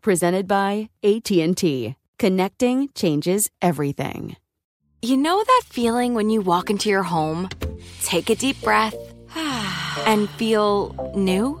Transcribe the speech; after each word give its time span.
Presented 0.00 0.46
by 0.46 0.90
AT&T. 1.02 1.94
Connecting 2.18 2.88
changes 2.94 3.50
everything. 3.62 4.36
You 5.02 5.16
know 5.16 5.42
that 5.42 5.62
feeling 5.66 6.14
when 6.14 6.28
you 6.28 6.42
walk 6.42 6.68
into 6.68 6.90
your 6.90 7.02
home, 7.02 7.48
take 8.02 8.28
a 8.28 8.34
deep 8.34 8.60
breath, 8.60 8.94
and 10.06 10.28
feel 10.30 11.12
new? 11.14 11.60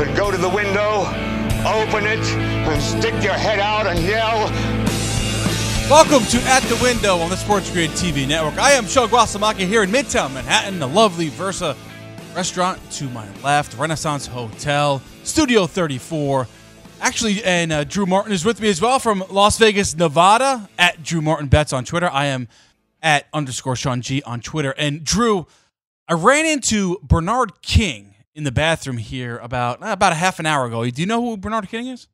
and 0.00 0.16
go 0.16 0.30
to 0.30 0.38
the 0.38 0.48
window, 0.48 1.00
open 1.66 2.06
it, 2.06 2.24
and 2.24 2.82
stick 2.82 3.12
your 3.22 3.34
head 3.34 3.60
out 3.60 3.86
and 3.86 3.98
yell. 4.00 4.48
Welcome 5.90 6.24
to 6.28 6.38
At 6.48 6.62
the 6.62 6.78
Window 6.82 7.18
on 7.18 7.28
the 7.28 7.36
Sports 7.36 7.70
Grid 7.70 7.90
TV 7.90 8.26
network. 8.26 8.58
I 8.58 8.72
am 8.72 8.86
Shug 8.86 9.10
Wasamaki 9.10 9.66
here 9.66 9.82
in 9.82 9.90
Midtown 9.90 10.32
Manhattan, 10.32 10.78
the 10.78 10.88
lovely 10.88 11.28
Versa 11.28 11.76
restaurant 12.34 12.80
to 12.92 13.10
my 13.10 13.28
left, 13.42 13.76
Renaissance 13.76 14.26
Hotel, 14.26 15.02
Studio 15.24 15.66
34. 15.66 16.48
Actually, 17.02 17.44
and 17.44 17.70
uh, 17.70 17.84
Drew 17.84 18.06
Martin 18.06 18.32
is 18.32 18.46
with 18.46 18.62
me 18.62 18.70
as 18.70 18.80
well 18.80 18.98
from 18.98 19.22
Las 19.28 19.58
Vegas, 19.58 19.94
Nevada, 19.94 20.70
at 20.78 21.02
Drew 21.02 21.20
Martin 21.20 21.48
Bets 21.48 21.74
on 21.74 21.84
Twitter. 21.84 22.08
I 22.10 22.26
am 22.26 22.48
at 23.02 23.26
underscore 23.34 23.76
Sean 23.76 24.00
G 24.00 24.22
on 24.22 24.40
Twitter. 24.40 24.72
And 24.78 25.04
Drew, 25.04 25.46
I 26.08 26.14
ran 26.14 26.46
into 26.46 26.98
Bernard 27.02 27.60
King 27.60 28.11
in 28.34 28.44
the 28.44 28.52
bathroom 28.52 28.96
here 28.98 29.38
about 29.38 29.78
about 29.80 30.12
a 30.12 30.16
half 30.16 30.38
an 30.38 30.46
hour 30.46 30.66
ago. 30.66 30.88
Do 30.88 31.00
you 31.02 31.06
know 31.06 31.22
who 31.22 31.36
Bernard 31.36 31.68
King 31.68 31.86
is? 31.88 32.06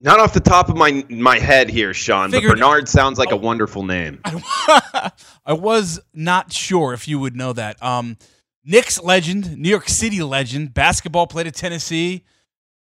Not 0.00 0.20
off 0.20 0.32
the 0.32 0.40
top 0.40 0.68
of 0.68 0.76
my 0.76 1.04
my 1.08 1.38
head 1.38 1.68
here, 1.70 1.92
Sean, 1.92 2.30
Figured- 2.30 2.50
but 2.52 2.58
Bernard 2.58 2.88
sounds 2.88 3.18
like 3.18 3.32
a 3.32 3.36
wonderful 3.36 3.82
name. 3.82 4.20
I 4.24 5.10
was 5.54 5.98
not 6.14 6.52
sure 6.52 6.92
if 6.92 7.08
you 7.08 7.18
would 7.18 7.34
know 7.34 7.52
that. 7.52 7.82
Um, 7.82 8.16
Knicks 8.64 9.02
legend, 9.02 9.56
New 9.56 9.68
York 9.68 9.88
City 9.88 10.22
legend, 10.22 10.74
basketball 10.74 11.26
played 11.26 11.46
at 11.48 11.54
Tennessee, 11.54 12.24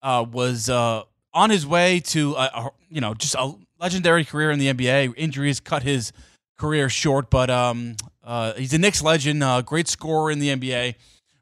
uh, 0.02 0.26
was 0.30 0.68
uh, 0.68 1.04
on 1.32 1.48
his 1.50 1.66
way 1.66 2.00
to 2.00 2.34
a, 2.34 2.50
a- 2.54 2.70
you 2.90 3.00
know 3.00 3.14
just 3.14 3.34
a 3.34 3.54
legendary 3.80 4.24
career 4.26 4.50
in 4.50 4.58
the 4.58 4.66
NBA. 4.72 5.14
Injuries 5.16 5.58
cut 5.58 5.84
his 5.84 6.12
career 6.58 6.90
short, 6.90 7.30
but 7.30 7.48
um, 7.48 7.96
uh, 8.24 8.52
he's 8.54 8.74
a 8.74 8.78
Knicks 8.78 9.02
legend, 9.02 9.42
uh, 9.42 9.62
great 9.62 9.88
scorer 9.88 10.30
in 10.30 10.38
the 10.38 10.48
NBA. 10.54 10.96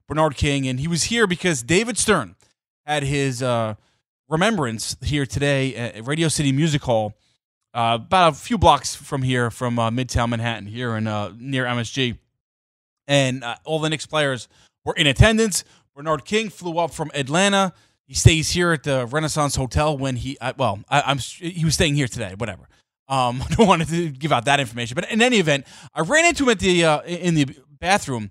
Bernard 0.06 0.36
King, 0.36 0.66
and 0.68 0.80
he 0.80 0.88
was 0.88 1.04
here 1.04 1.26
because 1.26 1.62
David 1.62 1.96
Stern 1.96 2.36
had 2.86 3.02
his 3.02 3.42
uh, 3.42 3.74
remembrance 4.28 4.96
here 5.02 5.26
today 5.26 5.74
at 5.74 6.06
Radio 6.06 6.28
City 6.28 6.52
Music 6.52 6.82
Hall, 6.82 7.14
uh, 7.72 7.98
about 8.00 8.32
a 8.32 8.36
few 8.36 8.58
blocks 8.58 8.94
from 8.94 9.22
here, 9.22 9.50
from 9.50 9.78
uh, 9.78 9.90
Midtown 9.90 10.28
Manhattan, 10.28 10.66
here 10.66 10.96
in 10.96 11.06
uh, 11.06 11.32
near 11.38 11.64
MSG, 11.64 12.18
and 13.06 13.42
uh, 13.42 13.56
all 13.64 13.78
the 13.78 13.88
Knicks 13.88 14.06
players 14.06 14.48
were 14.84 14.94
in 14.94 15.06
attendance. 15.06 15.64
Bernard 15.94 16.24
King 16.24 16.50
flew 16.50 16.78
up 16.78 16.92
from 16.92 17.10
Atlanta. 17.14 17.72
He 18.06 18.14
stays 18.14 18.50
here 18.50 18.72
at 18.72 18.82
the 18.82 19.06
Renaissance 19.06 19.56
Hotel 19.56 19.96
when 19.96 20.16
he 20.16 20.36
uh, 20.38 20.52
well, 20.56 20.80
I, 20.88 21.02
I'm 21.02 21.18
he 21.18 21.64
was 21.64 21.74
staying 21.74 21.94
here 21.94 22.08
today. 22.08 22.34
Whatever. 22.36 22.68
Um, 23.08 23.42
I 23.50 23.54
don't 23.54 23.66
want 23.66 23.88
to 23.88 24.10
give 24.10 24.32
out 24.32 24.44
that 24.44 24.60
information, 24.60 24.94
but 24.94 25.10
in 25.10 25.22
any 25.22 25.38
event, 25.38 25.66
I 25.94 26.02
ran 26.02 26.26
into 26.26 26.44
him 26.44 26.50
at 26.50 26.58
the 26.58 26.82
in 27.06 27.34
the 27.34 27.48
bathroom. 27.80 28.30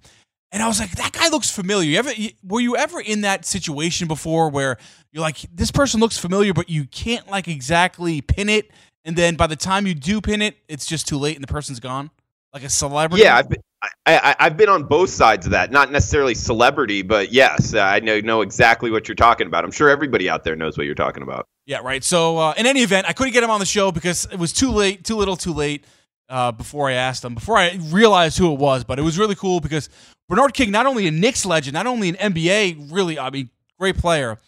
And 0.54 0.62
I 0.62 0.68
was 0.68 0.80
like, 0.80 0.92
that 0.92 1.12
guy 1.12 1.30
looks 1.30 1.50
familiar. 1.50 1.90
You 1.90 1.98
ever 1.98 2.12
were 2.44 2.62
you 2.62 2.78
ever 2.78 3.02
in 3.02 3.22
that 3.22 3.44
situation 3.44 4.08
before 4.08 4.50
where 4.50 4.78
you're 5.12 5.22
like, 5.22 5.38
this 5.52 5.72
person 5.72 6.00
looks 6.00 6.16
familiar, 6.16 6.54
but 6.54 6.70
you 6.70 6.86
can't 6.86 7.28
like 7.28 7.48
exactly 7.48 8.22
pin 8.22 8.50
it, 8.50 8.70
and 9.04 9.16
then 9.16 9.36
by 9.36 9.48
the 9.48 9.56
time 9.56 9.88
you 9.88 9.96
do 9.96 10.22
pin 10.22 10.44
it, 10.44 10.56
it's 10.70 10.86
just 10.86 11.08
too 11.08 11.18
late 11.18 11.36
and 11.36 11.44
the 11.44 11.52
person's 11.52 11.80
gone, 11.80 12.12
like 12.54 12.64
a 12.64 12.70
celebrity. 12.70 13.24
Yeah, 13.24 13.36
I've 13.36 13.50
been, 13.50 13.62
I, 13.82 13.90
I, 14.06 14.36
I've 14.40 14.56
been 14.56 14.70
on 14.70 14.84
both 14.84 15.10
sides 15.10 15.48
of 15.48 15.52
that. 15.54 15.72
Not 15.72 15.92
necessarily 15.92 16.36
celebrity, 16.36 17.02
but 17.02 17.34
yes, 17.34 17.74
I 17.74 18.00
know 18.02 18.20
know 18.20 18.42
exactly 18.42 18.92
what 18.92 19.08
you're 19.08 19.16
talking 19.16 19.48
about. 19.48 19.66
I'm 19.66 19.72
sure 19.72 19.90
everybody 19.90 20.30
out 20.30 20.44
there 20.44 20.56
knows 20.56 20.78
what 20.78 20.86
you're 20.86 20.94
talking 20.94 21.24
about. 21.24 21.48
Yeah, 21.66 21.80
right. 21.80 22.04
So 22.04 22.38
uh, 22.38 22.54
in 22.58 22.68
any 22.68 22.82
event, 22.82 23.10
I 23.10 23.14
couldn't 23.14 23.34
get 23.34 23.42
him 23.44 23.50
on 23.50 23.60
the 23.60 23.66
show 23.66 23.92
because 23.92 24.28
it 24.32 24.38
was 24.38 24.54
too 24.54 24.70
late, 24.70 25.04
too 25.04 25.16
little, 25.16 25.36
too 25.36 25.54
late. 25.54 25.84
Uh, 26.30 26.52
before 26.52 26.90
I 26.90 26.94
asked 26.94 27.24
him, 27.24 27.36
before 27.36 27.58
I 27.58 27.78
realized 27.90 28.38
who 28.38 28.52
it 28.54 28.58
was, 28.58 28.84
but 28.84 28.98
it 28.98 29.02
was 29.02 29.20
really 29.20 29.36
cool 29.36 29.60
because 29.60 29.90
Bernard 30.30 30.54
King, 30.54 30.72
not 30.72 30.86
only 30.86 31.06
a 31.06 31.12
Knicks 31.12 31.46
legend, 31.46 31.74
not 31.74 31.86
only 31.86 32.10
an 32.10 32.16
NBA, 32.16 32.92
really, 32.92 33.20
I 33.20 33.30
mean, 33.30 33.50
great 33.78 33.98
player, 33.98 34.40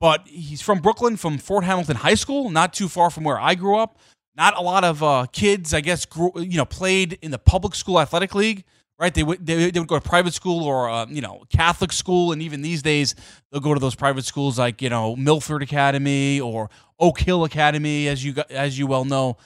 but 0.00 0.26
he's 0.26 0.62
from 0.62 0.80
Brooklyn, 0.80 1.16
from 1.16 1.38
Fort 1.38 1.64
Hamilton 1.64 1.96
High 1.96 2.14
School, 2.14 2.50
not 2.50 2.72
too 2.72 2.88
far 2.88 3.10
from 3.10 3.24
where 3.24 3.38
I 3.38 3.54
grew 3.54 3.76
up. 3.76 3.98
Not 4.36 4.56
a 4.56 4.60
lot 4.60 4.84
of 4.84 5.02
uh, 5.02 5.26
kids, 5.32 5.72
I 5.72 5.80
guess, 5.80 6.04
grew, 6.04 6.30
you 6.36 6.58
know, 6.58 6.66
played 6.66 7.18
in 7.22 7.30
the 7.30 7.38
public 7.38 7.74
school 7.74 7.98
athletic 7.98 8.34
league, 8.34 8.64
right? 8.98 9.12
They 9.14 9.22
would 9.22 9.44
they, 9.44 9.70
they 9.70 9.80
would 9.80 9.88
go 9.88 9.98
to 9.98 10.06
private 10.06 10.34
school 10.34 10.62
or 10.62 10.90
uh, 10.90 11.06
you 11.08 11.22
know 11.22 11.42
Catholic 11.48 11.90
school, 11.90 12.32
and 12.32 12.42
even 12.42 12.60
these 12.60 12.82
days 12.82 13.14
they'll 13.50 13.62
go 13.62 13.72
to 13.72 13.80
those 13.80 13.94
private 13.94 14.26
schools 14.26 14.58
like 14.58 14.82
you 14.82 14.90
know 14.90 15.16
Milford 15.16 15.62
Academy 15.62 16.38
or 16.38 16.68
Oak 16.98 17.20
Hill 17.20 17.44
Academy, 17.44 18.08
as 18.08 18.22
you 18.22 18.34
as 18.50 18.78
you 18.78 18.86
well 18.86 19.06
know, 19.06 19.38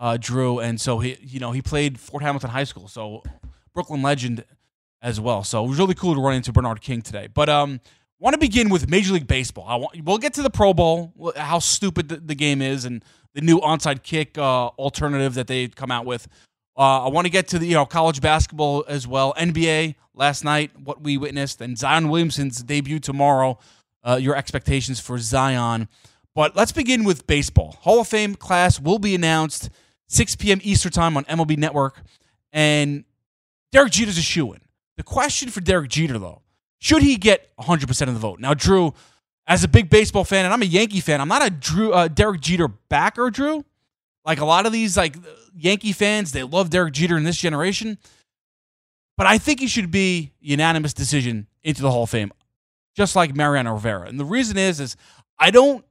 uh, 0.00 0.16
Drew. 0.18 0.58
And 0.58 0.80
so 0.80 0.98
he 0.98 1.16
you 1.20 1.38
know 1.38 1.52
he 1.52 1.62
played 1.62 2.00
Fort 2.00 2.22
Hamilton 2.24 2.50
High 2.50 2.64
School, 2.64 2.88
so 2.88 3.22
Brooklyn 3.74 4.02
legend 4.02 4.44
as 5.02 5.20
well. 5.20 5.44
So 5.44 5.64
it 5.64 5.68
was 5.68 5.78
really 5.78 5.94
cool 5.94 6.14
to 6.14 6.20
run 6.20 6.34
into 6.34 6.52
Bernard 6.52 6.80
King 6.80 7.02
today. 7.02 7.28
But 7.32 7.48
um, 7.48 7.80
want 8.18 8.34
to 8.34 8.38
begin 8.38 8.68
with 8.68 8.88
Major 8.90 9.12
League 9.14 9.28
Baseball. 9.28 9.64
I 9.68 9.76
want, 9.76 10.02
we'll 10.04 10.18
get 10.18 10.34
to 10.34 10.42
the 10.42 10.50
Pro 10.50 10.74
Bowl, 10.74 11.12
how 11.36 11.58
stupid 11.60 12.08
the, 12.08 12.16
the 12.16 12.34
game 12.34 12.60
is, 12.60 12.84
and 12.84 13.04
the 13.34 13.40
new 13.40 13.60
onside 13.60 14.02
kick 14.02 14.36
uh, 14.36 14.66
alternative 14.68 15.34
that 15.34 15.46
they 15.46 15.68
come 15.68 15.90
out 15.90 16.04
with. 16.06 16.26
Uh, 16.76 17.04
I 17.04 17.08
want 17.08 17.26
to 17.26 17.30
get 17.30 17.48
to 17.48 17.58
the 17.58 17.66
you 17.66 17.74
know 17.74 17.86
college 17.86 18.20
basketball 18.20 18.84
as 18.88 19.06
well. 19.06 19.34
NBA 19.34 19.94
last 20.14 20.44
night, 20.44 20.70
what 20.82 21.02
we 21.02 21.16
witnessed, 21.16 21.60
and 21.60 21.78
Zion 21.78 22.08
Williamson's 22.08 22.62
debut 22.62 22.98
tomorrow. 22.98 23.58
uh, 24.02 24.18
your 24.20 24.36
expectations 24.36 25.00
for 25.00 25.18
Zion. 25.18 25.88
But 26.34 26.56
let's 26.56 26.72
begin 26.72 27.04
with 27.04 27.26
baseball. 27.26 27.76
Hall 27.80 28.00
of 28.00 28.08
Fame 28.08 28.34
class 28.34 28.80
will 28.80 28.98
be 28.98 29.14
announced 29.14 29.68
6 30.10 30.36
p.m. 30.36 30.60
Eastern 30.62 30.90
Time 30.90 31.16
on 31.16 31.24
MLB 31.24 31.56
Network. 31.56 32.02
And 32.52 33.04
Derek 33.70 33.92
Jeter's 33.92 34.18
a 34.18 34.22
shoe 34.22 34.52
in. 34.52 34.60
The 34.96 35.04
question 35.04 35.48
for 35.50 35.60
Derek 35.60 35.88
Jeter, 35.88 36.18
though, 36.18 36.42
should 36.78 37.02
he 37.02 37.16
get 37.16 37.56
100% 37.56 38.08
of 38.08 38.14
the 38.14 38.20
vote? 38.20 38.40
Now, 38.40 38.52
Drew, 38.52 38.92
as 39.46 39.62
a 39.62 39.68
big 39.68 39.88
baseball 39.88 40.24
fan, 40.24 40.44
and 40.44 40.52
I'm 40.52 40.62
a 40.62 40.66
Yankee 40.66 41.00
fan, 41.00 41.20
I'm 41.20 41.28
not 41.28 41.46
a 41.46 41.50
Drew 41.50 41.92
uh, 41.92 42.08
Derek 42.08 42.40
Jeter 42.40 42.68
backer, 42.68 43.30
Drew. 43.30 43.64
Like 44.24 44.40
a 44.40 44.44
lot 44.44 44.66
of 44.66 44.72
these 44.72 44.96
like 44.96 45.16
Yankee 45.56 45.92
fans, 45.92 46.32
they 46.32 46.42
love 46.42 46.70
Derek 46.70 46.92
Jeter 46.92 47.16
in 47.16 47.24
this 47.24 47.38
generation. 47.38 47.96
But 49.16 49.26
I 49.26 49.38
think 49.38 49.60
he 49.60 49.68
should 49.68 49.90
be 49.90 50.32
unanimous 50.40 50.92
decision 50.92 51.46
into 51.62 51.82
the 51.82 51.90
Hall 51.90 52.02
of 52.02 52.10
Fame, 52.10 52.32
just 52.96 53.14
like 53.14 53.34
Mariano 53.34 53.74
Rivera. 53.74 54.08
And 54.08 54.18
the 54.18 54.24
reason 54.24 54.58
is, 54.58 54.80
is 54.80 54.96
I 55.38 55.50
don't 55.50 55.84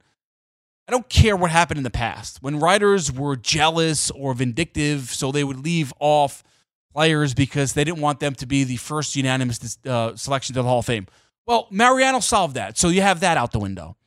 I 0.89 0.91
don't 0.91 1.07
care 1.07 1.35
what 1.35 1.51
happened 1.51 1.77
in 1.77 1.83
the 1.83 1.91
past. 1.91 2.41
When 2.41 2.59
writers 2.59 3.11
were 3.11 3.35
jealous 3.35 4.09
or 4.09 4.33
vindictive, 4.33 5.11
so 5.11 5.31
they 5.31 5.43
would 5.43 5.63
leave 5.63 5.93
off 5.99 6.43
players 6.91 7.35
because 7.35 7.73
they 7.73 7.83
didn't 7.83 8.01
want 8.01 8.19
them 8.19 8.33
to 8.33 8.47
be 8.47 8.63
the 8.63 8.77
first 8.77 9.15
unanimous 9.15 9.77
uh, 9.85 10.15
selection 10.15 10.55
to 10.55 10.63
the 10.63 10.67
Hall 10.67 10.79
of 10.79 10.87
Fame. 10.87 11.05
Well, 11.45 11.67
Mariano 11.69 12.21
solved 12.21 12.55
that. 12.55 12.79
So 12.79 12.89
you 12.89 13.03
have 13.03 13.19
that 13.19 13.37
out 13.37 13.51
the 13.51 13.59
window. 13.59 13.97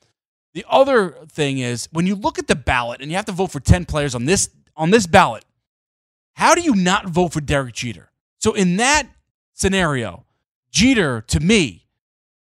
The 0.55 0.65
other 0.69 1.11
thing 1.31 1.59
is 1.59 1.89
when 1.93 2.09
you 2.09 2.17
look 2.17 2.41
at 2.41 2.49
the 2.49 2.57
ballot 2.57 3.01
and 3.01 3.13
you 3.13 3.17
have 3.17 3.27
to 3.27 3.33
vote 3.33 3.53
for 3.53 3.61
10 3.61 3.85
players 3.85 4.17
on 4.17 4.25
this 4.25 4.51
on 4.77 4.91
this 4.91 5.07
ballot, 5.07 5.45
how 6.33 6.57
do 6.57 6.63
you 6.63 6.75
not 6.75 7.07
vote 7.07 7.33
for 7.33 7.41
Derek 7.41 7.75
Jeter? 7.75 8.11
So 8.39 8.55
in 8.55 8.79
that 8.79 9.05
scenario, 9.53 10.25
Jeter 10.73 11.21
to 11.29 11.39
me, 11.39 11.87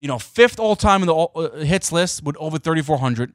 you 0.00 0.08
know, 0.08 0.18
fifth 0.18 0.58
all 0.58 0.76
time 0.76 1.02
in 1.02 1.08
the 1.08 1.14
uh, 1.14 1.58
hits 1.58 1.92
list 1.92 2.24
with 2.24 2.38
over 2.38 2.58
3400, 2.58 3.34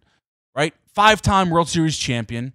right? 0.56 0.74
Five-time 0.94 1.50
World 1.50 1.68
Series 1.68 1.98
champion, 1.98 2.54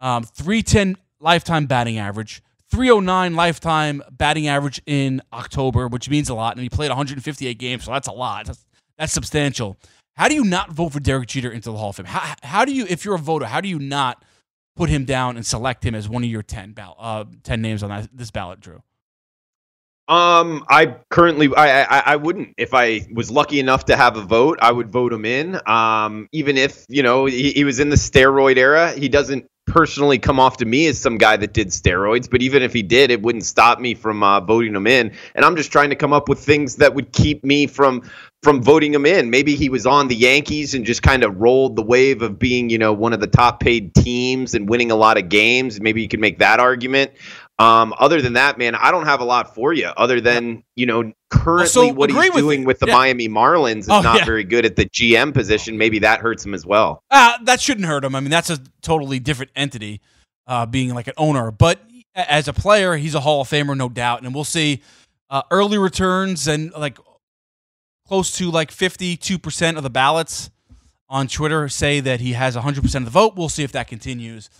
um, 0.00 0.24
310 0.24 0.96
lifetime 1.20 1.66
batting 1.66 1.98
average, 1.98 2.42
309 2.70 3.34
lifetime 3.34 4.02
batting 4.10 4.48
average 4.48 4.82
in 4.86 5.22
October, 5.32 5.88
which 5.88 6.10
means 6.10 6.28
a 6.28 6.34
lot. 6.34 6.56
And 6.56 6.62
he 6.62 6.68
played 6.68 6.88
158 6.88 7.58
games, 7.58 7.84
so 7.84 7.92
that's 7.92 8.08
a 8.08 8.12
lot. 8.12 8.46
That's, 8.46 8.66
that's 8.98 9.12
substantial. 9.12 9.76
How 10.16 10.28
do 10.28 10.34
you 10.34 10.44
not 10.44 10.72
vote 10.72 10.92
for 10.92 11.00
Derek 11.00 11.28
Jeter 11.28 11.50
into 11.50 11.70
the 11.70 11.76
Hall 11.76 11.90
of 11.90 11.96
Fame? 11.96 12.06
How, 12.06 12.34
how 12.42 12.64
do 12.64 12.72
you, 12.72 12.86
if 12.88 13.04
you're 13.04 13.14
a 13.14 13.18
voter, 13.18 13.46
how 13.46 13.60
do 13.60 13.68
you 13.68 13.78
not 13.78 14.24
put 14.74 14.90
him 14.90 15.04
down 15.04 15.36
and 15.36 15.46
select 15.46 15.84
him 15.84 15.94
as 15.94 16.08
one 16.08 16.24
of 16.24 16.30
your 16.30 16.42
10, 16.42 16.72
ball- 16.72 16.96
uh, 16.98 17.24
10 17.42 17.62
names 17.62 17.82
on 17.82 17.90
that, 17.90 18.08
this 18.12 18.30
ballot, 18.30 18.60
Drew? 18.60 18.82
Um, 20.08 20.64
I 20.68 20.96
currently, 21.10 21.50
I, 21.56 21.82
I, 21.82 22.02
I 22.12 22.16
wouldn't. 22.16 22.54
If 22.56 22.74
I 22.74 23.06
was 23.12 23.30
lucky 23.30 23.58
enough 23.58 23.86
to 23.86 23.96
have 23.96 24.16
a 24.16 24.22
vote, 24.22 24.58
I 24.62 24.70
would 24.70 24.90
vote 24.90 25.12
him 25.12 25.24
in. 25.24 25.60
Um, 25.68 26.28
even 26.32 26.56
if 26.56 26.86
you 26.88 27.02
know 27.02 27.26
he, 27.26 27.50
he 27.50 27.64
was 27.64 27.80
in 27.80 27.88
the 27.88 27.96
steroid 27.96 28.56
era, 28.56 28.92
he 28.92 29.08
doesn't 29.08 29.46
personally 29.66 30.18
come 30.18 30.38
off 30.38 30.56
to 30.58 30.64
me 30.64 30.86
as 30.86 30.98
some 30.98 31.18
guy 31.18 31.36
that 31.36 31.52
did 31.52 31.68
steroids, 31.68 32.30
but 32.30 32.40
even 32.40 32.62
if 32.62 32.72
he 32.72 32.82
did, 32.82 33.10
it 33.10 33.20
wouldn't 33.20 33.44
stop 33.44 33.80
me 33.80 33.94
from 33.94 34.22
uh, 34.22 34.40
voting 34.40 34.74
him 34.74 34.86
in. 34.86 35.12
And 35.34 35.44
I'm 35.44 35.56
just 35.56 35.72
trying 35.72 35.90
to 35.90 35.96
come 35.96 36.12
up 36.12 36.28
with 36.28 36.38
things 36.38 36.76
that 36.76 36.94
would 36.94 37.12
keep 37.12 37.44
me 37.44 37.66
from 37.66 38.08
from 38.42 38.62
voting 38.62 38.94
him 38.94 39.04
in. 39.04 39.28
Maybe 39.28 39.56
he 39.56 39.68
was 39.68 39.86
on 39.86 40.06
the 40.06 40.14
Yankees 40.14 40.72
and 40.72 40.84
just 40.84 41.02
kind 41.02 41.24
of 41.24 41.36
rolled 41.40 41.74
the 41.74 41.82
wave 41.82 42.22
of 42.22 42.38
being, 42.38 42.70
you 42.70 42.78
know, 42.78 42.92
one 42.92 43.12
of 43.12 43.18
the 43.18 43.26
top 43.26 43.58
paid 43.58 43.92
teams 43.94 44.54
and 44.54 44.68
winning 44.68 44.92
a 44.92 44.94
lot 44.94 45.18
of 45.18 45.28
games. 45.28 45.80
Maybe 45.80 46.00
you 46.00 46.06
could 46.06 46.20
make 46.20 46.38
that 46.38 46.60
argument. 46.60 47.10
Um, 47.58 47.94
other 47.98 48.20
than 48.20 48.34
that, 48.34 48.58
man, 48.58 48.74
I 48.74 48.90
don't 48.90 49.06
have 49.06 49.20
a 49.20 49.24
lot 49.24 49.54
for 49.54 49.72
you. 49.72 49.86
Other 49.96 50.20
than 50.20 50.62
you 50.74 50.84
know, 50.84 51.12
currently 51.30 51.68
so 51.68 51.92
what 51.92 52.10
he's 52.10 52.18
with 52.18 52.34
doing 52.34 52.60
you. 52.60 52.66
with, 52.66 52.80
the 52.80 52.86
Yeah. 52.86 52.94
Miami 52.94 53.28
Marlins 53.28 53.78
is 53.80 53.88
Oh, 53.88 54.02
not 54.02 54.18
yeah. 54.18 54.24
very 54.26 54.44
good 54.44 54.66
at 54.66 54.76
the 54.76 54.84
GM 54.86 55.32
position. 55.32 55.78
Maybe 55.78 55.98
that 56.00 56.20
hurts 56.20 56.44
him 56.44 56.52
as 56.52 56.66
well. 56.66 57.02
Uh, 57.10 57.38
that 57.44 57.60
shouldn't 57.60 57.86
hurt 57.86 58.04
him. 58.04 58.14
I 58.14 58.20
mean, 58.20 58.30
that's 58.30 58.50
a 58.50 58.58
totally 58.82 59.18
different 59.18 59.52
entity, 59.56 60.02
uh, 60.46 60.66
being 60.66 60.94
like 60.94 61.06
an 61.08 61.14
owner. 61.16 61.50
But 61.50 61.80
as 62.14 62.46
a 62.46 62.52
player, 62.52 62.96
he's 62.96 63.14
a 63.14 63.20
Hall 63.20 63.40
of 63.40 63.48
Famer, 63.48 63.74
no 63.76 63.88
doubt. 63.88 64.22
And 64.22 64.34
we'll 64.34 64.44
see 64.44 64.82
uh, 65.30 65.42
early 65.50 65.78
returns 65.78 66.46
and 66.48 66.72
like 66.72 66.98
close 68.06 68.30
to 68.36 68.50
like 68.50 68.70
52% 68.70 69.76
of 69.78 69.82
the 69.82 69.90
ballots 69.90 70.50
on 71.08 71.26
Twitter 71.26 71.68
say 71.68 72.00
that 72.00 72.20
he 72.20 72.34
has 72.34 72.54
100% 72.54 72.94
of 72.96 73.04
the 73.04 73.10
vote. 73.10 73.34
We'll 73.36 73.48
see 73.48 73.62
if 73.64 73.72
that 73.72 73.88
continues. 73.88 74.50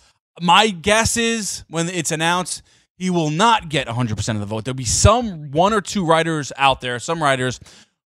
My 0.41 0.69
guess 0.69 1.15
is 1.17 1.63
when 1.69 1.89
it's 1.89 2.11
announced, 2.11 2.61
he 2.97 3.09
will 3.09 3.29
not 3.29 3.69
get 3.69 3.87
100% 3.87 4.29
of 4.29 4.39
the 4.39 4.45
vote. 4.45 4.65
There'll 4.65 4.75
be 4.75 4.83
some 4.83 5.51
one 5.51 5.73
or 5.73 5.81
two 5.81 6.05
writers 6.05 6.51
out 6.57 6.81
there, 6.81 6.99
some 6.99 7.21
writers 7.21 7.59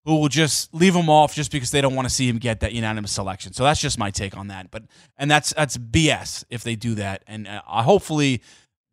who 0.06 0.16
will 0.16 0.28
just 0.30 0.74
leave 0.74 0.96
him 0.96 1.10
off 1.10 1.34
just 1.34 1.52
because 1.52 1.72
they 1.72 1.80
don't 1.80 1.96
want 1.96 2.08
to 2.08 2.14
see 2.14 2.28
him 2.28 2.40
get 2.40 2.60
that 2.62 2.74
unanimous 2.74 3.12
selection. 3.12 3.54
So 3.54 3.64
that's 3.64 3.80
just 3.80 4.00
my 4.00 4.12
take 4.12 4.36
on 4.36 4.48
that. 4.48 4.72
But 4.72 4.84
and 5.18 5.30
that's 5.30 5.54
that's 5.54 5.78
BS 5.78 6.44
if 6.50 6.64
they 6.64 6.76
do 6.76 6.96
that. 6.96 7.24
And 7.28 7.48
uh, 7.48 7.62
hopefully 7.66 8.42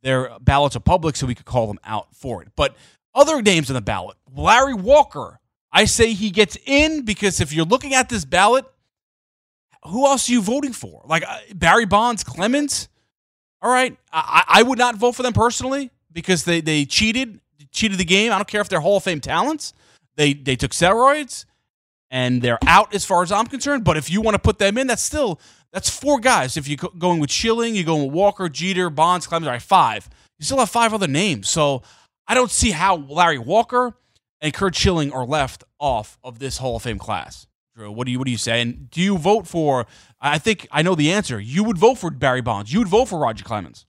their 0.02 0.30
ballots 0.40 0.76
are 0.76 0.80
public 0.80 1.16
so 1.16 1.26
we 1.26 1.34
could 1.34 1.46
call 1.46 1.66
them 1.66 1.80
out 1.84 2.14
for 2.14 2.42
it. 2.42 2.48
But 2.54 2.76
other 3.14 3.42
names 3.42 3.70
on 3.70 3.74
the 3.74 3.80
ballot, 3.80 4.16
Larry 4.34 4.74
Walker. 4.74 5.40
I 5.70 5.84
say 5.84 6.14
he 6.14 6.30
gets 6.30 6.56
in 6.64 7.04
because 7.04 7.42
if 7.42 7.52
you're 7.52 7.66
looking 7.66 7.92
at 7.92 8.08
this 8.08 8.24
ballot, 8.24 8.64
who 9.84 10.06
else 10.06 10.28
are 10.28 10.32
you 10.32 10.40
voting 10.40 10.72
for? 10.72 11.02
Like 11.04 11.24
uh, 11.28 11.38
Barry 11.54 11.84
Bonds, 11.84 12.24
Clemens. 12.24 12.88
All 13.60 13.70
right, 13.70 13.96
I, 14.12 14.44
I 14.46 14.62
would 14.62 14.78
not 14.78 14.96
vote 14.96 15.12
for 15.12 15.22
them 15.22 15.32
personally 15.32 15.90
because 16.12 16.44
they 16.44 16.60
they 16.60 16.84
cheated, 16.84 17.40
cheated 17.72 17.98
the 17.98 18.04
game. 18.04 18.32
I 18.32 18.36
don't 18.36 18.46
care 18.48 18.60
if 18.60 18.68
they're 18.68 18.80
Hall 18.80 18.98
of 18.98 19.02
Fame 19.04 19.20
talents. 19.20 19.72
They 20.16 20.32
they 20.32 20.56
took 20.56 20.70
steroids 20.72 21.44
and 22.10 22.40
they're 22.40 22.58
out 22.66 22.94
as 22.94 23.04
far 23.04 23.22
as 23.22 23.32
I'm 23.32 23.46
concerned. 23.46 23.84
But 23.84 23.96
if 23.96 24.10
you 24.10 24.20
want 24.20 24.34
to 24.34 24.38
put 24.38 24.58
them 24.58 24.78
in, 24.78 24.86
that's 24.86 25.02
still 25.02 25.40
that's 25.72 25.90
four 25.90 26.20
guys. 26.20 26.56
If 26.56 26.68
you're 26.68 26.76
go- 26.76 26.92
going 26.96 27.20
with 27.20 27.30
Schilling, 27.30 27.74
you're 27.74 27.84
going 27.84 28.04
with 28.06 28.14
Walker, 28.14 28.48
Jeter, 28.48 28.90
Bonds, 28.90 29.26
Clemens. 29.26 29.48
All 29.48 29.52
right, 29.52 29.62
five. 29.62 30.08
You 30.38 30.44
still 30.44 30.58
have 30.58 30.70
five 30.70 30.94
other 30.94 31.08
names. 31.08 31.48
So 31.48 31.82
I 32.26 32.34
don't 32.34 32.50
see 32.50 32.70
how 32.70 32.96
Larry 32.96 33.38
Walker 33.38 33.94
and 34.40 34.54
Curt 34.54 34.74
Schilling 34.76 35.12
are 35.12 35.26
left 35.26 35.64
off 35.80 36.18
of 36.22 36.38
this 36.38 36.58
Hall 36.58 36.76
of 36.76 36.82
Fame 36.82 36.98
class. 36.98 37.46
Drew, 37.78 37.92
what 37.92 38.06
do 38.06 38.10
you 38.10 38.18
what 38.18 38.24
do 38.26 38.32
you 38.32 38.38
say? 38.38 38.60
And 38.60 38.90
do 38.90 39.00
you 39.00 39.16
vote 39.18 39.46
for? 39.46 39.86
I 40.20 40.38
think 40.38 40.66
I 40.72 40.82
know 40.82 40.96
the 40.96 41.12
answer. 41.12 41.38
You 41.38 41.62
would 41.62 41.78
vote 41.78 41.94
for 41.96 42.10
Barry 42.10 42.40
Bonds. 42.40 42.72
You 42.72 42.80
would 42.80 42.88
vote 42.88 43.04
for 43.06 43.18
Roger 43.20 43.44
Clemens. 43.44 43.86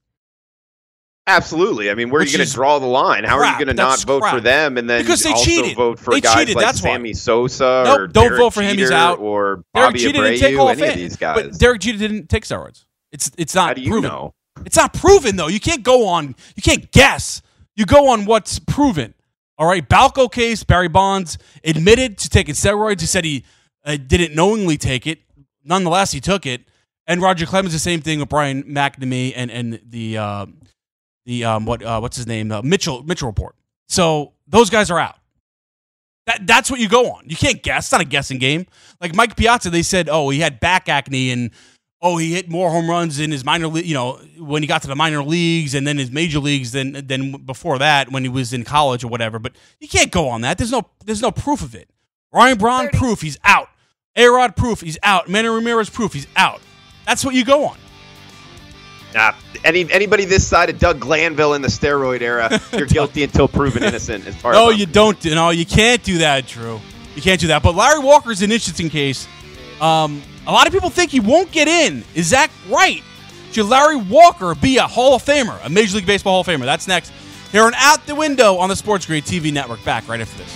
Absolutely. 1.26 1.90
I 1.92 1.96
mean, 1.96 2.10
where 2.10 2.20
Which 2.22 2.30
are 2.30 2.32
you 2.34 2.38
going 2.40 2.48
to 2.48 2.54
draw 2.54 2.80
the 2.80 2.88
line? 2.88 3.24
How 3.24 3.38
are 3.38 3.46
you 3.46 3.54
going 3.54 3.68
to 3.68 3.74
not 3.74 4.00
vote 4.02 4.24
for 4.30 4.40
them 4.42 4.78
and 4.78 4.90
then 4.90 5.02
Because 5.04 5.22
they 5.22 5.32
also 5.32 5.44
cheated. 5.46 5.76
vote 5.78 6.00
for 6.00 6.12
They 6.12 6.22
guys 6.22 6.36
cheated, 6.36 6.56
like 6.56 6.66
that's 6.66 6.82
why. 6.84 6.94
Sammy 6.94 7.14
Sosa 7.14 7.84
Nope, 7.86 8.00
or 8.00 8.08
don't 8.08 8.24
Derek 8.26 8.40
vote 8.40 8.50
for 8.54 8.62
him, 8.64 8.78
he's 8.78 8.90
out. 8.92 9.20
or 9.20 9.64
Derek 9.74 9.90
Bobby 9.90 10.00
Jeter 10.00 10.24
didn't 10.24 10.40
take 10.40 10.56
Abreu, 10.56 10.72
of 10.72 10.82
any 10.82 10.90
of 10.92 10.96
these 10.98 11.18
guys? 11.18 11.36
but 11.50 11.60
Derek 11.60 11.82
Jeter 11.82 11.98
didn't 12.00 12.30
take 12.30 12.46
steroids. 12.46 12.86
It's 13.12 13.32
it's 13.38 13.54
not 13.56 13.68
How 13.70 13.74
do 13.76 13.82
you 13.82 13.92
proven. 13.92 14.10
know? 14.10 14.34
It's 14.66 14.76
not 14.78 14.94
proven 14.94 15.36
though. 15.36 15.48
You 15.48 15.60
can't 15.60 15.84
go 15.84 16.08
on. 16.08 16.36
You 16.56 16.62
can't 16.64 16.92
guess. 16.92 17.42
You 17.76 17.86
go 17.86 18.10
on 18.10 18.26
what's 18.26 18.58
proven. 18.60 19.14
All 19.58 19.68
right. 19.68 19.88
Balco 19.88 20.32
case. 20.32 20.64
Barry 20.64 20.88
Bonds 20.90 21.38
admitted 21.64 22.18
to 22.20 22.30
taking 22.30 22.56
steroids. 22.56 23.02
He 23.02 23.08
said 23.08 23.24
he 23.24 23.46
uh, 23.86 23.98
didn't 23.98 24.36
knowingly 24.36 24.78
take 24.78 25.08
it. 25.08 25.20
Nonetheless, 25.64 26.12
he 26.12 26.20
took 26.20 26.46
it. 26.46 26.62
And 27.08 27.22
Roger 27.22 27.46
Clemens, 27.46 27.74
the 27.74 27.80
same 27.80 28.02
thing 28.02 28.20
with 28.20 28.30
Brian 28.30 28.64
McNamee 28.64 29.34
and 29.36 29.50
and 29.50 29.82
the 29.84 30.18
uh, 30.18 30.46
the 31.26 31.44
um 31.44 31.66
what 31.66 31.84
uh, 31.84 32.00
what's 32.00 32.18
his 32.18 32.28
name 32.28 32.52
uh, 32.52 32.62
Mitchell 32.62 33.04
Mitchell 33.04 33.28
report. 33.28 33.56
So 33.88 34.34
those 34.48 34.70
guys 34.70 34.92
are 34.92 35.00
out. 35.00 35.16
That 36.28 36.46
that's 36.46 36.70
what 36.70 36.80
you 36.80 36.88
go 36.88 37.10
on. 37.12 37.24
You 37.28 37.36
can't 37.36 37.64
guess. 37.64 37.86
It's 37.86 37.92
not 37.92 38.02
a 38.02 38.06
guessing 38.06 38.38
game. 38.38 38.68
Like 39.02 39.16
Mike 39.16 39.36
Piazza, 39.36 39.72
they 39.72 39.82
said, 39.82 40.10
oh, 40.10 40.30
he 40.30 40.40
had 40.40 40.60
back 40.60 40.88
acne 40.88 41.32
and 41.32 41.50
oh, 42.02 42.18
he 42.18 42.34
hit 42.34 42.50
more 42.50 42.70
home 42.70 42.90
runs 42.90 43.20
in 43.20 43.32
his 43.32 43.44
minor 43.44 43.68
league. 43.68 43.86
You 43.86 43.96
know, 43.96 44.20
when 44.38 44.62
he 44.62 44.68
got 44.68 44.84
to 44.84 44.88
the 44.88 44.96
minor 44.96 45.24
leagues 45.24 45.74
and 45.74 45.88
then 45.88 45.98
his 45.98 46.12
major 46.12 46.38
leagues 46.40 46.72
than 46.72 47.08
than 47.08 47.32
before 47.32 47.80
that 47.80 48.12
when 48.12 48.24
he 48.24 48.30
was 48.30 48.54
in 48.54 48.64
college 48.64 49.04
or 49.04 49.08
whatever. 49.08 49.40
But 49.40 49.54
you 49.80 49.88
can't 49.88 50.12
go 50.12 50.30
on 50.30 50.42
that. 50.42 50.60
There's 50.60 50.72
no 50.72 50.84
there's 51.06 51.22
no 51.22 51.32
proof 51.32 51.64
of 51.64 51.74
it. 51.74 51.90
Ryan 52.32 52.58
Braun 52.58 52.90
proof 52.90 53.22
he's 53.22 53.38
out. 53.44 53.70
A-Rod 54.16 54.56
proof 54.56 54.82
he's 54.82 54.98
out. 55.04 55.30
Manny 55.30 55.48
Ramirez 55.48 55.90
proof 55.90 56.14
he's 56.14 56.28
out. 56.36 56.62
That's 57.06 57.24
what 57.26 57.34
you 57.36 57.44
go 57.46 57.66
on. 57.66 57.78
Nah, 59.16 59.34
any 59.64 59.92
anybody 59.92 60.26
this 60.26 60.46
side 60.46 60.70
of 60.70 60.78
Doug 60.78 61.00
Glanville 61.00 61.56
in 61.56 61.64
the 61.64 61.68
steroid 61.68 62.22
era, 62.22 62.62
you're 62.74 62.86
guilty 62.86 63.24
until 63.24 63.48
proven 63.48 63.84
innocent. 63.84 64.28
As 64.28 64.36
far 64.36 64.54
No, 64.54 64.70
as 64.70 64.80
you 64.80 64.86
don't. 64.86 65.24
No, 65.26 65.50
you 65.50 65.66
can't 65.66 66.04
do 66.04 66.20
that, 66.20 66.46
Drew. 66.46 66.80
You 67.16 67.22
can't 67.22 67.42
do 67.42 67.48
that. 67.48 67.64
But 67.64 67.74
Larry 67.76 68.00
Walker's 68.04 68.44
an 68.44 68.52
interesting 68.52 68.90
case. 68.90 69.28
Um, 69.82 70.22
a 70.46 70.52
lot 70.52 70.68
of 70.68 70.74
people 70.74 70.92
think 70.92 71.10
he 71.10 71.20
won't 71.20 71.52
get 71.52 71.68
in. 71.68 72.04
Is 72.14 72.30
that 72.30 72.52
right? 72.70 73.02
Should 73.52 73.66
Larry 73.66 73.96
Walker 73.96 74.54
be 74.54 74.78
a 74.78 74.86
Hall 74.86 75.16
of 75.16 75.24
Famer, 75.24 75.60
a 75.66 75.70
Major 75.70 75.96
League 75.98 76.06
Baseball 76.06 76.34
Hall 76.34 76.42
of 76.42 76.62
Famer? 76.62 76.66
That's 76.66 76.88
next. 76.88 77.12
Here 77.52 77.64
on 77.64 77.74
Out 77.76 78.06
the 78.06 78.14
Window 78.14 78.58
on 78.58 78.70
the 78.70 78.76
Sports 78.76 79.08
Grid 79.08 79.24
TV 79.24 79.52
network. 79.52 79.84
Back 79.84 80.08
right 80.08 80.22
after 80.22 80.38
this. 80.38 80.56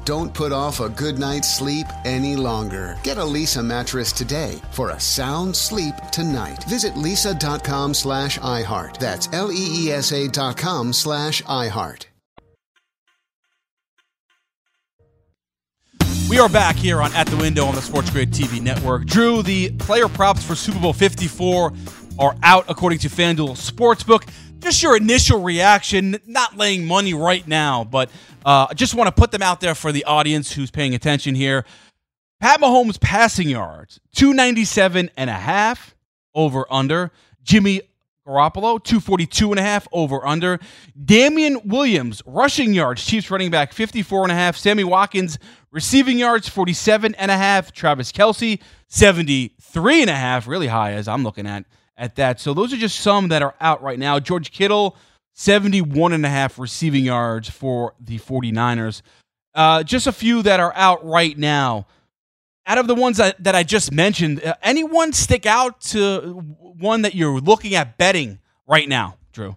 Don't 0.11 0.33
put 0.33 0.51
off 0.51 0.81
a 0.81 0.89
good 0.89 1.17
night's 1.19 1.47
sleep 1.47 1.87
any 2.03 2.35
longer. 2.35 2.97
Get 3.01 3.17
a 3.17 3.21
Leesa 3.21 3.63
mattress 3.63 4.11
today 4.11 4.59
for 4.71 4.89
a 4.89 4.99
sound 4.99 5.55
sleep 5.55 5.95
tonight. 6.11 6.65
Visit 6.65 6.95
leesa.com 6.95 7.93
slash 7.93 8.37
iHeart. 8.39 8.97
That's 8.97 9.29
L-E-E-S-A 9.31 10.27
dot 10.27 10.57
com 10.57 10.91
slash 10.91 11.41
iHeart. 11.43 12.07
We 16.29 16.39
are 16.39 16.49
back 16.49 16.75
here 16.75 17.01
on 17.01 17.13
At 17.13 17.27
the 17.27 17.37
Window 17.37 17.63
on 17.63 17.75
the 17.75 17.81
Sports 17.81 18.09
Grid 18.09 18.31
TV 18.31 18.61
network. 18.61 19.05
Drew, 19.05 19.41
the 19.41 19.71
player 19.71 20.09
props 20.09 20.43
for 20.43 20.55
Super 20.55 20.81
Bowl 20.81 20.91
54 20.91 21.71
are 22.19 22.35
out 22.43 22.65
according 22.67 22.99
to 22.99 23.07
FanDuel 23.07 23.51
Sportsbook. 23.51 24.27
Just 24.61 24.83
your 24.83 24.95
initial 24.95 25.41
reaction, 25.41 26.19
not 26.27 26.55
laying 26.55 26.85
money 26.85 27.15
right 27.15 27.47
now, 27.47 27.83
but 27.83 28.11
uh, 28.45 28.71
just 28.75 28.93
want 28.93 29.07
to 29.07 29.11
put 29.11 29.31
them 29.31 29.41
out 29.41 29.59
there 29.59 29.73
for 29.73 29.91
the 29.91 30.03
audience 30.05 30.51
who's 30.51 30.69
paying 30.69 30.93
attention 30.93 31.33
here. 31.33 31.65
Pat 32.39 32.61
Mahomes 32.61 32.99
passing 33.01 33.49
yards, 33.49 33.99
297 34.13 35.09
and 35.17 35.29
a 35.31 35.33
half 35.33 35.95
over 36.35 36.65
under. 36.69 37.11
Jimmy 37.41 37.81
Garoppolo, 38.27 38.83
242 38.83 39.51
and 39.51 39.59
a 39.59 39.63
half 39.63 39.87
over 39.91 40.23
under. 40.25 40.59
Damien 41.03 41.59
Williams, 41.65 42.21
rushing 42.27 42.71
yards, 42.75 43.03
Chiefs 43.03 43.31
running 43.31 43.49
back, 43.49 43.73
54 43.73 44.23
and 44.23 44.31
a 44.31 44.35
half. 44.35 44.55
Sammy 44.55 44.83
Watkins, 44.83 45.39
receiving 45.71 46.19
yards, 46.19 46.47
47 46.47 47.15
and 47.15 47.31
a 47.31 47.37
half. 47.37 47.71
Travis 47.71 48.11
Kelce, 48.11 48.61
73 48.89 50.01
and 50.01 50.09
a 50.11 50.15
half, 50.15 50.47
really 50.47 50.67
high 50.67 50.93
as 50.93 51.07
I'm 51.07 51.23
looking 51.23 51.47
at 51.47 51.65
at 52.01 52.15
that. 52.15 52.39
So 52.39 52.53
those 52.53 52.73
are 52.73 52.77
just 52.77 52.99
some 52.99 53.29
that 53.29 53.43
are 53.43 53.53
out 53.61 53.81
right 53.83 53.99
now. 53.99 54.19
George 54.19 54.51
Kittle, 54.51 54.97
71 55.33 56.11
and 56.11 56.25
a 56.25 56.29
half 56.29 56.57
receiving 56.57 57.05
yards 57.05 57.49
for 57.49 57.93
the 57.99 58.17
49ers. 58.17 59.03
Uh, 59.53 59.83
just 59.83 60.07
a 60.07 60.11
few 60.11 60.41
that 60.41 60.59
are 60.59 60.73
out 60.75 61.05
right 61.05 61.37
now. 61.37 61.85
Out 62.65 62.79
of 62.79 62.87
the 62.87 62.95
ones 62.95 63.17
that, 63.17 63.41
that 63.43 63.55
I 63.55 63.63
just 63.63 63.91
mentioned, 63.91 64.43
uh, 64.43 64.55
anyone 64.63 65.13
stick 65.13 65.45
out 65.45 65.79
to 65.81 66.39
one 66.59 67.03
that 67.03 67.13
you're 67.13 67.39
looking 67.39 67.75
at 67.75 67.97
betting 67.97 68.39
right 68.67 68.89
now, 68.89 69.17
Drew? 69.31 69.55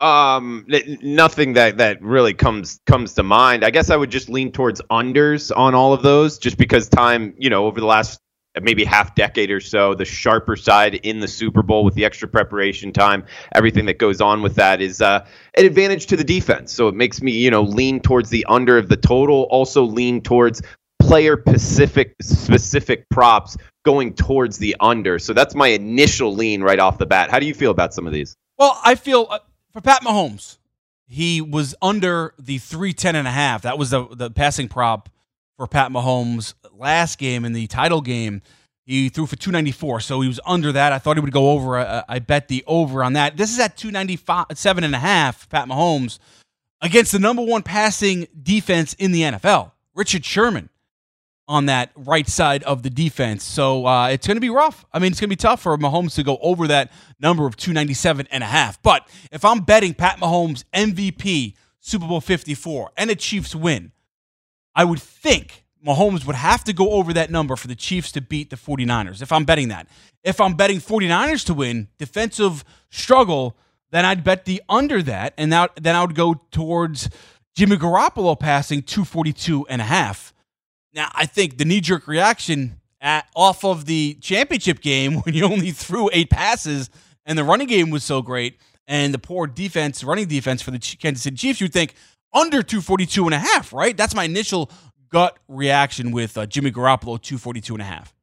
Um, 0.00 0.66
nothing 1.02 1.54
that 1.54 1.76
that 1.76 2.00
really 2.00 2.32
comes 2.32 2.80
comes 2.86 3.12
to 3.14 3.22
mind. 3.22 3.64
I 3.64 3.70
guess 3.70 3.90
I 3.90 3.96
would 3.96 4.10
just 4.10 4.30
lean 4.30 4.50
towards 4.50 4.80
unders 4.90 5.54
on 5.54 5.74
all 5.74 5.92
of 5.92 6.02
those, 6.02 6.38
just 6.38 6.56
because 6.56 6.88
time, 6.88 7.34
you 7.36 7.50
know, 7.50 7.66
over 7.66 7.80
the 7.80 7.86
last 7.86 8.18
maybe 8.60 8.84
half 8.84 9.14
decade 9.14 9.50
or 9.50 9.60
so, 9.60 9.94
the 9.94 10.04
sharper 10.04 10.56
side 10.56 10.96
in 10.96 11.20
the 11.20 11.28
Super 11.28 11.62
Bowl 11.62 11.84
with 11.84 11.94
the 11.94 12.04
extra 12.04 12.26
preparation 12.26 12.92
time, 12.92 13.24
everything 13.54 13.86
that 13.86 13.98
goes 13.98 14.20
on 14.20 14.42
with 14.42 14.56
that 14.56 14.80
is 14.80 15.00
uh, 15.00 15.24
an 15.56 15.64
advantage 15.64 16.06
to 16.06 16.16
the 16.16 16.24
defense. 16.24 16.72
So 16.72 16.88
it 16.88 16.94
makes 16.94 17.22
me, 17.22 17.32
you 17.32 17.50
know, 17.50 17.62
lean 17.62 18.00
towards 18.00 18.30
the 18.30 18.44
under 18.48 18.76
of 18.76 18.88
the 18.88 18.96
total. 18.96 19.42
Also 19.50 19.84
lean 19.84 20.20
towards 20.20 20.62
player 21.00 21.42
specific 21.48 22.14
specific 22.20 23.08
props 23.08 23.56
going 23.84 24.14
towards 24.14 24.58
the 24.58 24.76
under. 24.80 25.18
So 25.18 25.32
that's 25.32 25.54
my 25.54 25.68
initial 25.68 26.34
lean 26.34 26.62
right 26.62 26.78
off 26.78 26.98
the 26.98 27.06
bat. 27.06 27.30
How 27.30 27.38
do 27.38 27.46
you 27.46 27.54
feel 27.54 27.70
about 27.70 27.94
some 27.94 28.06
of 28.06 28.12
these? 28.12 28.36
Well, 28.58 28.78
I 28.84 28.94
feel 28.94 29.26
uh, 29.30 29.38
for 29.72 29.80
Pat 29.80 30.02
Mahomes, 30.02 30.58
he 31.06 31.40
was 31.40 31.74
under 31.80 32.34
the 32.38 32.58
310 32.58 33.16
and 33.16 33.26
a 33.26 33.30
half. 33.30 33.62
That 33.62 33.78
was 33.78 33.90
the 33.90 34.06
the 34.12 34.30
passing 34.30 34.68
prop 34.68 35.08
for 35.60 35.66
Pat 35.66 35.92
Mahomes 35.92 36.54
last 36.72 37.18
game 37.18 37.44
in 37.44 37.52
the 37.52 37.66
title 37.66 38.00
game. 38.00 38.40
He 38.86 39.10
threw 39.10 39.26
for 39.26 39.36
294, 39.36 40.00
so 40.00 40.22
he 40.22 40.26
was 40.26 40.40
under 40.46 40.72
that. 40.72 40.90
I 40.94 40.98
thought 40.98 41.18
he 41.18 41.20
would 41.20 41.34
go 41.34 41.50
over. 41.50 41.78
I, 41.78 42.02
I 42.08 42.18
bet 42.18 42.48
the 42.48 42.64
over 42.66 43.04
on 43.04 43.12
that. 43.12 43.36
This 43.36 43.52
is 43.52 43.60
at 43.60 43.76
297 43.76 44.84
and 44.84 44.94
a 44.94 44.98
half. 44.98 45.50
Pat 45.50 45.68
Mahomes 45.68 46.18
against 46.80 47.12
the 47.12 47.18
number 47.18 47.42
one 47.42 47.62
passing 47.62 48.26
defense 48.42 48.94
in 48.94 49.12
the 49.12 49.20
NFL, 49.20 49.72
Richard 49.94 50.24
Sherman 50.24 50.70
on 51.46 51.66
that 51.66 51.90
right 51.94 52.26
side 52.26 52.62
of 52.62 52.82
the 52.82 52.88
defense. 52.88 53.44
So 53.44 53.84
uh, 53.84 54.08
it's 54.08 54.26
going 54.26 54.38
to 54.38 54.40
be 54.40 54.48
rough. 54.48 54.86
I 54.94 54.98
mean, 54.98 55.10
it's 55.12 55.20
going 55.20 55.28
to 55.28 55.36
be 55.36 55.36
tough 55.36 55.60
for 55.60 55.76
Mahomes 55.76 56.14
to 56.14 56.22
go 56.22 56.38
over 56.40 56.68
that 56.68 56.90
number 57.20 57.46
of 57.46 57.58
297 57.58 58.28
and 58.30 58.42
a 58.42 58.46
half. 58.46 58.82
But 58.82 59.06
if 59.30 59.44
I'm 59.44 59.60
betting 59.60 59.92
Pat 59.92 60.20
Mahomes 60.20 60.64
MVP 60.72 61.52
Super 61.80 62.06
Bowl 62.06 62.22
54 62.22 62.92
and 62.96 63.10
the 63.10 63.14
Chiefs 63.14 63.54
win, 63.54 63.92
I 64.80 64.84
would 64.84 65.02
think 65.02 65.66
Mahomes 65.86 66.26
would 66.26 66.36
have 66.36 66.64
to 66.64 66.72
go 66.72 66.92
over 66.92 67.12
that 67.12 67.30
number 67.30 67.54
for 67.54 67.68
the 67.68 67.74
Chiefs 67.74 68.10
to 68.12 68.22
beat 68.22 68.48
the 68.48 68.56
49ers 68.56 69.20
if 69.20 69.30
I'm 69.30 69.44
betting 69.44 69.68
that. 69.68 69.86
If 70.24 70.40
I'm 70.40 70.54
betting 70.54 70.78
49ers 70.78 71.44
to 71.48 71.54
win, 71.54 71.88
defensive 71.98 72.64
struggle, 72.88 73.58
then 73.90 74.06
I'd 74.06 74.24
bet 74.24 74.46
the 74.46 74.62
under 74.70 75.02
that 75.02 75.34
and 75.36 75.52
that, 75.52 75.72
then 75.76 75.94
I 75.94 76.00
would 76.00 76.14
go 76.14 76.40
towards 76.50 77.10
Jimmy 77.54 77.76
Garoppolo 77.76 78.40
passing 78.40 78.80
242 78.80 79.66
and 79.68 79.82
a 79.82 79.84
half. 79.84 80.32
Now, 80.94 81.10
I 81.14 81.26
think 81.26 81.58
the 81.58 81.66
knee 81.66 81.82
jerk 81.82 82.08
reaction 82.08 82.80
at, 83.02 83.28
off 83.36 83.66
of 83.66 83.84
the 83.84 84.14
championship 84.22 84.80
game 84.80 85.16
when 85.24 85.34
you 85.34 85.44
only 85.44 85.72
threw 85.72 86.08
eight 86.14 86.30
passes 86.30 86.88
and 87.26 87.36
the 87.36 87.44
running 87.44 87.66
game 87.66 87.90
was 87.90 88.02
so 88.02 88.22
great, 88.22 88.58
and 88.86 89.12
the 89.12 89.18
poor 89.18 89.46
defense, 89.46 90.02
running 90.02 90.26
defense 90.26 90.62
for 90.62 90.70
the 90.70 90.78
Kansas 90.78 91.22
City 91.22 91.36
Chiefs, 91.36 91.60
you'd 91.60 91.70
think 91.74 91.92
under 92.32 92.62
242 92.62 93.24
and 93.26 93.34
a 93.34 93.38
half, 93.38 93.72
right? 93.72 93.96
That's 93.96 94.14
my 94.14 94.24
initial 94.24 94.70
gut 95.10 95.38
reaction 95.48 96.12
with 96.12 96.38
uh, 96.38 96.46
Jimmy 96.46 96.70
Garoppolo 96.70 97.20
242 97.20 97.74
and 97.74 97.82
a 97.82 97.84
half. 97.84 98.14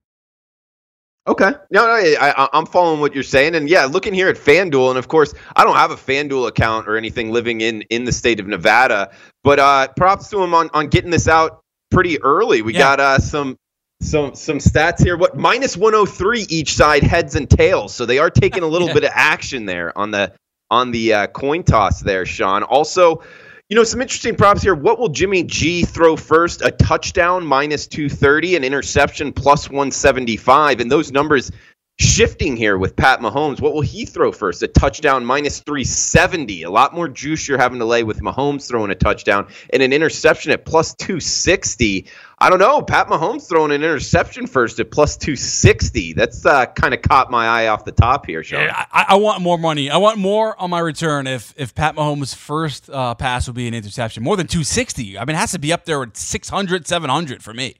Okay. 1.27 1.51
No, 1.71 1.85
no, 1.85 1.91
I, 1.91 2.47
I'm 2.53 2.65
following 2.65 3.01
what 3.01 3.13
you're 3.13 3.21
saying, 3.21 3.53
and 3.55 3.69
yeah, 3.69 3.83
looking 3.83 4.13
here 4.13 4.29
at 4.29 4.37
FanDuel, 4.37 4.89
and 4.89 4.97
of 4.97 5.09
course, 5.09 5.33
I 5.57 5.65
don't 5.65 5.75
have 5.75 5.91
a 5.91 5.95
FanDuel 5.95 6.47
account 6.47 6.87
or 6.87 6.95
anything 6.95 7.31
living 7.31 7.59
in 7.59 7.81
in 7.89 8.05
the 8.05 8.13
state 8.13 8.39
of 8.39 8.47
Nevada, 8.47 9.11
but 9.43 9.59
uh, 9.59 9.89
props 9.97 10.29
to 10.29 10.41
him 10.41 10.53
on 10.53 10.69
on 10.73 10.87
getting 10.87 11.11
this 11.11 11.27
out 11.27 11.59
pretty 11.91 12.21
early. 12.23 12.61
We 12.61 12.73
yeah. 12.73 12.79
got 12.79 12.99
uh, 13.01 13.19
some 13.19 13.57
some 14.01 14.35
some 14.35 14.59
stats 14.59 15.03
here. 15.03 15.17
What 15.17 15.35
minus 15.35 15.75
103 15.75 16.43
each 16.43 16.75
side 16.75 17.03
heads 17.03 17.35
and 17.35 17.49
tails, 17.49 17.93
so 17.93 18.05
they 18.05 18.19
are 18.19 18.29
taking 18.29 18.63
a 18.63 18.67
little 18.67 18.87
yeah. 18.87 18.93
bit 18.93 19.03
of 19.03 19.11
action 19.13 19.65
there 19.65 19.97
on 19.97 20.11
the 20.11 20.31
on 20.71 20.91
the 20.91 21.13
uh, 21.13 21.27
coin 21.27 21.63
toss 21.63 22.01
there, 22.01 22.25
Sean. 22.25 22.63
Also. 22.63 23.21
You 23.69 23.75
know, 23.75 23.83
some 23.83 24.01
interesting 24.01 24.33
props 24.33 24.61
here. 24.61 24.75
What 24.75 24.97
will 24.97 25.09
Jimmy 25.09 25.43
G 25.43 25.83
throw 25.83 26.15
first? 26.15 26.61
A 26.61 26.71
touchdown 26.71 27.45
minus 27.45 27.85
230, 27.85 28.55
an 28.55 28.63
interception 28.63 29.33
plus 29.33 29.69
175. 29.69 30.79
And 30.79 30.89
those 30.89 31.11
numbers 31.11 31.51
shifting 31.99 32.55
here 32.55 32.77
with 32.77 32.95
Pat 32.95 33.19
Mahomes. 33.19 33.59
What 33.59 33.73
will 33.73 33.81
he 33.81 34.05
throw 34.05 34.31
first? 34.31 34.61
A 34.61 34.67
touchdown 34.67 35.25
minus 35.25 35.59
370. 35.61 36.63
A 36.63 36.69
lot 36.69 36.93
more 36.93 37.07
juice 37.07 37.47
you're 37.47 37.57
having 37.57 37.79
to 37.79 37.85
lay 37.85 38.03
with 38.03 38.21
Mahomes 38.21 38.67
throwing 38.67 38.91
a 38.91 38.95
touchdown 38.95 39.47
and 39.71 39.81
an 39.81 39.93
interception 39.93 40.51
at 40.51 40.65
plus 40.65 40.93
260. 40.95 42.07
I 42.39 42.49
don't 42.49 42.59
know. 42.59 42.81
Pat 42.83 43.07
Mahomes 43.07 43.47
throwing 43.49 43.71
an 43.71 43.83
interception 43.83 44.45
first 44.45 44.79
at 44.79 44.91
plus 44.91 45.17
260. 45.17 46.13
That's 46.13 46.45
uh, 46.45 46.67
kind 46.67 46.93
of 46.93 47.01
caught 47.01 47.31
my 47.31 47.47
eye 47.47 47.67
off 47.67 47.83
the 47.83 47.91
top 47.91 48.27
here, 48.27 48.43
Sean. 48.43 48.61
Yeah, 48.61 48.85
I, 48.91 49.05
I, 49.09 49.15
want 49.15 49.41
more 49.41 49.57
money. 49.57 49.89
I 49.89 49.97
want 49.97 50.19
more 50.19 50.59
on 50.61 50.69
my 50.69 50.79
return 50.79 51.25
if 51.25 51.53
if 51.57 51.73
Pat 51.73 51.95
Mahomes' 51.95 52.35
first 52.35 52.91
uh, 52.91 53.15
pass 53.15 53.47
would 53.47 53.55
be 53.55 53.67
an 53.67 53.73
interception. 53.73 54.23
More 54.23 54.37
than 54.37 54.45
260. 54.45 55.17
I 55.17 55.25
mean, 55.25 55.35
it 55.35 55.39
has 55.39 55.51
to 55.51 55.59
be 55.59 55.73
up 55.73 55.85
there 55.85 56.03
at 56.03 56.15
600, 56.15 56.87
700 56.87 57.43
for 57.43 57.53
me. 57.53 57.75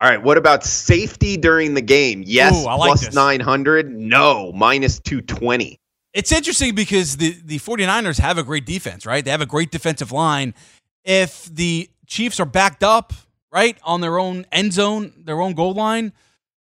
All 0.00 0.08
right. 0.08 0.22
What 0.22 0.38
about 0.38 0.64
safety 0.64 1.36
during 1.36 1.74
the 1.74 1.80
game? 1.80 2.22
Yes, 2.24 2.62
Ooh, 2.62 2.66
like 2.66 2.78
plus 2.78 3.14
900. 3.14 3.90
No, 3.90 4.52
minus 4.52 5.00
220. 5.00 5.78
It's 6.14 6.32
interesting 6.32 6.74
because 6.74 7.16
the, 7.16 7.36
the 7.44 7.58
49ers 7.58 8.18
have 8.18 8.38
a 8.38 8.42
great 8.42 8.64
defense, 8.64 9.04
right? 9.04 9.24
They 9.24 9.30
have 9.30 9.40
a 9.40 9.46
great 9.46 9.70
defensive 9.70 10.12
line. 10.12 10.54
If 11.04 11.44
the 11.46 11.90
Chiefs 12.06 12.40
are 12.40 12.46
backed 12.46 12.82
up, 12.82 13.12
right, 13.52 13.76
on 13.82 14.00
their 14.00 14.18
own 14.18 14.46
end 14.52 14.72
zone, 14.72 15.12
their 15.24 15.40
own 15.40 15.54
goal 15.54 15.74
line, 15.74 16.12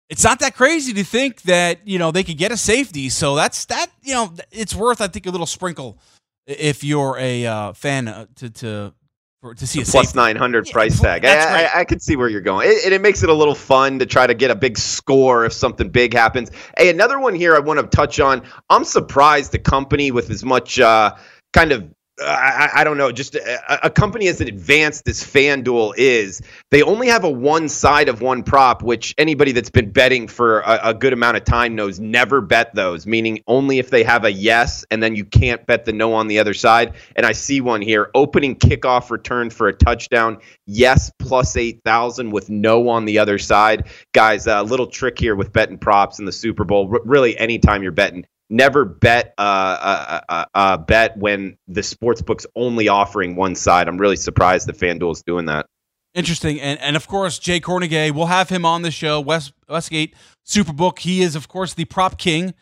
it's 0.08 0.24
not 0.24 0.40
that 0.40 0.56
crazy 0.56 0.92
to 0.94 1.04
think 1.04 1.42
that, 1.42 1.86
you 1.86 1.98
know, 1.98 2.10
they 2.10 2.24
could 2.24 2.38
get 2.38 2.50
a 2.50 2.56
safety. 2.56 3.08
So 3.08 3.36
that's 3.36 3.66
that, 3.66 3.88
you 4.02 4.14
know, 4.14 4.32
it's 4.50 4.74
worth, 4.74 5.00
I 5.00 5.06
think, 5.06 5.26
a 5.26 5.30
little 5.30 5.46
sprinkle 5.46 5.98
if 6.46 6.82
you're 6.82 7.16
a 7.18 7.46
uh, 7.46 7.72
fan 7.74 8.08
uh, 8.08 8.26
to, 8.36 8.50
to 8.50 8.94
for, 9.40 9.54
to 9.54 9.66
see 9.66 9.80
a 9.80 9.84
plus 9.84 10.14
900 10.14 10.66
yeah, 10.66 10.72
price 10.72 11.00
tag. 11.00 11.24
I, 11.24 11.64
I, 11.64 11.80
I, 11.80 11.84
can 11.84 11.98
see 11.98 12.16
where 12.16 12.28
you're 12.28 12.40
going. 12.40 12.68
It, 12.68 12.92
it, 12.92 13.00
makes 13.00 13.22
it 13.22 13.30
a 13.30 13.34
little 13.34 13.54
fun 13.54 13.98
to 13.98 14.06
try 14.06 14.26
to 14.26 14.34
get 14.34 14.50
a 14.50 14.54
big 14.54 14.76
score 14.78 15.46
if 15.46 15.52
something 15.52 15.88
big 15.88 16.12
happens. 16.12 16.50
Hey, 16.76 16.90
another 16.90 17.18
one 17.18 17.34
here 17.34 17.56
I 17.56 17.58
want 17.58 17.80
to 17.80 17.86
touch 17.86 18.20
on. 18.20 18.42
I'm 18.68 18.84
surprised 18.84 19.52
the 19.52 19.58
company 19.58 20.10
with 20.10 20.30
as 20.30 20.44
much 20.44 20.78
uh, 20.78 21.14
kind 21.52 21.72
of 21.72 21.88
I, 22.20 22.70
I, 22.76 22.84
don't 22.84 22.96
know, 22.96 23.12
just 23.12 23.34
a, 23.34 23.86
a, 23.86 23.90
company 23.90 24.28
as 24.28 24.40
advanced 24.40 25.08
as 25.08 25.22
FanDuel 25.22 25.94
is, 25.96 26.42
they 26.70 26.82
only 26.82 27.08
have 27.08 27.24
a 27.24 27.30
one 27.30 27.68
side 27.68 28.08
of 28.08 28.20
one 28.20 28.42
prop, 28.42 28.82
which 28.82 29.14
anybody 29.16 29.52
that's 29.52 29.70
been 29.70 29.90
betting 29.90 30.28
for 30.28 30.60
a, 30.60 30.80
a, 30.84 30.94
good 30.94 31.12
amount 31.12 31.36
of 31.36 31.44
time 31.44 31.74
knows 31.74 31.98
never 31.98 32.40
bet 32.40 32.74
those, 32.74 33.06
meaning 33.06 33.42
only 33.46 33.78
if 33.78 33.90
they 33.90 34.02
have 34.02 34.24
a 34.24 34.32
yes 34.32 34.84
and 34.90 35.02
then 35.02 35.16
you 35.16 35.24
can't 35.24 35.64
bet 35.66 35.84
the 35.84 35.92
no 35.92 36.12
on 36.12 36.26
the 36.26 36.38
other 36.38 36.54
side. 36.54 36.94
And 37.16 37.24
I 37.24 37.32
see 37.32 37.60
one 37.60 37.80
here 37.80 38.10
opening 38.14 38.56
kickoff 38.56 39.10
return 39.10 39.50
for 39.50 39.68
a 39.68 39.72
touchdown, 39.72 40.38
yes, 40.66 41.10
plus 41.18 41.56
8,000 41.56 42.30
with 42.30 42.50
no 42.50 42.88
on 42.88 43.04
the 43.04 43.18
other 43.18 43.38
side. 43.38 43.88
Guys, 44.12 44.46
a 44.46 44.62
little 44.62 44.86
trick 44.86 45.18
here 45.18 45.34
with 45.34 45.52
betting 45.52 45.78
props 45.78 46.18
in 46.18 46.24
the 46.24 46.32
Super 46.32 46.64
Bowl. 46.64 46.90
R- 46.92 47.00
really, 47.04 47.36
anytime 47.36 47.82
you're 47.82 47.92
betting, 47.92 48.26
never 48.50 48.84
bet 48.84 49.32
uh, 49.38 49.40
uh, 49.40 50.20
uh, 50.28 50.44
uh, 50.54 50.76
bet 50.76 51.16
when 51.16 51.56
the 51.68 51.82
sports 51.82 52.20
book's 52.20 52.46
only 52.56 52.88
offering 52.88 53.36
one 53.36 53.54
side. 53.54 53.88
I'm 53.88 53.98
really 53.98 54.16
surprised 54.16 54.68
that 54.68 54.76
FanDuel 54.76 55.12
is 55.12 55.22
doing 55.22 55.46
that. 55.46 55.66
Interesting, 56.12 56.60
and 56.60 56.78
and 56.80 56.96
of 56.96 57.06
course 57.06 57.38
Jay 57.38 57.60
Kornegay. 57.60 58.10
We'll 58.10 58.26
have 58.26 58.48
him 58.48 58.64
on 58.64 58.82
the 58.82 58.90
show. 58.90 59.20
West 59.20 59.52
Westgate 59.68 60.14
Superbook. 60.44 60.98
He 60.98 61.22
is 61.22 61.36
of 61.36 61.46
course 61.46 61.72
the 61.74 61.84
prop 61.84 62.18
king. 62.18 62.52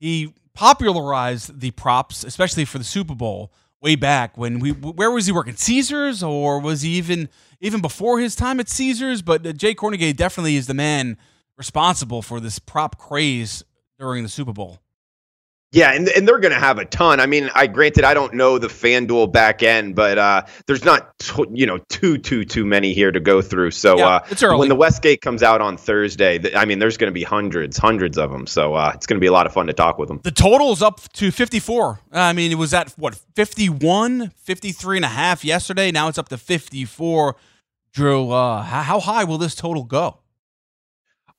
He 0.00 0.34
popularized 0.52 1.60
the 1.60 1.70
props, 1.70 2.24
especially 2.24 2.64
for 2.64 2.78
the 2.78 2.84
Super 2.84 3.14
Bowl, 3.14 3.52
way 3.80 3.94
back 3.94 4.36
when 4.36 4.58
we. 4.58 4.72
Where 4.72 5.12
was 5.12 5.26
he 5.26 5.32
working? 5.32 5.54
Caesars, 5.54 6.24
or 6.24 6.60
was 6.60 6.82
he 6.82 6.90
even 6.90 7.28
even 7.60 7.80
before 7.80 8.18
his 8.18 8.34
time 8.34 8.58
at 8.58 8.68
Caesars? 8.68 9.22
But 9.22 9.56
Jay 9.56 9.76
Kornegay 9.76 10.16
definitely 10.16 10.56
is 10.56 10.66
the 10.66 10.74
man 10.74 11.16
responsible 11.56 12.20
for 12.20 12.40
this 12.40 12.58
prop 12.58 12.98
craze 12.98 13.62
during 13.96 14.24
the 14.24 14.28
Super 14.28 14.52
Bowl. 14.52 14.80
Yeah, 15.70 15.92
and, 15.92 16.08
and 16.08 16.26
they're 16.26 16.38
going 16.38 16.54
to 16.54 16.58
have 16.58 16.78
a 16.78 16.86
ton. 16.86 17.20
I 17.20 17.26
mean, 17.26 17.50
I 17.54 17.66
granted 17.66 18.04
I 18.04 18.14
don't 18.14 18.32
know 18.32 18.56
the 18.56 18.68
FanDuel 18.68 19.30
back 19.30 19.62
end, 19.62 19.94
but 19.94 20.16
uh, 20.16 20.42
there's 20.66 20.82
not 20.82 21.18
t- 21.18 21.44
you 21.52 21.66
know 21.66 21.78
too 21.90 22.16
too 22.16 22.46
too 22.46 22.64
many 22.64 22.94
here 22.94 23.12
to 23.12 23.20
go 23.20 23.42
through. 23.42 23.72
So 23.72 23.98
yeah, 23.98 24.06
uh, 24.06 24.56
when 24.56 24.70
the 24.70 24.74
Westgate 24.74 25.20
comes 25.20 25.42
out 25.42 25.60
on 25.60 25.76
Thursday, 25.76 26.38
th- 26.38 26.54
I 26.54 26.64
mean, 26.64 26.78
there's 26.78 26.96
going 26.96 27.10
to 27.10 27.14
be 27.14 27.22
hundreds, 27.22 27.76
hundreds 27.76 28.16
of 28.16 28.30
them. 28.30 28.46
So 28.46 28.74
uh, 28.74 28.92
it's 28.94 29.06
going 29.06 29.16
to 29.16 29.20
be 29.20 29.26
a 29.26 29.32
lot 29.32 29.44
of 29.44 29.52
fun 29.52 29.66
to 29.66 29.74
talk 29.74 29.98
with 29.98 30.08
them. 30.08 30.20
The 30.22 30.30
total 30.30 30.72
is 30.72 30.80
up 30.80 31.00
to 31.14 31.30
54. 31.30 32.00
I 32.12 32.32
mean, 32.32 32.50
it 32.50 32.56
was 32.56 32.72
at 32.72 32.92
what 32.92 33.14
51, 33.34 34.30
53 34.30 34.96
and 34.96 35.04
a 35.04 35.08
half 35.08 35.44
yesterday. 35.44 35.90
Now 35.90 36.08
it's 36.08 36.16
up 36.16 36.30
to 36.30 36.38
54. 36.38 37.36
Drew, 37.92 38.30
uh, 38.30 38.62
how 38.62 39.00
high 39.00 39.24
will 39.24 39.38
this 39.38 39.54
total 39.54 39.84
go? 39.84 40.20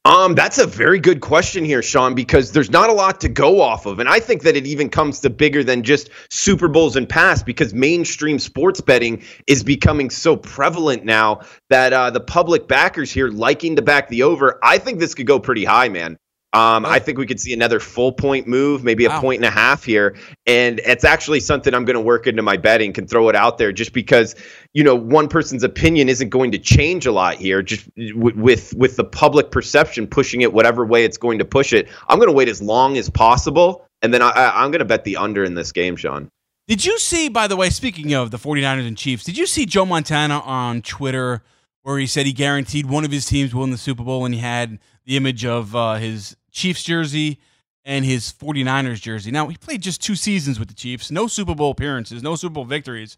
Um, 0.10 0.34
that's 0.34 0.58
a 0.58 0.66
very 0.66 1.00
good 1.00 1.22
question 1.22 1.64
here, 1.64 1.84
Sean, 1.84 2.16
because 2.16 2.52
there's 2.52 2.72
not 2.72 2.90
a 2.90 2.94
lot 2.94 3.22
to 3.22 3.30
go 3.30 3.62
off 3.62 3.86
of. 3.86 4.00
And 4.00 4.10
I 4.10 4.20
think 4.20 4.42
that 4.42 4.56
it 4.56 4.66
even 4.66 4.90
comes 4.90 5.20
to 5.20 5.30
bigger 5.30 5.64
than 5.64 5.84
just 5.84 6.10
Super 6.32 6.68
Bowls 6.68 6.96
and 6.96 7.08
past 7.08 7.46
because 7.46 7.76
mainstream 7.76 8.40
sports 8.40 8.82
betting 8.82 9.22
is 9.46 9.64
becoming 9.64 10.10
so 10.10 10.36
prevalent 10.36 11.06
now 11.06 11.42
that 11.70 11.94
uh, 11.94 12.10
the 12.10 12.22
public 12.22 12.68
backers 12.68 13.12
here 13.12 13.28
liking 13.28 13.76
to 13.76 13.84
back 13.84 14.10
the 14.10 14.24
over. 14.24 14.58
I 14.64 14.80
think 14.80 14.98
this 14.98 15.14
could 15.14 15.28
go 15.28 15.40
pretty 15.40 15.64
high, 15.64 15.90
man. 15.90 16.18
Um, 16.52 16.84
I 16.84 16.98
think 16.98 17.20
we 17.20 17.28
could 17.28 17.40
see 17.40 17.54
another 17.54 17.80
full 17.80 18.12
point 18.12 18.48
move, 18.48 18.84
maybe 18.84 19.06
a 19.06 19.10
wow. 19.10 19.22
point 19.22 19.38
and 19.38 19.46
a 19.46 19.52
half 19.52 19.84
here. 19.84 20.16
And 20.48 20.80
it's 20.80 21.04
actually 21.04 21.42
something 21.42 21.76
I'm 21.76 21.86
going 21.86 21.96
to 21.96 22.02
work 22.02 22.26
into 22.26 22.42
my 22.42 22.58
betting, 22.58 22.92
can 22.92 23.06
throw 23.06 23.30
it 23.30 23.36
out 23.36 23.60
there 23.60 23.72
just 23.72 23.94
because, 23.94 24.36
you 24.74 24.84
know, 24.84 24.96
one 24.96 25.28
person's 25.28 25.64
opinion 25.64 26.10
isn't 26.10 26.30
going 26.30 26.52
to 26.52 26.58
change 26.58 27.06
a 27.06 27.12
lot 27.12 27.36
here. 27.36 27.62
Just 27.62 27.88
w- 27.96 28.36
with 28.36 28.74
with 28.76 28.96
the 28.96 29.04
public 29.04 29.52
perception 29.52 30.08
pushing 30.08 30.42
it 30.42 30.52
whatever 30.52 30.84
way 30.86 31.06
it's 31.06 31.18
going 31.18 31.38
to 31.38 31.46
push 31.46 31.72
it. 31.72 31.88
I'm 32.08 32.18
going 32.18 32.30
to 32.30 32.36
wait 32.36 32.50
as 32.50 32.64
long 32.64 32.98
as 32.98 33.12
possible. 33.12 33.86
And 34.02 34.12
then 34.12 34.24
I, 34.24 34.30
I, 34.30 34.64
I'm 34.64 34.72
going 34.72 34.80
to 34.80 34.86
bet 34.86 35.04
the 35.04 35.18
under 35.18 35.44
in 35.44 35.54
this 35.54 35.72
game, 35.72 35.96
Sean. 35.98 36.32
Did 36.68 36.84
you 36.84 36.98
see, 36.98 37.30
by 37.30 37.48
the 37.48 37.56
way, 37.56 37.70
speaking 37.70 38.14
of 38.14 38.32
the 38.32 38.38
49ers 38.38 38.88
and 38.88 38.98
Chiefs, 38.98 39.24
did 39.24 39.38
you 39.38 39.46
see 39.46 39.66
Joe 39.66 39.86
Montana 39.86 40.40
on 40.40 40.82
Twitter 40.82 41.44
where 41.84 41.98
he 41.98 42.08
said 42.08 42.26
he 42.26 42.34
guaranteed 42.34 42.86
one 42.86 43.06
of 43.06 43.12
his 43.12 43.26
teams 43.26 43.54
will 43.54 43.62
win 43.62 43.72
the 43.72 43.78
Super 43.78 44.04
Bowl 44.04 44.26
and 44.26 44.34
he 44.34 44.42
had 44.42 44.80
the 45.06 45.18
image 45.18 45.46
of 45.46 45.76
uh, 45.76 45.96
his 45.96 46.36
Chiefs 46.52 46.84
jersey 46.84 47.40
and 47.86 48.06
his 48.06 48.32
49ers 48.32 49.02
jersey. 49.02 49.32
Now, 49.32 49.48
he 49.48 49.58
played 49.58 49.82
just 49.82 50.02
two 50.02 50.16
seasons 50.16 50.60
with 50.60 50.68
the 50.68 50.74
Chiefs, 50.74 51.10
no 51.10 51.28
Super 51.28 51.56
Bowl 51.56 51.72
appearances, 51.72 52.22
no 52.22 52.36
Super 52.36 52.54
Bowl 52.54 52.66
victories, 52.66 53.18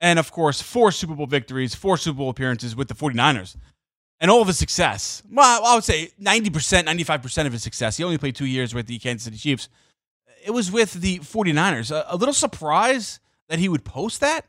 and 0.00 0.18
of 0.18 0.32
course, 0.32 0.60
four 0.60 0.90
Super 0.90 1.14
Bowl 1.14 1.26
victories, 1.26 1.74
four 1.74 1.96
Super 1.96 2.18
Bowl 2.18 2.30
appearances 2.30 2.74
with 2.74 2.88
the 2.88 2.94
49ers. 2.94 3.56
And 4.20 4.30
all 4.30 4.40
of 4.40 4.46
his 4.46 4.58
success, 4.58 5.22
well, 5.30 5.64
I 5.64 5.74
would 5.74 5.84
say 5.84 6.10
90%, 6.20 6.84
95% 6.84 7.46
of 7.46 7.52
his 7.52 7.62
success. 7.62 7.96
He 7.96 8.04
only 8.04 8.18
played 8.18 8.36
two 8.36 8.46
years 8.46 8.74
with 8.74 8.86
the 8.86 8.98
Kansas 8.98 9.24
City 9.24 9.36
Chiefs. 9.36 9.68
It 10.44 10.50
was 10.50 10.70
with 10.70 10.92
the 10.92 11.18
49ers. 11.20 11.90
A, 11.90 12.06
a 12.08 12.16
little 12.16 12.34
surprise 12.34 13.18
that 13.48 13.58
he 13.58 13.68
would 13.68 13.84
post 13.84 14.20
that. 14.20 14.46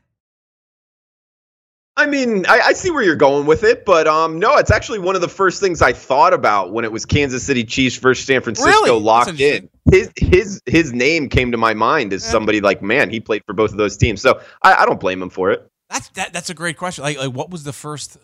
I 1.96 2.06
mean, 2.06 2.44
I, 2.46 2.60
I, 2.60 2.72
see 2.72 2.90
where 2.90 3.04
you're 3.04 3.14
going 3.14 3.46
with 3.46 3.62
it, 3.62 3.84
but 3.84 4.08
um, 4.08 4.40
no, 4.40 4.56
it's 4.56 4.72
actually 4.72 4.98
one 4.98 5.14
of 5.14 5.20
the 5.20 5.28
first 5.28 5.60
things 5.60 5.80
I 5.80 5.92
thought 5.92 6.34
about 6.34 6.72
when 6.72 6.84
it 6.84 6.90
was 6.90 7.06
Kansas 7.06 7.44
City 7.44 7.62
Chiefs 7.62 7.96
versus 7.96 8.26
San 8.26 8.40
Francisco 8.40 8.68
really? 8.68 9.00
locked 9.00 9.38
in. 9.38 9.68
His 9.90 10.10
his 10.16 10.60
his 10.66 10.92
name 10.92 11.28
came 11.28 11.52
to 11.52 11.56
my 11.56 11.72
mind 11.72 12.12
as 12.12 12.24
yeah. 12.24 12.32
somebody 12.32 12.60
like, 12.60 12.82
man, 12.82 13.10
he 13.10 13.20
played 13.20 13.44
for 13.46 13.52
both 13.52 13.70
of 13.70 13.76
those 13.76 13.96
teams, 13.96 14.20
so 14.20 14.40
I, 14.62 14.74
I 14.74 14.86
don't 14.86 14.98
blame 14.98 15.22
him 15.22 15.30
for 15.30 15.52
it. 15.52 15.70
That's 15.88 16.08
that, 16.10 16.32
that's 16.32 16.50
a 16.50 16.54
great 16.54 16.76
question. 16.76 17.04
Like, 17.04 17.16
like, 17.16 17.32
what 17.32 17.50
was 17.50 17.62
the 17.62 17.72
first 17.72 18.16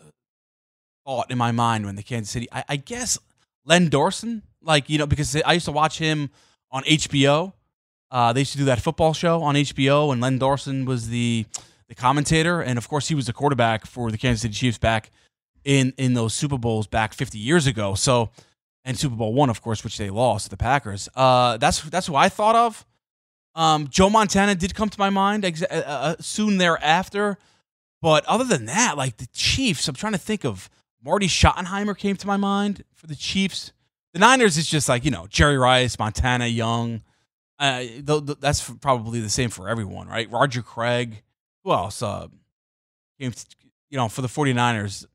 thought 1.06 1.30
in 1.30 1.38
my 1.38 1.52
mind 1.52 1.87
when 1.87 1.94
the 1.94 2.02
Kansas 2.02 2.30
City? 2.33 2.48
I, 2.50 2.64
I 2.70 2.76
guess 2.76 3.18
Len 3.64 3.88
Dawson, 3.88 4.42
like 4.61 4.90
you 4.90 4.98
know, 4.98 5.06
because 5.06 5.37
I 5.42 5.52
used 5.52 5.66
to 5.66 5.72
watch 5.72 5.98
him 5.98 6.30
on 6.72 6.83
HBO. 6.83 7.52
Uh, 8.11 8.33
they 8.33 8.40
used 8.40 8.52
to 8.52 8.59
do 8.59 8.64
that 8.64 8.80
football 8.80 9.12
show 9.12 9.42
on 9.42 9.54
HBO, 9.54 10.12
and 10.12 10.20
Len 10.20 10.38
Dawson 10.38 10.87
was 10.87 11.09
the 11.09 11.46
the 11.90 11.96
commentator, 11.96 12.61
and 12.62 12.79
of 12.79 12.88
course 12.88 13.09
he 13.09 13.16
was 13.16 13.26
the 13.26 13.33
quarterback 13.33 13.85
for 13.85 14.12
the 14.12 14.16
Kansas 14.16 14.42
City 14.42 14.55
Chiefs 14.55 14.79
back 14.79 15.11
in 15.64 15.92
in 15.98 16.14
those 16.14 16.33
Super 16.33 16.57
Bowls 16.57 16.87
back 16.87 17.12
50 17.12 17.37
years 17.37 17.66
ago. 17.66 17.94
So, 17.94 18.31
and 18.85 18.96
Super 18.96 19.16
Bowl 19.16 19.35
one, 19.35 19.50
of 19.50 19.61
course, 19.61 19.83
which 19.83 19.98
they 19.98 20.09
lost 20.09 20.44
to 20.44 20.50
the 20.50 20.57
Packers. 20.57 21.09
Uh, 21.16 21.57
that's 21.57 21.83
that's 21.83 22.07
who 22.07 22.14
I 22.14 22.29
thought 22.29 22.55
of. 22.55 22.87
Um, 23.57 23.88
Joe 23.88 24.09
Montana 24.09 24.55
did 24.55 24.72
come 24.72 24.88
to 24.88 24.98
my 25.00 25.11
mind 25.11 25.44
ex- 25.44 25.64
uh, 25.64 25.83
uh, 25.85 26.14
soon 26.20 26.59
thereafter, 26.59 27.38
but 28.00 28.24
other 28.26 28.44
than 28.44 28.66
that, 28.66 28.96
like 28.96 29.16
the 29.16 29.26
Chiefs, 29.33 29.88
I'm 29.88 29.96
trying 29.96 30.12
to 30.12 30.18
think 30.18 30.44
of 30.44 30.70
Marty 31.05 31.26
Schottenheimer 31.26 31.98
came 31.98 32.14
to 32.14 32.26
my 32.29 32.37
mind 32.37 32.85
for 32.94 33.09
the 33.09 33.16
Chiefs. 33.16 33.72
The 34.12 34.20
Niners 34.20 34.57
is 34.57 34.68
just 34.68 34.88
like 34.88 35.05
you 35.05 35.11
know 35.11 35.26
Jerry 35.29 35.59
Rice, 35.59 35.98
Montana, 35.98 36.46
Young. 36.46 37.03
Uh, 37.59 37.81
th- 37.81 38.07
th- 38.07 38.38
that's 38.40 38.70
probably 38.81 39.18
the 39.20 39.29
same 39.29 39.50
for 39.50 39.68
everyone, 39.68 40.07
right? 40.07 40.31
Roger 40.31 40.62
Craig. 40.62 41.24
Came 43.20 43.33
to, 43.33 43.46
you 43.90 43.98
know 43.98 44.09
for 44.09 44.22
the 44.22 44.28
49ers. 44.28 45.06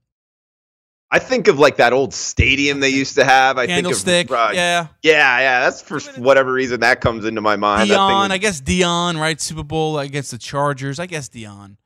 I 1.12 1.20
think 1.20 1.48
of 1.48 1.60
like 1.60 1.78
that 1.78 1.94
old 1.94 2.14
stadium 2.14 2.80
they 2.80 2.90
used 2.90 3.16
to 3.16 3.24
have. 3.24 3.58
I 3.58 3.68
Candlestick, 3.68 4.28
think 4.28 4.32
of 4.32 4.50
uh, 4.50 4.52
yeah. 4.54 4.88
yeah, 5.02 5.40
yeah. 5.40 5.60
That's 5.62 5.82
for 5.82 6.00
whatever 6.20 6.52
reason 6.52 6.80
that 6.82 7.00
comes 7.00 7.26
into 7.26 7.42
my 7.42 7.56
mind. 7.56 7.90
Deion, 7.90 8.24
was- 8.24 8.32
I 8.32 8.38
guess 8.38 8.60
Deion, 8.60 9.20
right? 9.20 9.40
Super 9.40 9.64
Bowl 9.64 10.00
against 10.00 10.32
the 10.32 10.38
Chargers. 10.38 11.00
I 11.00 11.06
guess 11.06 11.30
Deion. 11.30 11.78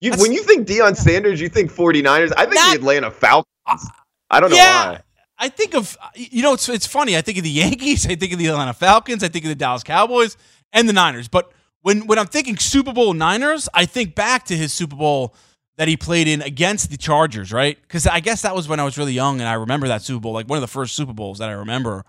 You, 0.00 0.12
when 0.12 0.32
you 0.32 0.42
think 0.42 0.66
Deion 0.66 0.96
Sanders, 0.96 1.40
you 1.40 1.48
think 1.48 1.70
49ers. 1.70 2.32
I 2.36 2.44
think 2.44 2.54
Not- 2.54 2.70
the 2.70 2.78
Atlanta 2.78 3.10
Falcons. 3.10 3.90
I 4.30 4.40
don't 4.40 4.50
know 4.50 4.56
yeah, 4.56 4.90
why. 4.92 5.00
I 5.38 5.48
think 5.48 5.74
of 5.74 5.96
you 6.14 6.42
know 6.42 6.52
it's 6.52 6.68
it's 6.68 6.86
funny. 6.86 7.16
I 7.16 7.22
think 7.22 7.38
of 7.38 7.44
the 7.44 7.50
Yankees. 7.50 8.06
I 8.10 8.14
think 8.14 8.32
of 8.32 8.38
the 8.38 8.46
Atlanta 8.46 8.74
Falcons. 8.74 9.24
I 9.24 9.28
think 9.28 9.44
of 9.46 9.48
the 9.48 9.54
Dallas 9.54 9.82
Cowboys 9.82 10.36
and 10.72 10.88
the 10.88 10.92
Niners. 10.92 11.28
But 11.28 11.50
when 11.82 12.06
when 12.06 12.18
I'm 12.18 12.26
thinking 12.26 12.56
Super 12.56 12.92
Bowl 12.92 13.14
Niners, 13.14 13.68
I 13.74 13.86
think 13.86 14.14
back 14.14 14.44
to 14.46 14.56
his 14.56 14.72
Super 14.72 14.96
Bowl 14.96 15.34
that 15.76 15.88
he 15.88 15.96
played 15.96 16.28
in 16.28 16.42
against 16.42 16.90
the 16.90 16.96
Chargers, 16.96 17.52
right? 17.52 17.78
Because 17.80 18.06
I 18.06 18.20
guess 18.20 18.42
that 18.42 18.54
was 18.54 18.68
when 18.68 18.78
I 18.80 18.84
was 18.84 18.98
really 18.98 19.12
young, 19.14 19.40
and 19.40 19.48
I 19.48 19.54
remember 19.54 19.88
that 19.88 20.02
Super 20.02 20.20
Bowl, 20.20 20.32
like 20.32 20.48
one 20.48 20.58
of 20.58 20.62
the 20.62 20.68
first 20.68 20.94
Super 20.94 21.12
Bowls 21.14 21.38
that 21.38 21.48
I 21.48 21.52
remember. 21.52 22.04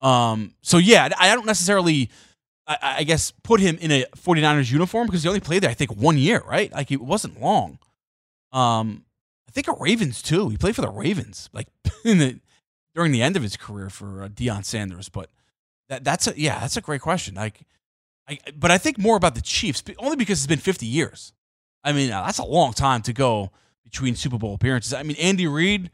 Um, 0.00 0.54
so 0.62 0.78
yeah, 0.78 1.08
I 1.18 1.34
don't 1.34 1.46
necessarily, 1.46 2.10
I, 2.66 2.78
I 2.98 3.02
guess, 3.02 3.32
put 3.42 3.60
him 3.60 3.76
in 3.80 3.90
a 3.90 4.04
49ers 4.16 4.70
uniform 4.70 5.06
because 5.06 5.24
he 5.24 5.28
only 5.28 5.40
played 5.40 5.62
there, 5.64 5.70
I 5.70 5.74
think, 5.74 5.96
one 5.96 6.16
year, 6.16 6.42
right? 6.46 6.72
Like 6.72 6.92
it 6.92 7.00
wasn't 7.00 7.40
long. 7.40 7.80
Um, 8.52 9.04
I 9.48 9.50
think 9.50 9.66
a 9.66 9.72
Ravens 9.72 10.22
too. 10.22 10.48
He 10.50 10.56
played 10.56 10.76
for 10.76 10.82
the 10.82 10.90
Ravens, 10.90 11.50
like 11.52 11.66
in 12.04 12.18
the 12.18 12.40
during 12.94 13.12
the 13.12 13.22
end 13.22 13.36
of 13.36 13.42
his 13.42 13.56
career 13.56 13.90
for 13.90 14.22
uh, 14.22 14.28
Deion 14.28 14.64
Sanders. 14.64 15.08
But 15.08 15.30
that 15.88 16.04
that's 16.04 16.26
a 16.26 16.38
yeah, 16.38 16.60
that's 16.60 16.76
a 16.76 16.80
great 16.80 17.00
question. 17.00 17.34
Like, 17.34 17.62
I 18.28 18.38
but 18.56 18.70
I 18.70 18.78
think 18.78 18.98
more 18.98 19.16
about 19.16 19.34
the 19.34 19.40
Chiefs, 19.40 19.82
only 19.98 20.16
because 20.16 20.38
it's 20.38 20.46
been 20.46 20.58
50 20.58 20.86
years. 20.86 21.32
I 21.84 21.92
mean, 21.92 22.10
uh, 22.10 22.24
that's 22.24 22.38
a 22.38 22.44
long 22.44 22.72
time 22.72 23.02
to 23.02 23.12
go 23.12 23.50
between 23.84 24.14
Super 24.14 24.38
Bowl 24.38 24.54
appearances. 24.54 24.92
I 24.92 25.02
mean, 25.02 25.16
Andy 25.18 25.46
Reid, 25.46 25.90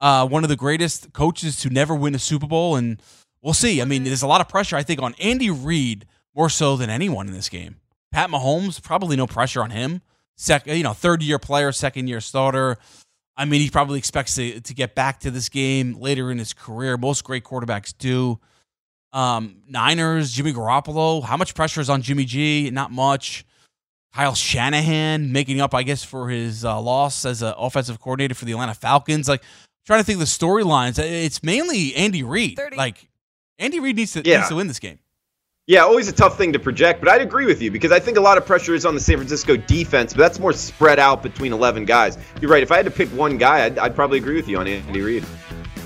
uh, 0.00 0.26
one 0.26 0.42
of 0.42 0.50
the 0.50 0.56
greatest 0.56 1.12
coaches 1.12 1.58
to 1.60 1.70
never 1.70 1.94
win 1.94 2.14
a 2.14 2.18
Super 2.18 2.46
Bowl, 2.46 2.76
and 2.76 3.00
we'll 3.42 3.54
see. 3.54 3.80
I 3.80 3.84
mean, 3.84 4.04
there's 4.04 4.22
a 4.22 4.26
lot 4.26 4.40
of 4.40 4.48
pressure 4.48 4.76
I 4.76 4.82
think 4.82 5.00
on 5.00 5.14
Andy 5.20 5.50
Reid 5.50 6.06
more 6.34 6.50
so 6.50 6.76
than 6.76 6.90
anyone 6.90 7.26
in 7.26 7.32
this 7.32 7.48
game. 7.48 7.76
Pat 8.12 8.30
Mahomes, 8.30 8.82
probably 8.82 9.16
no 9.16 9.26
pressure 9.26 9.62
on 9.62 9.70
him. 9.70 10.02
Second, 10.36 10.76
you 10.76 10.84
know, 10.84 10.92
third 10.92 11.22
year 11.22 11.38
player, 11.38 11.72
second 11.72 12.08
year 12.08 12.20
starter. 12.20 12.78
I 13.36 13.44
mean, 13.44 13.60
he 13.60 13.70
probably 13.70 13.98
expects 13.98 14.34
to, 14.34 14.60
to 14.60 14.74
get 14.74 14.94
back 14.94 15.20
to 15.20 15.30
this 15.30 15.48
game 15.48 15.94
later 15.94 16.30
in 16.30 16.38
his 16.38 16.52
career. 16.52 16.96
Most 16.96 17.24
great 17.24 17.44
quarterbacks 17.44 17.94
do. 17.96 18.38
Um, 19.12 19.56
Niners, 19.68 20.32
Jimmy 20.32 20.52
Garoppolo. 20.52 21.22
How 21.22 21.36
much 21.36 21.54
pressure 21.54 21.80
is 21.80 21.88
on 21.90 22.02
Jimmy 22.02 22.24
G? 22.24 22.70
Not 22.70 22.90
much. 22.90 23.44
Kyle 24.14 24.34
Shanahan 24.34 25.32
making 25.32 25.60
up, 25.60 25.74
I 25.74 25.82
guess, 25.82 26.02
for 26.02 26.28
his 26.28 26.64
uh, 26.64 26.80
loss 26.80 27.24
as 27.24 27.42
an 27.42 27.54
offensive 27.56 28.00
coordinator 28.00 28.34
for 28.34 28.44
the 28.44 28.52
Atlanta 28.52 28.74
Falcons. 28.74 29.28
Like, 29.28 29.42
trying 29.86 30.00
to 30.00 30.04
think 30.04 30.16
of 30.16 30.20
the 30.20 30.26
storylines. 30.26 30.98
It's 30.98 31.42
mainly 31.42 31.94
Andy 31.94 32.22
Reid. 32.22 32.58
Like, 32.76 33.08
Andy 33.58 33.80
Reid 33.80 33.96
needs 33.96 34.12
to, 34.12 34.22
Yeah. 34.24 34.38
needs 34.38 34.48
to 34.48 34.56
win 34.56 34.66
this 34.68 34.78
game. 34.78 34.98
Yeah, 35.66 35.80
always 35.82 36.08
a 36.08 36.12
tough 36.12 36.38
thing 36.38 36.54
to 36.54 36.58
project, 36.58 37.00
but 37.00 37.10
I'd 37.10 37.20
agree 37.20 37.44
with 37.44 37.60
you 37.60 37.70
because 37.70 37.92
I 37.92 38.00
think 38.00 38.16
a 38.16 38.22
lot 38.22 38.38
of 38.38 38.46
pressure 38.46 38.74
is 38.74 38.86
on 38.86 38.94
the 38.94 39.00
San 39.00 39.16
Francisco 39.18 39.54
defense, 39.54 40.14
but 40.14 40.20
that's 40.20 40.38
more 40.38 40.54
spread 40.54 40.98
out 40.98 41.22
between 41.22 41.52
11 41.52 41.84
guys. 41.84 42.16
You're 42.40 42.50
right. 42.50 42.62
If 42.62 42.72
I 42.72 42.76
had 42.76 42.86
to 42.86 42.90
pick 42.90 43.10
one 43.10 43.36
guy, 43.36 43.66
I'd, 43.66 43.78
I'd 43.78 43.94
probably 43.94 44.16
agree 44.16 44.36
with 44.36 44.48
you 44.48 44.58
on 44.58 44.66
Andy 44.66 45.02
Reid. 45.02 45.26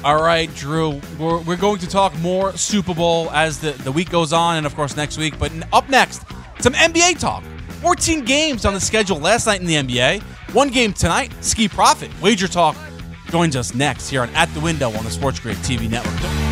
All 0.04 0.20
right, 0.20 0.52
Drew. 0.56 1.00
We're, 1.16 1.40
we're 1.42 1.56
going 1.56 1.78
to 1.78 1.88
talk 1.88 2.16
more 2.18 2.52
Super 2.56 2.92
Bowl 2.92 3.30
as 3.30 3.60
the, 3.60 3.70
the 3.70 3.92
week 3.92 4.10
goes 4.10 4.32
on, 4.32 4.56
and 4.56 4.66
of 4.66 4.74
course 4.74 4.96
next 4.96 5.16
week. 5.16 5.38
But 5.38 5.52
up 5.72 5.88
next, 5.88 6.22
some 6.58 6.72
NBA 6.72 7.20
talk. 7.20 7.44
14 7.82 8.24
games 8.24 8.64
on 8.64 8.74
the 8.74 8.80
schedule 8.80 9.18
last 9.18 9.46
night 9.46 9.60
in 9.60 9.66
the 9.66 9.74
NBA. 9.74 10.22
One 10.54 10.68
game 10.68 10.92
tonight. 10.92 11.32
Ski 11.42 11.68
Profit 11.68 12.10
Wager 12.20 12.48
Talk 12.48 12.76
joins 13.28 13.56
us 13.56 13.74
next 13.74 14.08
here 14.08 14.22
on 14.22 14.30
At 14.30 14.52
the 14.54 14.60
Window 14.60 14.90
on 14.90 15.04
the 15.04 15.10
Sports 15.10 15.40
Grid 15.40 15.56
TV 15.58 15.88
network. 15.88 16.51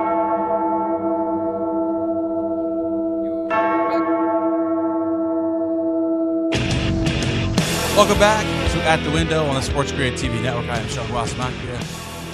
Welcome 8.01 8.17
back 8.17 8.43
to 8.71 8.81
At 8.81 9.03
the 9.03 9.11
Window 9.11 9.45
on 9.45 9.53
the 9.53 9.61
Sports 9.61 9.91
Grid 9.91 10.15
TV 10.15 10.41
Network. 10.41 10.65
I 10.65 10.79
am 10.79 10.87
Sean 10.87 11.07
Ross. 11.13 11.35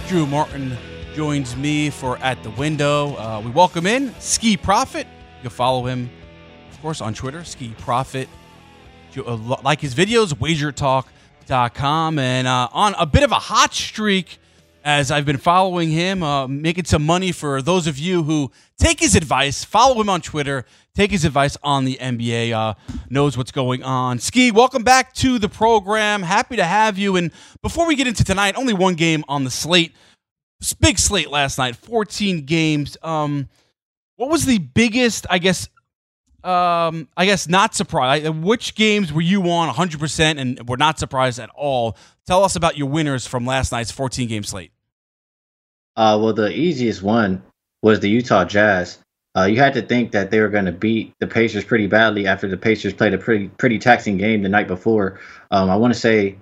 Drew 0.08 0.26
Martin 0.26 0.78
joins 1.14 1.58
me 1.58 1.90
for 1.90 2.18
At 2.20 2.42
the 2.42 2.52
Window. 2.52 3.18
Uh, 3.18 3.42
we 3.44 3.52
welcome 3.52 3.86
in 3.86 4.18
Ski 4.22 4.56
Profit. 4.56 5.06
You 5.08 5.42
can 5.42 5.50
follow 5.50 5.86
him, 5.86 6.10
of 6.72 6.82
course, 6.82 7.02
on 7.02 7.14
Twitter, 7.14 7.44
Ski 7.44 7.76
Profit. 7.80 8.30
Uh, 9.18 9.36
like 9.62 9.82
his 9.82 9.94
videos, 9.94 10.32
wagertalk.com. 10.34 12.18
And 12.18 12.48
uh, 12.48 12.70
on 12.72 12.96
a 12.98 13.06
bit 13.06 13.24
of 13.24 13.34
a 13.34 13.36
hot 13.36 13.74
streak 13.74 14.40
as 14.88 15.12
I've 15.12 15.26
been 15.26 15.38
following 15.38 15.92
him, 15.92 16.24
uh, 16.24 16.48
making 16.48 16.86
some 16.86 17.06
money 17.06 17.34
for 17.34 17.62
those 17.62 17.88
of 17.88 17.98
you 17.98 18.24
who 18.24 18.50
take 18.80 19.02
his 19.02 19.18
advice, 19.18 19.66
follow 19.66 20.00
him 20.00 20.08
on 20.08 20.22
Twitter, 20.22 20.64
take 20.96 21.12
his 21.12 21.26
advice 21.26 21.58
on 21.62 21.84
the 21.84 21.98
NBA, 22.00 22.54
uh, 22.54 22.74
knows 23.10 23.38
what's 23.38 23.52
going 23.52 23.84
on. 23.84 24.18
Ski, 24.20 24.50
welcome 24.50 24.86
back 24.86 25.12
to 25.16 25.40
the 25.40 25.50
program. 25.50 26.24
Happy 26.24 26.56
to 26.56 26.64
have 26.64 26.98
you. 26.98 27.18
And 27.18 27.34
before 27.62 27.86
we 27.86 27.98
get 27.98 28.08
into 28.08 28.24
tonight, 28.24 28.56
only 28.56 28.74
one 28.74 28.96
game 28.96 29.26
on 29.28 29.44
the 29.44 29.50
slate. 29.50 29.94
Big 30.80 30.98
slate 30.98 31.30
last 31.30 31.58
night, 31.58 31.76
14 31.76 32.46
games. 32.46 32.96
Um, 33.04 33.50
what 34.16 34.30
was 34.30 34.46
the 34.46 34.60
biggest, 34.60 35.28
I 35.30 35.40
guess, 35.40 35.68
um, 36.46 37.10
I 37.18 37.26
guess 37.26 37.50
not 37.50 37.76
surprised. 37.76 38.30
Which 38.30 38.74
games 38.74 39.12
were 39.12 39.20
you 39.20 39.50
on 39.50 39.68
100% 39.74 40.40
and 40.40 40.70
were 40.70 40.78
not 40.78 40.98
surprised 40.98 41.40
at 41.40 41.50
all? 41.50 41.98
Tell 42.26 42.46
us 42.46 42.56
about 42.56 42.78
your 42.78 42.88
winners 42.88 43.28
from 43.28 43.46
last 43.46 43.74
night's 43.74 43.92
14 43.92 44.30
game 44.30 44.44
slate. 44.44 44.72
Uh, 45.98 46.18
well, 46.22 46.34
the 46.34 46.56
easiest 46.56 47.02
one 47.02 47.42
was 47.82 48.00
the 48.00 48.10
Utah 48.10 48.46
Jazz. 48.46 49.00
Uh, 49.36 49.46
you 49.46 49.58
had 49.58 49.74
to 49.74 49.82
think 49.82 50.12
that 50.12 50.32
they 50.32 50.40
were 50.40 50.50
going 50.50 50.66
to 50.66 50.72
beat 50.72 51.14
the 51.20 51.28
Pacers 51.28 51.66
pretty 51.66 51.88
badly 51.88 52.28
after 52.28 52.48
the 52.48 52.58
Pacers 52.58 52.94
played 52.94 53.14
a 53.14 53.18
pretty 53.18 53.50
pretty 53.50 53.80
taxing 53.80 54.18
game 54.18 54.44
the 54.44 54.50
night 54.50 54.68
before. 54.68 55.20
Um, 55.52 55.70
I 55.70 55.76
want 55.76 55.94
to 55.94 56.00
say 56.00 56.38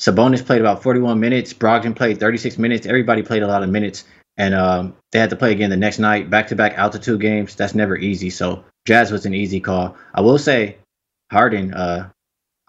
Sabonis 0.00 0.44
played 0.44 0.60
about 0.60 0.82
41 0.82 1.20
minutes. 1.20 1.52
Brogdon 1.54 1.94
played 1.94 2.18
36 2.18 2.58
minutes. 2.58 2.86
Everybody 2.86 3.22
played 3.22 3.42
a 3.42 3.46
lot 3.46 3.62
of 3.62 3.70
minutes, 3.70 4.04
and 4.36 4.54
um, 4.54 4.96
they 5.12 5.18
had 5.18 5.30
to 5.30 5.36
play 5.36 5.52
again 5.52 5.70
the 5.70 5.76
next 5.76 5.98
night, 5.98 6.28
back 6.28 6.48
to 6.48 6.56
back 6.56 6.76
altitude 6.76 7.20
games. 7.20 7.54
That's 7.54 7.74
never 7.74 7.96
easy. 7.96 8.30
So 8.30 8.64
Jazz 8.86 9.12
was 9.12 9.24
an 9.26 9.34
easy 9.34 9.60
call. 9.60 9.96
I 10.14 10.20
will 10.20 10.38
say, 10.38 10.78
Harden. 11.30 11.72
Uh, 11.72 12.10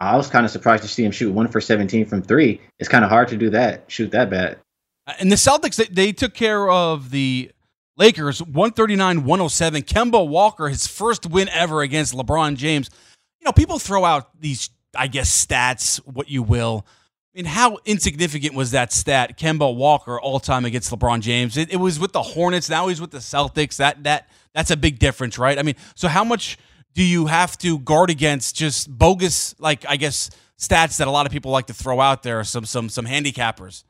I 0.00 0.16
was 0.16 0.28
kind 0.28 0.44
of 0.46 0.52
surprised 0.52 0.84
to 0.84 0.88
see 0.88 1.04
him 1.04 1.10
shoot 1.10 1.32
one 1.32 1.48
for 1.48 1.60
17 1.60 2.06
from 2.06 2.22
three. 2.22 2.60
It's 2.78 2.88
kind 2.88 3.04
of 3.04 3.10
hard 3.10 3.28
to 3.28 3.36
do 3.36 3.50
that, 3.50 3.90
shoot 3.90 4.12
that 4.12 4.30
bad. 4.30 4.58
Uh, 5.08 5.14
and 5.18 5.32
the 5.32 5.36
Celtics, 5.36 5.76
they, 5.76 5.86
they 5.86 6.12
took 6.12 6.34
care 6.34 6.68
of 6.70 7.10
the 7.10 7.50
Lakers 7.96 8.42
139 8.42 9.24
107. 9.24 9.82
Kemba 9.82 10.28
Walker, 10.28 10.68
his 10.68 10.86
first 10.86 11.26
win 11.26 11.48
ever 11.48 11.80
against 11.80 12.14
LeBron 12.14 12.56
James. 12.56 12.90
You 13.40 13.46
know, 13.46 13.52
people 13.52 13.78
throw 13.78 14.04
out 14.04 14.40
these, 14.40 14.70
I 14.94 15.06
guess, 15.06 15.46
stats, 15.46 15.96
what 16.06 16.28
you 16.28 16.42
will. 16.42 16.86
I 17.34 17.38
mean, 17.38 17.46
how 17.46 17.78
insignificant 17.84 18.54
was 18.54 18.72
that 18.72 18.92
stat, 18.92 19.38
Kemba 19.38 19.74
Walker, 19.74 20.20
all 20.20 20.40
time 20.40 20.64
against 20.64 20.90
LeBron 20.90 21.20
James? 21.20 21.56
It, 21.56 21.72
it, 21.72 21.76
was 21.76 21.98
with 21.98 22.12
the 22.12 22.22
Hornets. 22.22 22.68
Now 22.68 22.88
he's 22.88 23.00
with 23.00 23.10
the 23.10 23.18
Celtics. 23.18 23.76
That 23.76 24.02
that 24.04 24.28
that's 24.54 24.70
a 24.70 24.76
big 24.76 24.98
difference, 24.98 25.38
right? 25.38 25.58
I 25.58 25.62
mean, 25.62 25.76
so 25.94 26.08
how 26.08 26.24
much 26.24 26.58
do 26.94 27.02
you 27.02 27.26
have 27.26 27.56
to 27.58 27.78
guard 27.78 28.10
against 28.10 28.56
just 28.56 28.90
bogus, 28.90 29.54
like 29.60 29.84
I 29.88 29.96
guess, 29.96 30.30
stats 30.58 30.98
that 30.98 31.06
a 31.06 31.10
lot 31.10 31.26
of 31.26 31.32
people 31.32 31.52
like 31.52 31.66
to 31.66 31.74
throw 31.74 32.00
out 32.00 32.22
there? 32.22 32.42
Some 32.44 32.64
some 32.64 32.88
some 32.88 33.06
handicappers. 33.06 33.84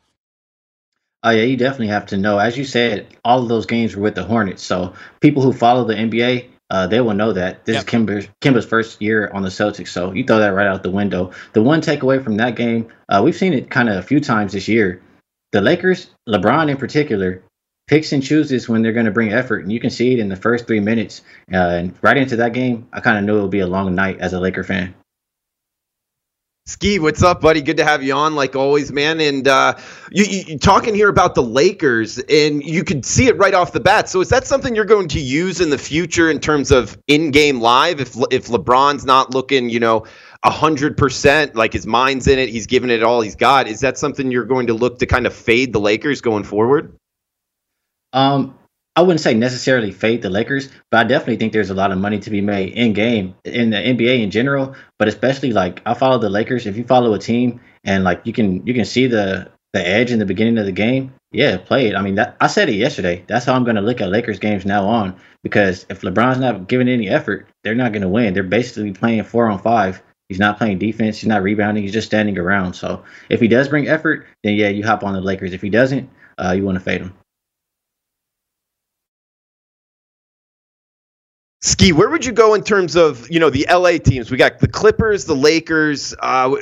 Oh 1.23 1.31
yeah, 1.31 1.43
you 1.43 1.57
definitely 1.57 1.89
have 1.89 2.07
to 2.07 2.17
know. 2.17 2.39
As 2.39 2.57
you 2.57 2.65
said, 2.65 3.07
all 3.25 3.43
of 3.43 3.49
those 3.49 3.67
games 3.67 3.97
were 3.97 4.03
with 4.03 4.15
the 4.15 4.25
Hornets, 4.25 4.63
so 4.63 4.95
people 5.21 5.43
who 5.43 5.53
follow 5.53 5.85
the 5.85 5.95
NBA, 5.95 6.49
uh, 6.71 6.87
they 6.87 7.01
will 7.01 7.15
know 7.15 7.33
that 7.33 7.65
this 7.65 7.75
yep. 7.75 7.85
is 7.85 7.91
Kemba's, 7.91 8.29
Kemba's 8.41 8.67
first 8.67 9.03
year 9.03 9.31
on 9.35 9.43
the 9.43 9.49
Celtics. 9.49 9.89
So 9.89 10.13
you 10.13 10.25
throw 10.25 10.39
that 10.39 10.55
right 10.55 10.67
out 10.67 10.83
the 10.83 10.91
window. 10.91 11.33
The 11.55 11.63
one 11.63 11.81
takeaway 11.81 12.23
from 12.23 12.37
that 12.37 12.57
game, 12.57 12.89
uh, 13.09 13.23
we've 13.25 13.35
seen 13.35 13.53
it 13.53 13.71
kind 13.71 13.89
of 13.89 13.97
a 13.97 14.03
few 14.03 14.21
times 14.21 14.53
this 14.53 14.69
year. 14.69 15.03
The 15.51 15.61
Lakers, 15.61 16.11
LeBron 16.29 16.71
in 16.71 16.77
particular, 16.77 17.43
picks 17.89 18.13
and 18.13 18.23
chooses 18.23 18.69
when 18.69 18.83
they're 18.83 18.93
going 18.93 19.07
to 19.07 19.13
bring 19.13 19.33
effort, 19.33 19.63
and 19.63 19.73
you 19.73 19.81
can 19.81 19.91
see 19.91 20.13
it 20.13 20.19
in 20.19 20.29
the 20.29 20.37
first 20.37 20.67
three 20.67 20.81
minutes. 20.81 21.23
Uh, 21.53 21.57
and 21.57 21.95
right 22.03 22.19
into 22.19 22.37
that 22.37 22.53
game, 22.53 22.87
I 22.93 23.01
kind 23.01 23.19
of 23.19 23.25
knew 23.25 23.39
it 23.39 23.43
would 23.43 23.51
be 23.51 23.61
a 23.61 23.67
long 23.67 23.95
night 23.95 24.21
as 24.21 24.35
a 24.35 24.41
Laker 24.41 24.63
fan. 24.63 24.95
Ski, 26.69 26.99
what's 26.99 27.23
up, 27.23 27.41
buddy? 27.41 27.63
Good 27.63 27.79
to 27.79 27.85
have 27.85 28.03
you 28.03 28.13
on, 28.13 28.35
like 28.35 28.55
always, 28.55 28.93
man. 28.93 29.23
And 29.23 29.49
uh, 29.49 29.79
you, 30.13 30.25
you 30.25 30.59
talking 30.59 30.95
here 30.95 31.09
about 31.09 31.35
the 31.35 31.43
Lakers, 31.43 32.19
and 32.19 32.63
you 32.63 32.85
could 32.85 33.07
see 33.07 33.27
it 33.27 33.39
right 33.39 33.55
off 33.55 33.73
the 33.73 33.81
bat. 33.81 34.11
So, 34.11 34.21
is 34.21 34.29
that 34.29 34.47
something 34.47 34.77
you're 34.77 34.85
going 34.85 35.09
to 35.09 35.19
use 35.19 35.63
in 35.63 35.71
the 35.71 35.79
future 35.79 36.31
in 36.31 36.41
terms 36.41 36.71
of 36.71 36.99
in-game 37.07 37.63
live? 37.63 38.01
If 38.01 38.17
if 38.31 38.49
LeBron's 38.49 39.07
not 39.07 39.33
looking, 39.33 39.71
you 39.71 39.81
know, 39.81 40.05
hundred 40.45 40.99
percent, 40.99 41.57
like 41.57 41.73
his 41.73 41.87
mind's 41.87 42.29
in 42.29 42.39
it, 42.39 42.51
he's 42.51 42.67
giving 42.67 42.91
it 42.91 43.03
all 43.03 43.23
he's 43.23 43.35
got. 43.35 43.67
Is 43.67 43.81
that 43.81 43.97
something 43.97 44.31
you're 44.31 44.45
going 44.45 44.67
to 44.67 44.75
look 44.75 44.99
to 44.99 45.07
kind 45.07 45.27
of 45.27 45.35
fade 45.35 45.73
the 45.73 45.81
Lakers 45.81 46.21
going 46.21 46.45
forward? 46.45 46.95
Um, 48.13 48.59
I 48.99 49.01
wouldn't 49.01 49.21
say 49.21 49.33
necessarily 49.33 49.93
fade 49.93 50.23
the 50.23 50.29
Lakers, 50.29 50.71
but 50.91 50.99
I 50.99 51.05
definitely 51.05 51.37
think 51.37 51.53
there's 51.53 51.71
a 51.71 51.75
lot 51.75 51.93
of 51.93 51.99
money 51.99 52.19
to 52.19 52.31
be 52.31 52.41
made 52.41 52.73
in 52.73 52.95
game 52.95 53.37
in 53.45 53.71
the 53.71 53.77
NBA 53.77 54.25
in 54.25 54.33
general, 54.33 54.75
but 54.99 55.07
especially 55.07 55.53
like 55.53 55.81
I 55.87 55.95
follow 55.95 56.19
the 56.19 56.29
Lakers. 56.29 56.67
If 56.67 56.77
you 56.77 56.83
follow 56.83 57.15
a 57.15 57.19
team 57.21 57.61
and 57.85 58.03
like 58.03 58.23
you 58.25 58.33
can 58.33 58.67
you 58.67 58.75
can 58.75 58.85
see 58.85 59.07
the 59.07 59.53
the 59.73 59.87
edge 59.87 60.11
in 60.11 60.19
the 60.19 60.27
beginning 60.27 60.59
of 60.59 60.67
the 60.67 60.73
game, 60.73 61.15
yeah, 61.31 61.59
play 61.59 61.87
it. 61.87 61.95
I 61.95 62.03
mean, 62.03 62.17
that, 62.17 62.37
I 62.41 62.49
said 62.49 62.69
it 62.69 62.75
yesterday. 62.75 63.23
That's 63.29 63.45
how 63.45 63.55
I'm 63.55 63.63
going 63.63 63.77
to 63.77 63.83
look 63.83 64.01
at 64.01 64.09
Lakers 64.09 64.41
games 64.41 64.67
now 64.67 64.85
on 64.89 65.15
because 65.45 65.87
if 65.89 66.01
LeBron's 66.01 66.41
not 66.41 66.67
giving 66.67 66.89
any 66.89 67.09
effort, 67.09 67.47
they're 67.63 67.77
not 67.77 67.93
going 67.93 68.03
to 68.03 68.09
win. 68.09 68.35
They're 68.35 68.43
basically 68.43 68.95
playing 68.95 69.23
four 69.23 69.49
on 69.49 69.61
five. 69.61 70.03
He's 70.29 70.41
not 70.41 70.59
playing 70.59 70.81
defense. 70.81 71.19
He's 71.19 71.29
not 71.29 71.45
rebounding. 71.45 71.85
He's 71.85 71.93
just 71.93 72.09
standing 72.09 72.37
around. 72.37 72.75
So 72.75 73.05
if 73.29 73.39
he 73.39 73.47
does 73.47 73.69
bring 73.69 73.87
effort, 73.87 74.27
then 74.43 74.55
yeah, 74.55 74.71
you 74.71 74.85
hop 74.85 75.05
on 75.05 75.15
the 75.15 75.21
Lakers. 75.21 75.53
If 75.53 75.63
he 75.63 75.71
doesn't, 75.71 76.11
uh, 76.37 76.55
you 76.57 76.65
want 76.65 76.79
to 76.79 76.85
fade 76.85 77.03
him. 77.03 77.15
Ski, 81.61 81.93
where 81.93 82.09
would 82.09 82.25
you 82.25 82.33
go 82.33 82.55
in 82.55 82.63
terms 82.63 82.95
of 82.95 83.29
you 83.31 83.41
know 83.41 83.51
the 83.51 83.67
LA 83.71 83.99
teams? 83.99 84.31
We 84.31 84.37
got 84.37 84.61
the 84.61 84.69
Clippers, 84.69 85.25
the 85.25 85.35
Lakers. 85.35 86.15
Uh, 86.21 86.57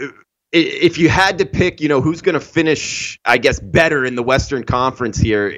if 0.53 0.97
you 0.97 1.09
had 1.09 1.39
to 1.39 1.47
pick, 1.47 1.81
you 1.81 1.89
know 1.89 2.01
who's 2.01 2.23
going 2.23 2.35
to 2.35 2.41
finish, 2.41 3.19
I 3.25 3.39
guess, 3.39 3.61
better 3.61 4.05
in 4.05 4.15
the 4.15 4.23
Western 4.23 4.65
Conference 4.65 5.19
here, 5.19 5.49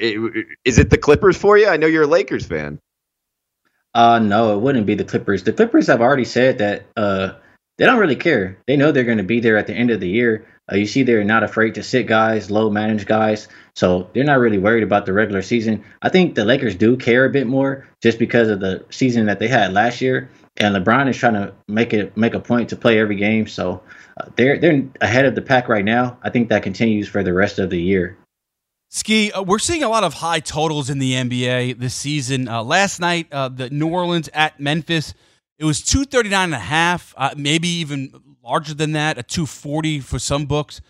is 0.64 0.79
it 0.79 0.90
the 0.90 0.98
Clippers 0.98 1.37
for 1.37 1.57
you? 1.57 1.68
I 1.68 1.77
know 1.77 1.87
you're 1.87 2.03
a 2.03 2.09
Lakers 2.09 2.46
fan. 2.46 2.81
Uh, 3.94 4.18
no, 4.18 4.55
it 4.57 4.61
wouldn't 4.61 4.87
be 4.87 4.94
the 4.94 5.05
Clippers. 5.05 5.44
The 5.44 5.53
Clippers 5.53 5.87
have 5.87 6.01
already 6.01 6.24
said 6.24 6.59
that 6.59 6.87
uh, 6.96 7.35
they 7.79 7.87
don't 7.87 7.98
really 7.98 8.16
care. 8.16 8.59
They 8.66 8.77
know 8.77 8.92
they're 8.92 9.05
going 9.05 9.18
to 9.18 9.24
be 9.24 9.40
there 9.40 9.57
at 9.57 9.66
the 9.66 9.74
end 9.74 9.90
of 9.90 10.01
the 10.01 10.09
year. 10.09 10.46
Uh, 10.70 10.77
you 10.77 10.87
see, 10.87 11.03
they're 11.03 11.24
not 11.24 11.42
afraid 11.42 11.77
to 11.77 11.83
sit 11.83 12.07
guys, 12.07 12.51
low 12.51 12.70
manage 12.70 13.07
guys. 13.07 13.48
So 13.78 14.10
they're 14.12 14.24
not 14.24 14.40
really 14.40 14.58
worried 14.58 14.82
about 14.82 15.06
the 15.06 15.12
regular 15.12 15.40
season. 15.40 15.84
I 16.02 16.08
think 16.08 16.34
the 16.34 16.44
Lakers 16.44 16.74
do 16.74 16.96
care 16.96 17.24
a 17.24 17.30
bit 17.30 17.46
more 17.46 17.86
just 18.02 18.18
because 18.18 18.48
of 18.48 18.58
the 18.58 18.84
season 18.90 19.26
that 19.26 19.38
they 19.38 19.46
had 19.46 19.72
last 19.72 20.00
year. 20.00 20.28
And 20.56 20.74
LeBron 20.74 21.08
is 21.08 21.16
trying 21.16 21.34
to 21.34 21.54
make 21.68 21.92
it 21.92 22.16
make 22.16 22.34
a 22.34 22.40
point 22.40 22.70
to 22.70 22.76
play 22.76 22.98
every 22.98 23.14
game. 23.14 23.46
So 23.46 23.80
uh, 24.20 24.30
they're 24.34 24.58
they're 24.58 24.82
ahead 25.00 25.26
of 25.26 25.36
the 25.36 25.42
pack 25.42 25.68
right 25.68 25.84
now. 25.84 26.18
I 26.24 26.30
think 26.30 26.48
that 26.48 26.64
continues 26.64 27.06
for 27.06 27.22
the 27.22 27.32
rest 27.32 27.60
of 27.60 27.70
the 27.70 27.80
year. 27.80 28.18
Ski, 28.90 29.30
uh, 29.30 29.42
we're 29.42 29.60
seeing 29.60 29.84
a 29.84 29.88
lot 29.88 30.02
of 30.02 30.14
high 30.14 30.40
totals 30.40 30.90
in 30.90 30.98
the 30.98 31.12
NBA 31.12 31.78
this 31.78 31.94
season. 31.94 32.48
Uh, 32.48 32.64
last 32.64 32.98
night, 32.98 33.28
uh, 33.30 33.48
the 33.48 33.70
New 33.70 33.86
Orleans 33.86 34.28
at 34.34 34.58
Memphis, 34.58 35.14
it 35.56 35.64
was 35.64 35.82
239 35.82 36.46
and 36.46 36.54
a 36.54 36.58
half, 36.58 37.14
uh, 37.16 37.32
maybe 37.36 37.68
even 37.68 38.12
larger 38.42 38.74
than 38.74 38.90
that, 38.92 39.18
a 39.18 39.22
240 39.22 40.00
for 40.00 40.18
some 40.18 40.46
books. 40.46 40.80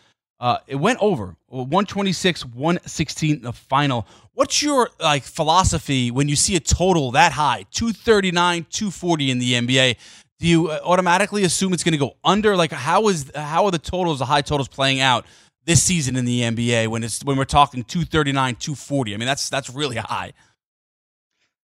Uh, 0.41 0.59
it 0.69 0.77
went 0.77 0.99
over 1.01 1.35
126, 1.49 2.45
116 2.45 3.43
the 3.43 3.53
final. 3.53 4.07
What's 4.35 4.63
your 4.63 4.91
like 5.01 5.25
philosophy 5.25 6.11
when 6.11 6.29
you 6.29 6.37
see 6.37 6.55
a 6.55 6.61
total 6.61 7.11
that 7.13 7.33
high, 7.33 7.65
239, 7.73 8.67
240 8.71 9.31
in 9.31 9.39
the 9.39 9.55
NBA? 9.55 9.97
Do 10.39 10.47
you 10.47 10.69
uh, 10.69 10.79
automatically 10.85 11.43
assume 11.43 11.73
it's 11.73 11.83
going 11.83 11.93
to 11.93 11.99
go 11.99 12.15
under? 12.23 12.57
Like 12.57 12.71
how 12.71 13.09
is 13.09 13.33
how 13.35 13.65
are 13.65 13.73
the 13.73 13.79
totals, 13.79 14.21
the 14.21 14.27
high 14.27 14.43
totals 14.43 14.69
playing 14.69 15.01
out 15.01 15.27
this 15.65 15.83
season 15.83 16.15
in 16.15 16.25
the 16.25 16.43
NBA 16.43 16.87
when 16.87 17.03
it's 17.03 17.25
when 17.25 17.37
we're 17.37 17.45
talking 17.45 17.83
239, 17.83 18.55
240? 18.55 19.15
I 19.15 19.17
mean 19.17 19.27
that's 19.27 19.51
that's 19.51 19.71
really 19.71 19.97
high. 19.97 20.33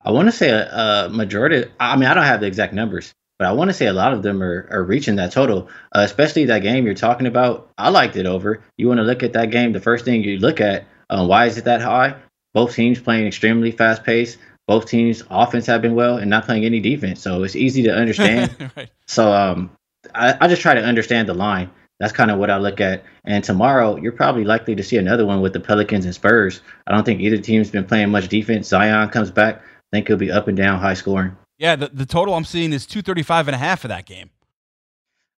I 0.03 0.13
want 0.13 0.29
to 0.29 0.33
say 0.33 0.51
a, 0.51 1.07
a 1.07 1.09
majority. 1.11 1.71
I 1.79 1.97
mean, 1.97 2.09
I 2.09 2.15
don't 2.15 2.25
have 2.25 2.41
the 2.41 2.47
exact 2.47 2.73
numbers, 2.73 3.13
but 3.41 3.49
I 3.49 3.53
want 3.53 3.71
to 3.71 3.75
say 3.75 3.87
a 3.87 3.95
lot 3.95 4.13
of 4.13 4.23
them 4.23 4.43
are, 4.43 4.69
are 4.71 4.85
reaching 4.85 5.17
that 5.17 5.33
total, 5.33 5.71
uh, 5.97 6.01
especially 6.01 6.45
that 6.45 6.59
game 6.59 6.85
you're 6.85 6.93
talking 6.93 7.27
about. 7.27 7.71
I 7.79 7.89
liked 7.89 8.17
it 8.17 8.27
over. 8.27 8.63
You 8.77 8.87
want 8.87 8.99
to 8.99 9.03
look 9.05 9.23
at 9.23 9.33
that 9.33 9.51
game, 9.51 9.73
the 9.73 9.81
first 9.81 10.05
thing 10.05 10.23
you 10.23 10.37
look 10.37 10.61
at, 10.61 10.85
um, 11.09 11.27
why 11.27 11.47
is 11.47 11.57
it 11.57 11.65
that 11.65 11.81
high? 11.81 12.17
Both 12.53 12.75
teams 12.75 13.01
playing 13.01 13.27
extremely 13.27 13.71
fast 13.71 14.05
pace. 14.05 14.37
Both 14.67 14.89
teams' 14.89 15.23
offense 15.31 15.65
have 15.69 15.81
been 15.81 15.95
well 15.95 16.19
and 16.19 16.29
not 16.29 16.45
playing 16.45 16.67
any 16.67 16.81
defense, 16.81 17.23
so 17.23 17.43
it's 17.43 17.57
easy 17.57 17.83
to 17.85 17.95
understand. 17.95 18.71
right. 18.77 18.91
So 19.07 19.33
um, 19.33 19.71
I, 20.15 20.37
I 20.39 20.47
just 20.47 20.61
try 20.61 20.75
to 20.75 20.85
understand 20.85 21.27
the 21.27 21.33
line. 21.33 21.71
That's 21.99 22.13
kind 22.13 22.31
of 22.31 22.39
what 22.39 22.51
I 22.51 22.59
look 22.59 22.79
at. 22.79 23.05
And 23.25 23.43
tomorrow, 23.43 23.97
you're 23.97 24.13
probably 24.13 24.45
likely 24.45 24.75
to 24.75 24.83
see 24.83 24.99
another 24.99 25.25
one 25.25 25.41
with 25.41 25.55
the 25.55 25.61
Pelicans 25.61 26.05
and 26.05 26.15
Spurs. 26.15 26.61
I 26.87 26.93
don't 26.93 27.05
think 27.05 27.23
either 27.23 27.39
team's 27.39 27.71
been 27.71 27.87
playing 27.87 28.11
much 28.11 28.29
defense. 28.29 28.69
Zion 28.69 29.09
comes 29.09 29.31
back. 29.31 29.63
I 29.63 29.97
think 29.97 30.09
he'll 30.09 30.19
be 30.19 30.31
up 30.31 30.47
and 30.47 30.59
down, 30.59 30.79
high 30.79 30.93
scoring. 30.93 31.39
Yeah, 31.61 31.77
the, 31.77 31.89
the 31.89 32.07
total 32.07 32.35
I'm 32.35 32.45
seeing 32.45 32.73
is 32.73 32.87
235 32.87 33.49
and 33.49 33.55
a 33.55 33.59
half 33.59 33.81
for 33.81 33.89
that 33.89 34.07
game. 34.07 34.31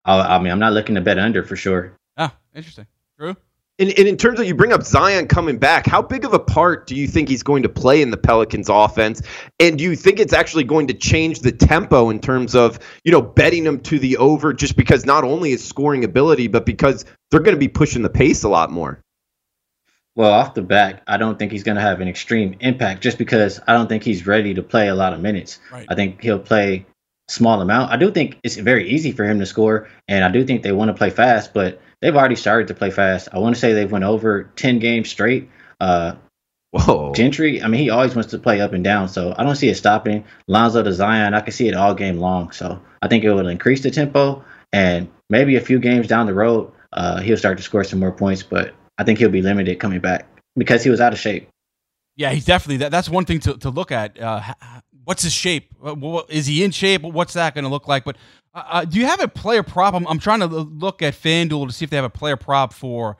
I, 0.04 0.36
I 0.36 0.38
mean, 0.38 0.52
I'm 0.52 0.60
not 0.60 0.72
looking 0.72 0.94
to 0.94 1.00
bet 1.00 1.18
under 1.18 1.42
for 1.42 1.56
sure. 1.56 1.98
Ah, 2.16 2.32
interesting. 2.54 2.86
True. 3.18 3.36
And, 3.80 3.90
and 3.98 4.06
in 4.06 4.16
terms 4.16 4.38
of 4.38 4.46
you 4.46 4.54
bring 4.54 4.72
up 4.72 4.84
Zion 4.84 5.26
coming 5.26 5.58
back, 5.58 5.84
how 5.84 6.00
big 6.00 6.24
of 6.24 6.32
a 6.32 6.38
part 6.38 6.86
do 6.86 6.94
you 6.94 7.08
think 7.08 7.28
he's 7.28 7.42
going 7.42 7.64
to 7.64 7.68
play 7.68 8.02
in 8.02 8.12
the 8.12 8.16
Pelicans 8.16 8.68
offense? 8.68 9.20
And 9.58 9.76
do 9.76 9.82
you 9.82 9.96
think 9.96 10.20
it's 10.20 10.32
actually 10.32 10.62
going 10.62 10.86
to 10.86 10.94
change 10.94 11.40
the 11.40 11.50
tempo 11.50 12.08
in 12.08 12.20
terms 12.20 12.54
of, 12.54 12.78
you 13.02 13.10
know, 13.10 13.22
betting 13.22 13.64
him 13.64 13.80
to 13.80 13.98
the 13.98 14.16
over 14.18 14.52
just 14.52 14.76
because 14.76 15.04
not 15.04 15.24
only 15.24 15.50
his 15.50 15.64
scoring 15.64 16.04
ability, 16.04 16.46
but 16.46 16.64
because 16.64 17.04
they're 17.32 17.40
going 17.40 17.56
to 17.56 17.60
be 17.60 17.68
pushing 17.68 18.02
the 18.02 18.10
pace 18.10 18.44
a 18.44 18.48
lot 18.48 18.70
more? 18.70 19.02
Well, 20.14 20.32
off 20.32 20.54
the 20.54 20.62
back, 20.62 21.02
I 21.06 21.16
don't 21.16 21.38
think 21.38 21.52
he's 21.52 21.62
going 21.62 21.76
to 21.76 21.82
have 21.82 22.00
an 22.00 22.08
extreme 22.08 22.56
impact 22.60 23.02
just 23.02 23.16
because 23.16 23.60
I 23.66 23.72
don't 23.72 23.88
think 23.88 24.02
he's 24.02 24.26
ready 24.26 24.54
to 24.54 24.62
play 24.62 24.88
a 24.88 24.94
lot 24.94 25.14
of 25.14 25.20
minutes. 25.20 25.58
Right. 25.70 25.86
I 25.88 25.94
think 25.94 26.22
he'll 26.22 26.38
play 26.38 26.84
small 27.28 27.62
amount. 27.62 27.90
I 27.90 27.96
do 27.96 28.10
think 28.10 28.38
it's 28.42 28.56
very 28.56 28.90
easy 28.90 29.12
for 29.12 29.24
him 29.24 29.38
to 29.40 29.46
score, 29.46 29.88
and 30.08 30.22
I 30.22 30.30
do 30.30 30.44
think 30.44 30.62
they 30.62 30.72
want 30.72 30.90
to 30.90 30.94
play 30.94 31.08
fast, 31.08 31.54
but 31.54 31.80
they've 32.00 32.14
already 32.14 32.36
started 32.36 32.68
to 32.68 32.74
play 32.74 32.90
fast. 32.90 33.28
I 33.32 33.38
want 33.38 33.54
to 33.54 33.60
say 33.60 33.72
they've 33.72 33.90
went 33.90 34.04
over 34.04 34.44
ten 34.56 34.78
games 34.80 35.08
straight. 35.08 35.48
Uh, 35.80 36.16
Whoa, 36.72 37.12
Gentry. 37.14 37.62
I 37.62 37.68
mean, 37.68 37.80
he 37.80 37.90
always 37.90 38.14
wants 38.14 38.30
to 38.30 38.38
play 38.38 38.60
up 38.60 38.72
and 38.72 38.84
down, 38.84 39.08
so 39.08 39.34
I 39.36 39.44
don't 39.44 39.56
see 39.56 39.68
it 39.68 39.76
stopping. 39.76 40.24
Lonzo 40.46 40.82
to 40.82 40.92
Zion, 40.92 41.34
I 41.34 41.40
can 41.40 41.52
see 41.52 41.68
it 41.68 41.74
all 41.74 41.94
game 41.94 42.18
long. 42.18 42.50
So 42.50 42.80
I 43.00 43.08
think 43.08 43.24
it 43.24 43.32
will 43.32 43.48
increase 43.48 43.82
the 43.82 43.90
tempo, 43.90 44.44
and 44.72 45.08
maybe 45.30 45.56
a 45.56 45.60
few 45.60 45.78
games 45.78 46.06
down 46.06 46.26
the 46.26 46.34
road, 46.34 46.72
uh, 46.92 47.20
he'll 47.20 47.36
start 47.36 47.56
to 47.58 47.62
score 47.62 47.84
some 47.84 47.98
more 47.98 48.12
points. 48.12 48.42
But 48.42 48.74
I 49.02 49.04
think 49.04 49.18
he'll 49.18 49.30
be 49.30 49.42
limited 49.42 49.80
coming 49.80 49.98
back 49.98 50.28
because 50.56 50.84
he 50.84 50.90
was 50.90 51.00
out 51.00 51.12
of 51.12 51.18
shape. 51.18 51.48
Yeah, 52.14 52.30
he's 52.30 52.44
definitely 52.44 52.76
that. 52.78 52.92
That's 52.92 53.08
one 53.08 53.24
thing 53.24 53.40
to, 53.40 53.58
to 53.58 53.68
look 53.68 53.90
at. 53.90 54.20
Uh, 54.20 54.40
what's 55.02 55.24
his 55.24 55.32
shape? 55.32 55.74
Is 56.28 56.46
he 56.46 56.62
in 56.62 56.70
shape? 56.70 57.02
What's 57.02 57.32
that 57.32 57.52
going 57.52 57.64
to 57.64 57.70
look 57.70 57.88
like? 57.88 58.04
But 58.04 58.16
uh, 58.54 58.62
uh, 58.64 58.84
do 58.84 59.00
you 59.00 59.06
have 59.06 59.20
a 59.20 59.26
player 59.26 59.64
prop? 59.64 59.94
I'm, 59.94 60.06
I'm, 60.06 60.20
trying 60.20 60.38
to 60.38 60.46
look 60.46 61.02
at 61.02 61.14
FanDuel 61.14 61.66
to 61.66 61.72
see 61.72 61.82
if 61.82 61.90
they 61.90 61.96
have 61.96 62.04
a 62.04 62.10
player 62.10 62.36
prop 62.36 62.72
for 62.72 63.16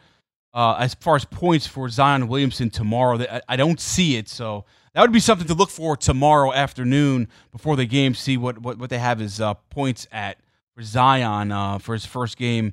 uh, 0.54 0.76
as 0.78 0.94
far 0.94 1.16
as 1.16 1.24
points 1.24 1.66
for 1.66 1.88
Zion 1.88 2.28
Williamson 2.28 2.70
tomorrow. 2.70 3.18
I, 3.18 3.40
I, 3.48 3.56
don't 3.56 3.80
see 3.80 4.14
it, 4.16 4.28
so 4.28 4.64
that 4.94 5.00
would 5.00 5.10
be 5.10 5.18
something 5.18 5.48
to 5.48 5.54
look 5.54 5.70
for 5.70 5.96
tomorrow 5.96 6.52
afternoon 6.52 7.26
before 7.50 7.74
the 7.74 7.86
game. 7.86 8.14
See 8.14 8.36
what 8.36 8.58
what, 8.58 8.78
what 8.78 8.88
they 8.88 8.98
have 8.98 9.18
his 9.18 9.40
uh, 9.40 9.54
points 9.54 10.06
at 10.12 10.38
for 10.76 10.82
Zion 10.84 11.50
uh, 11.50 11.78
for 11.78 11.94
his 11.94 12.06
first 12.06 12.36
game 12.36 12.72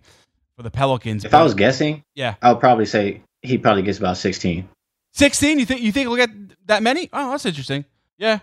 for 0.60 0.64
the 0.64 0.70
Pelicans. 0.70 1.24
If 1.24 1.32
but, 1.32 1.40
I 1.40 1.44
was 1.44 1.54
guessing, 1.54 2.04
yeah, 2.16 2.36
I 2.42 2.52
would 2.52 2.60
probably 2.60 2.86
say 2.86 3.22
he 3.42 3.58
probably 3.58 3.82
gets 3.82 3.98
about 3.98 4.18
16. 4.18 4.68
16? 5.14 5.58
You 5.58 5.66
think 5.66 5.80
you 5.80 5.94
think 5.94 6.10
he'll 6.10 6.18
get 6.18 6.32
that 6.68 6.84
many? 6.84 7.10
Oh, 7.14 7.32
that's 7.32 7.46
interesting. 7.46 7.86
Yeah. 8.18 8.40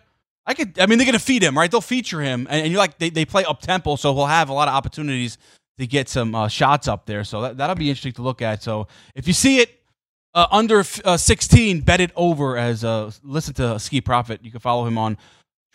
I 0.47 0.55
could 0.55 0.79
I 0.79 0.87
mean 0.87 0.97
they're 0.97 1.05
gonna 1.05 1.19
feed 1.19 1.43
him, 1.43 1.59
right? 1.59 1.71
They'll 1.71 1.83
feature 1.83 2.23
him 2.23 2.47
and, 2.49 2.63
and 2.63 2.73
you're 2.73 2.79
like 2.79 2.97
they, 2.97 3.11
they 3.11 3.27
play 3.27 3.45
up 3.45 3.61
tempo, 3.61 3.97
so 3.97 4.15
he'll 4.15 4.25
have 4.25 4.49
a 4.49 4.55
lot 4.55 4.67
of 4.67 4.73
opportunities 4.73 5.37
to 5.77 5.87
get 5.87 6.09
some 6.09 6.35
uh, 6.35 6.49
shots 6.49 6.89
up 6.89 7.05
there. 7.05 7.23
So 7.23 7.43
that, 7.43 7.59
that'll 7.59 7.77
be 7.77 7.91
interesting 7.91 8.13
to 8.13 8.23
look 8.23 8.41
at. 8.41 8.63
So 8.63 8.89
if 9.15 9.27
you 9.27 9.35
see 9.35 9.59
it 9.59 9.79
uh, 10.33 10.47
under 10.51 10.85
uh, 11.05 11.19
16, 11.19 11.83
bet 11.83 12.01
it 12.01 12.13
over 12.17 12.57
as 12.57 12.83
uh, 12.83 13.11
listen 13.25 13.53
to 13.55 13.79
Ski 13.79 14.01
Profit. 14.01 14.43
You 14.43 14.51
can 14.51 14.61
follow 14.61 14.87
him 14.87 14.97
on 14.97 15.19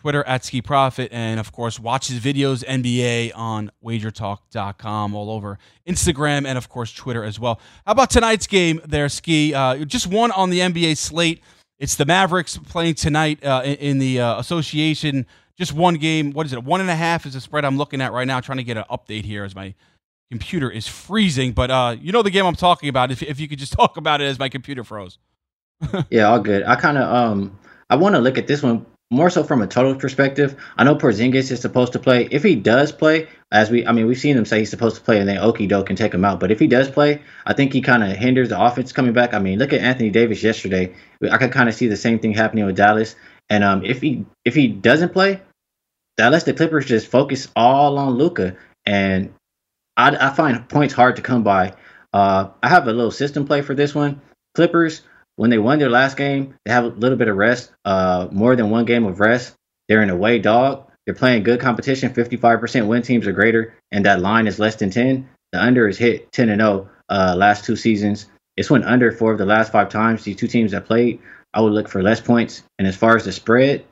Twitter 0.02 0.24
at 0.24 0.44
Ski 0.44 0.64
Profit, 0.64 1.10
and 1.12 1.40
of 1.40 1.52
course, 1.52 1.80
watch 1.80 2.08
his 2.08 2.20
videos 2.20 2.66
NBA 2.66 3.34
on 3.36 3.70
WagerTalk.com, 3.86 5.14
all 5.14 5.30
over 5.30 5.60
Instagram, 5.88 6.48
and 6.48 6.58
of 6.58 6.70
course 6.70 6.92
Twitter 6.92 7.24
as 7.24 7.40
well. 7.40 7.62
How 7.86 7.92
about 7.92 8.10
tonight's 8.10 8.48
game 8.48 8.82
there, 8.84 9.10
Ski? 9.10 9.54
Uh, 9.54 9.86
just 9.86 10.08
one 10.08 10.32
on 10.32 10.50
the 10.50 10.60
NBA 10.60 10.98
slate. 10.98 11.44
It's 11.78 11.96
the 11.96 12.06
Mavericks 12.06 12.58
playing 12.58 12.96
tonight 12.96 13.44
uh, 13.44 13.62
in, 13.64 14.00
the 14.00 14.20
uh, 14.20 14.40
association. 14.40 15.28
Just 15.56 15.72
one 15.72 15.96
game. 15.98 16.32
What 16.32 16.48
is 16.48 16.54
it? 16.54 16.64
One 16.64 16.82
and 16.82 16.90
a 16.90 16.96
half 16.96 17.28
is 17.28 17.34
the 17.34 17.42
spread 17.42 17.64
I'm 17.64 17.78
looking 17.78 18.02
at 18.02 18.12
right 18.12 18.26
now. 18.26 18.40
Trying 18.40 18.58
to 18.58 18.64
get 18.64 18.78
an 18.78 18.86
update 18.90 19.24
here 19.24 19.44
as 19.44 19.54
my 19.54 19.76
computer 20.32 20.72
is 20.72 20.88
freezing. 20.88 21.52
But 21.52 21.70
uh, 21.70 21.96
you 22.02 22.12
know 22.12 22.24
the 22.24 22.32
game 22.32 22.48
I'm 22.48 22.56
talking 22.56 22.90
about. 22.90 23.12
If, 23.12 23.22
if 23.22 23.40
you 23.40 23.48
could 23.48 23.60
just 23.60 23.74
talk 23.80 23.98
about 23.98 24.20
it 24.20 24.26
as 24.26 24.40
my 24.40 24.50
computer 24.50 24.84
froze. 24.84 25.20
yeah, 26.10 26.24
all 26.24 26.40
good. 26.40 26.64
I 26.64 26.76
kind 26.76 26.98
of 26.98 27.04
um 27.14 27.60
I 27.92 27.96
want 27.98 28.16
to 28.16 28.20
look 28.20 28.40
at 28.40 28.48
this 28.48 28.64
one 28.64 28.84
more 29.12 29.30
so 29.30 29.43
from 29.43 29.62
a 29.62 29.67
total 29.67 29.93
perspective. 29.93 30.56
I 30.78 30.86
know 30.86 30.95
Porzingis 30.95 31.52
is 31.52 31.60
supposed 31.60 31.93
to 31.93 32.00
play. 32.00 32.30
If 32.32 32.43
he 32.43 32.56
does 32.56 32.93
play, 32.93 33.28
as 33.52 33.69
we, 33.69 33.86
I 33.86 33.91
mean, 33.91 34.08
we've 34.08 34.17
seen 34.17 34.38
him 34.38 34.45
say 34.45 34.60
he's 34.60 34.69
supposed 34.69 34.95
to 34.95 35.02
play, 35.02 35.19
and 35.19 35.28
then 35.28 35.38
Okie 35.38 35.67
Doke 35.67 35.88
can 35.88 35.97
take 35.97 36.13
him 36.13 36.24
out. 36.24 36.39
But 36.39 36.50
if 36.50 36.60
he 36.60 36.67
does 36.67 36.89
play, 36.89 37.21
I 37.45 37.54
think 37.54 37.74
he 37.74 37.82
kind 37.82 38.04
of 38.04 38.12
hinders 38.12 38.50
the 38.50 38.60
offense 38.60 38.93
coming 38.93 39.12
back. 39.12 39.34
I 39.34 39.39
mean, 39.39 39.60
look 39.60 39.74
at 39.74 39.82
Anthony 39.82 40.10
Davis 40.10 40.41
yesterday. 40.41 40.95
I 41.30 41.38
could 41.38 41.52
kind 41.52 41.67
of 41.67 41.76
see 41.76 41.88
the 41.88 41.97
same 41.97 42.19
thing 42.19 42.34
happening 42.34 42.65
with 42.65 42.78
Dallas. 42.78 43.15
And 43.50 43.65
um, 43.65 43.84
if 43.84 44.02
he 44.02 44.26
if 44.45 44.56
he 44.56 44.69
doesn't 44.69 45.12
play, 45.12 45.41
that 46.17 46.32
lets 46.32 46.45
the 46.45 46.54
Clippers 46.54 46.86
just 46.86 47.08
focus 47.08 47.50
all 47.54 47.97
on 47.97 48.13
Luka, 48.13 48.56
And 48.86 49.34
I, 49.97 50.15
I 50.15 50.34
find 50.34 50.67
points 50.69 50.93
hard 50.93 51.17
to 51.17 51.21
come 51.21 51.43
by. 51.43 51.74
Uh, 52.13 52.50
I 52.63 52.69
have 52.69 52.88
a 52.88 52.93
little 52.93 53.12
system 53.12 53.45
play 53.45 53.62
for 53.62 53.76
this 53.76 53.93
one. 53.93 54.21
Clippers 54.56 55.02
when 55.41 55.49
they 55.49 55.58
won 55.58 55.80
their 55.80 55.89
last 55.89 56.17
game, 56.17 56.54
they 56.65 56.71
have 56.71 56.84
a 56.84 56.89
little 56.89 57.17
bit 57.17 57.27
of 57.27 57.36
rest, 57.36 57.71
uh, 57.84 58.27
more 58.30 58.56
than 58.56 58.69
one 58.69 58.86
game 58.86 59.06
of 59.06 59.19
rest. 59.19 59.56
They're 59.88 60.04
an 60.04 60.12
away 60.12 60.38
dog. 60.38 60.88
They're 61.04 61.15
playing 61.15 61.41
good 61.41 61.60
competition. 61.60 62.13
55% 62.13 62.86
win 62.86 63.01
teams 63.01 63.25
are 63.25 63.32
greater, 63.32 63.73
and 63.91 64.06
that 64.06 64.21
line 64.21 64.45
is 64.45 64.60
less 64.60 64.75
than 64.75 64.91
10. 64.91 65.27
The 65.51 65.60
under 65.60 65.88
is 65.88 65.97
hit 65.97 66.32
10 66.32 66.49
and 66.49 66.62
0 66.62 66.88
uh, 67.10 67.34
last 67.36 67.65
two 67.65 67.75
seasons. 67.75 68.27
It's 68.56 68.69
went 68.69 68.86
under 68.86 69.12
four 69.12 69.32
of 69.32 69.39
the 69.39 69.47
last 69.47 69.71
five 69.71 69.89
times. 69.89 70.23
These 70.23 70.36
two 70.36 70.47
teams 70.47 70.73
that 70.73 70.86
played, 70.86 71.19
I 71.56 71.62
would 71.62 71.73
look 71.73 71.89
for 71.89 72.04
less 72.04 72.21
points. 72.21 72.62
And 72.77 72.88
as 72.88 72.95
far 72.95 73.15
as 73.15 73.25
the 73.25 73.32
spread, 73.32 73.84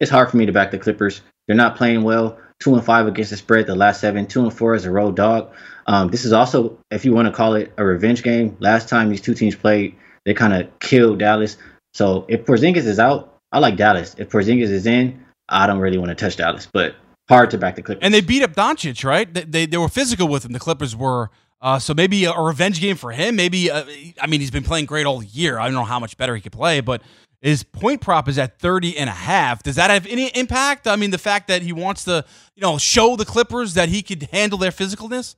it's 0.00 0.10
hard 0.10 0.32
for 0.32 0.36
me 0.36 0.46
to 0.46 0.52
back 0.52 0.72
the 0.72 0.78
Clippers. 0.78 1.20
They're 1.46 1.54
not 1.54 1.76
playing 1.76 2.02
well. 2.02 2.40
Two 2.58 2.74
and 2.74 2.84
five 2.84 3.06
against 3.06 3.30
the 3.30 3.36
spread 3.36 3.68
the 3.68 3.76
last 3.76 4.00
seven. 4.00 4.26
Two 4.26 4.42
and 4.42 4.52
four 4.52 4.74
as 4.74 4.84
a 4.84 4.90
road 4.90 5.14
dog. 5.14 5.52
Um, 5.86 6.08
this 6.08 6.24
is 6.24 6.32
also, 6.32 6.76
if 6.90 7.04
you 7.04 7.14
want 7.14 7.28
to 7.28 7.32
call 7.32 7.54
it 7.54 7.72
a 7.78 7.84
revenge 7.84 8.24
game. 8.24 8.56
Last 8.58 8.88
time 8.88 9.10
these 9.10 9.20
two 9.20 9.34
teams 9.34 9.54
played, 9.54 9.94
they 10.28 10.34
kind 10.34 10.52
of 10.52 10.78
killed 10.78 11.20
Dallas. 11.20 11.56
So 11.94 12.26
if 12.28 12.44
Porzingis 12.44 12.84
is 12.84 12.98
out, 12.98 13.38
I 13.50 13.60
like 13.60 13.76
Dallas. 13.76 14.14
If 14.18 14.28
Porzingis 14.28 14.68
is 14.68 14.84
in, 14.84 15.24
I 15.48 15.66
don't 15.66 15.78
really 15.78 15.96
want 15.96 16.10
to 16.10 16.14
touch 16.14 16.36
Dallas, 16.36 16.68
but 16.70 16.96
hard 17.30 17.50
to 17.52 17.58
back 17.58 17.76
the 17.76 17.82
Clippers. 17.82 18.02
And 18.02 18.12
they 18.12 18.20
beat 18.20 18.42
up 18.42 18.52
Doncic, 18.52 19.04
right? 19.04 19.32
They, 19.32 19.44
they, 19.44 19.64
they 19.64 19.78
were 19.78 19.88
physical 19.88 20.28
with 20.28 20.44
him. 20.44 20.52
The 20.52 20.58
Clippers 20.58 20.94
were. 20.94 21.30
Uh, 21.62 21.78
so 21.78 21.94
maybe 21.94 22.26
a, 22.26 22.30
a, 22.30 22.42
revenge 22.44 22.78
game 22.80 22.94
for 22.94 23.10
him. 23.10 23.36
Maybe 23.36 23.68
uh, 23.68 23.84
I 24.20 24.28
mean 24.28 24.40
he's 24.40 24.50
been 24.50 24.62
playing 24.62 24.84
great 24.84 25.06
all 25.06 25.24
year. 25.24 25.58
I 25.58 25.64
don't 25.64 25.74
know 25.74 25.82
how 25.82 25.98
much 25.98 26.16
better 26.18 26.36
he 26.36 26.42
could 26.42 26.52
play, 26.52 26.80
but 26.80 27.02
his 27.40 27.64
point 27.64 28.00
prop 28.00 28.28
is 28.28 28.38
at 28.38 28.60
30 28.60 28.96
and 28.96 29.10
a 29.10 29.12
half. 29.12 29.64
Does 29.64 29.74
that 29.74 29.90
have 29.90 30.06
any 30.06 30.28
impact? 30.36 30.86
I 30.86 30.94
mean 30.94 31.10
the 31.10 31.18
fact 31.18 31.48
that 31.48 31.62
he 31.62 31.72
wants 31.72 32.04
to, 32.04 32.24
you 32.54 32.60
know, 32.60 32.78
show 32.78 33.16
the 33.16 33.24
Clippers 33.24 33.74
that 33.74 33.88
he 33.88 34.02
could 34.02 34.28
handle 34.30 34.58
their 34.58 34.70
physicalness? 34.70 35.34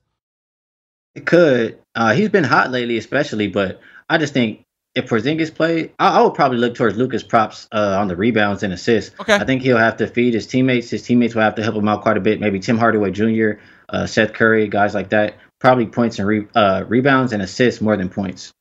It 1.15 1.25
could. 1.25 1.79
Uh, 1.95 2.13
he's 2.13 2.29
been 2.29 2.43
hot 2.43 2.69
lately, 2.69 2.97
especially, 2.97 3.47
but 3.47 3.81
I 4.07 4.19
just 4.19 4.33
think 4.33 4.63
if 4.93 5.09
Porzingis 5.09 5.53
play, 5.53 5.91
I, 5.99 6.19
I 6.19 6.21
would 6.21 6.33
probably 6.33 6.57
look 6.57 6.75
towards 6.75 6.97
Luka's 6.97 7.23
props 7.23 7.67
uh, 7.71 7.97
on 7.99 8.07
the 8.07 8.15
rebounds 8.15 8.63
and 8.63 8.73
assists. 8.73 9.17
Okay. 9.19 9.35
I 9.35 9.45
think 9.45 9.61
he'll 9.61 9.77
have 9.77 9.97
to 9.97 10.07
feed 10.07 10.33
his 10.33 10.47
teammates. 10.47 10.89
His 10.89 11.03
teammates 11.03 11.33
will 11.33 11.43
have 11.43 11.55
to 11.55 11.63
help 11.63 11.75
him 11.75 11.87
out 11.87 12.01
quite 12.01 12.17
a 12.17 12.21
bit. 12.21 12.39
Maybe 12.39 12.59
Tim 12.59 12.77
Hardaway 12.77 13.11
Jr., 13.11 13.51
uh, 13.89 14.05
Seth 14.05 14.33
Curry, 14.33 14.67
guys 14.67 14.93
like 14.93 15.09
that. 15.09 15.35
Probably 15.59 15.85
points 15.85 16.19
and 16.19 16.27
re- 16.27 16.47
uh, 16.55 16.83
rebounds 16.87 17.33
and 17.33 17.41
assists 17.41 17.81
more 17.81 17.95
than 17.95 18.09
points. 18.09 18.51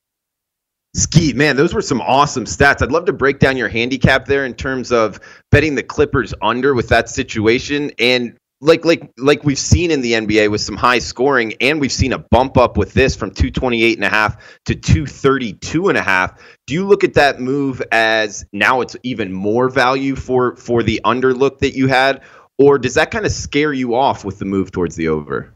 Ski, 0.94 1.32
man, 1.32 1.54
those 1.54 1.72
were 1.72 1.82
some 1.82 2.00
awesome 2.00 2.44
stats. 2.44 2.82
I'd 2.82 2.90
love 2.90 3.04
to 3.04 3.12
break 3.12 3.38
down 3.38 3.56
your 3.56 3.68
handicap 3.68 4.26
there 4.26 4.44
in 4.44 4.54
terms 4.54 4.90
of 4.90 5.20
betting 5.50 5.76
the 5.76 5.84
Clippers 5.84 6.34
under 6.42 6.74
with 6.74 6.88
that 6.88 7.08
situation 7.08 7.92
and 7.98 8.36
like 8.60 8.84
like 8.84 9.10
like 9.16 9.42
we've 9.42 9.58
seen 9.58 9.90
in 9.90 10.02
the 10.02 10.12
NBA 10.12 10.50
with 10.50 10.60
some 10.60 10.76
high 10.76 10.98
scoring 10.98 11.54
and 11.60 11.80
we've 11.80 11.92
seen 11.92 12.12
a 12.12 12.18
bump 12.18 12.58
up 12.58 12.76
with 12.76 12.92
this 12.92 13.16
from 13.16 13.30
228 13.30 13.96
and 13.96 14.04
a 14.04 14.08
half 14.08 14.36
to 14.66 14.74
232 14.74 15.88
and 15.88 15.96
a 15.96 16.02
half. 16.02 16.38
Do 16.66 16.74
you 16.74 16.86
look 16.86 17.02
at 17.02 17.14
that 17.14 17.40
move 17.40 17.82
as 17.90 18.44
now 18.52 18.82
it's 18.82 18.96
even 19.02 19.32
more 19.32 19.70
value 19.70 20.14
for 20.14 20.56
for 20.56 20.82
the 20.82 21.00
underlook 21.04 21.60
that 21.60 21.74
you 21.74 21.88
had 21.88 22.22
or 22.58 22.78
does 22.78 22.94
that 22.94 23.10
kind 23.10 23.24
of 23.24 23.32
scare 23.32 23.72
you 23.72 23.94
off 23.94 24.24
with 24.24 24.38
the 24.38 24.44
move 24.44 24.70
towards 24.70 24.94
the 24.94 25.08
over? 25.08 25.54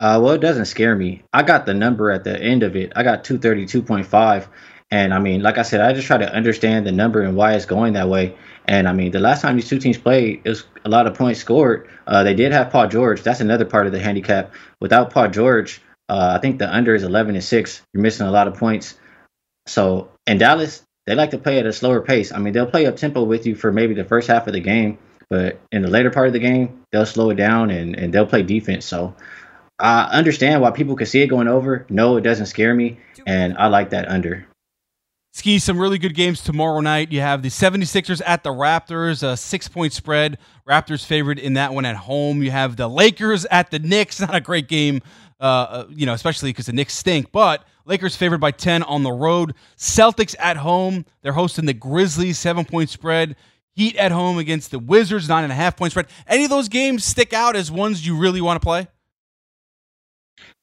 Uh, 0.00 0.18
well, 0.20 0.32
it 0.32 0.40
doesn't 0.40 0.64
scare 0.64 0.96
me. 0.96 1.22
I 1.32 1.42
got 1.42 1.66
the 1.66 1.74
number 1.74 2.10
at 2.10 2.24
the 2.24 2.36
end 2.36 2.62
of 2.62 2.74
it. 2.74 2.92
I 2.96 3.02
got 3.02 3.24
232.5 3.24 4.48
and 4.90 5.14
I 5.14 5.18
mean, 5.18 5.42
like 5.42 5.58
I 5.58 5.62
said, 5.62 5.80
I 5.80 5.92
just 5.92 6.06
try 6.06 6.18
to 6.18 6.32
understand 6.32 6.86
the 6.86 6.92
number 6.92 7.22
and 7.22 7.36
why 7.36 7.54
it's 7.54 7.66
going 7.66 7.92
that 7.92 8.08
way. 8.08 8.36
And 8.66 8.88
I 8.88 8.92
mean, 8.92 9.10
the 9.10 9.20
last 9.20 9.42
time 9.42 9.56
these 9.56 9.68
two 9.68 9.78
teams 9.78 9.98
played, 9.98 10.42
it 10.44 10.48
was 10.48 10.64
a 10.84 10.88
lot 10.88 11.06
of 11.06 11.14
points 11.14 11.40
scored. 11.40 11.88
Uh, 12.06 12.22
they 12.22 12.34
did 12.34 12.52
have 12.52 12.70
Paul 12.70 12.88
George. 12.88 13.22
That's 13.22 13.40
another 13.40 13.64
part 13.64 13.86
of 13.86 13.92
the 13.92 14.00
handicap. 14.00 14.52
Without 14.80 15.10
Paul 15.10 15.28
George, 15.28 15.80
uh, 16.08 16.34
I 16.36 16.38
think 16.38 16.58
the 16.58 16.72
under 16.72 16.94
is 16.94 17.02
11 17.02 17.34
and 17.34 17.44
6. 17.44 17.82
You're 17.92 18.02
missing 18.02 18.26
a 18.26 18.30
lot 18.30 18.48
of 18.48 18.54
points. 18.54 18.98
So, 19.66 20.10
in 20.26 20.38
Dallas, 20.38 20.82
they 21.06 21.14
like 21.14 21.30
to 21.30 21.38
play 21.38 21.58
at 21.58 21.66
a 21.66 21.72
slower 21.72 22.00
pace. 22.00 22.32
I 22.32 22.38
mean, 22.38 22.52
they'll 22.52 22.66
play 22.66 22.86
up 22.86 22.96
tempo 22.96 23.22
with 23.24 23.46
you 23.46 23.54
for 23.54 23.72
maybe 23.72 23.94
the 23.94 24.04
first 24.04 24.28
half 24.28 24.46
of 24.46 24.52
the 24.52 24.60
game, 24.60 24.98
but 25.28 25.60
in 25.70 25.82
the 25.82 25.88
later 25.88 26.10
part 26.10 26.26
of 26.28 26.32
the 26.32 26.38
game, 26.38 26.84
they'll 26.92 27.06
slow 27.06 27.30
it 27.30 27.36
down 27.36 27.70
and, 27.70 27.96
and 27.96 28.12
they'll 28.12 28.26
play 28.26 28.42
defense. 28.42 28.84
So, 28.86 29.14
I 29.78 30.04
understand 30.04 30.60
why 30.60 30.70
people 30.70 30.94
could 30.94 31.08
see 31.08 31.22
it 31.22 31.26
going 31.26 31.48
over. 31.48 31.86
No, 31.88 32.16
it 32.16 32.20
doesn't 32.20 32.46
scare 32.46 32.74
me. 32.74 32.98
And 33.26 33.56
I 33.58 33.66
like 33.66 33.90
that 33.90 34.08
under. 34.08 34.46
Ski 35.34 35.58
some 35.58 35.78
really 35.78 35.96
good 35.96 36.14
games 36.14 36.42
tomorrow 36.42 36.80
night. 36.80 37.10
You 37.10 37.20
have 37.20 37.40
the 37.40 37.48
76ers 37.48 38.20
at 38.26 38.42
the 38.42 38.50
Raptors, 38.50 39.22
a 39.22 39.34
six 39.34 39.66
point 39.66 39.94
spread. 39.94 40.36
Raptors 40.68 41.06
favored 41.06 41.38
in 41.38 41.54
that 41.54 41.72
one 41.72 41.86
at 41.86 41.96
home. 41.96 42.42
You 42.42 42.50
have 42.50 42.76
the 42.76 42.86
Lakers 42.86 43.46
at 43.46 43.70
the 43.70 43.78
Knicks. 43.78 44.20
Not 44.20 44.34
a 44.34 44.42
great 44.42 44.68
game, 44.68 45.00
uh, 45.40 45.44
uh 45.44 45.86
you 45.88 46.04
know, 46.04 46.12
especially 46.12 46.50
because 46.50 46.66
the 46.66 46.74
Knicks 46.74 46.92
stink, 46.92 47.32
but 47.32 47.64
Lakers 47.86 48.14
favored 48.14 48.40
by 48.42 48.50
10 48.50 48.82
on 48.82 49.02
the 49.02 49.10
road. 49.10 49.54
Celtics 49.78 50.36
at 50.38 50.58
home. 50.58 51.06
They're 51.22 51.32
hosting 51.32 51.64
the 51.64 51.72
Grizzlies, 51.74 52.38
seven 52.38 52.66
point 52.66 52.90
spread. 52.90 53.34
Heat 53.74 53.96
at 53.96 54.12
home 54.12 54.36
against 54.36 54.70
the 54.70 54.78
Wizards, 54.78 55.30
nine 55.30 55.44
and 55.44 55.52
a 55.52 55.56
half 55.56 55.78
point 55.78 55.92
spread. 55.92 56.08
Any 56.26 56.44
of 56.44 56.50
those 56.50 56.68
games 56.68 57.06
stick 57.06 57.32
out 57.32 57.56
as 57.56 57.70
ones 57.70 58.06
you 58.06 58.18
really 58.18 58.42
want 58.42 58.60
to 58.60 58.64
play? 58.64 58.86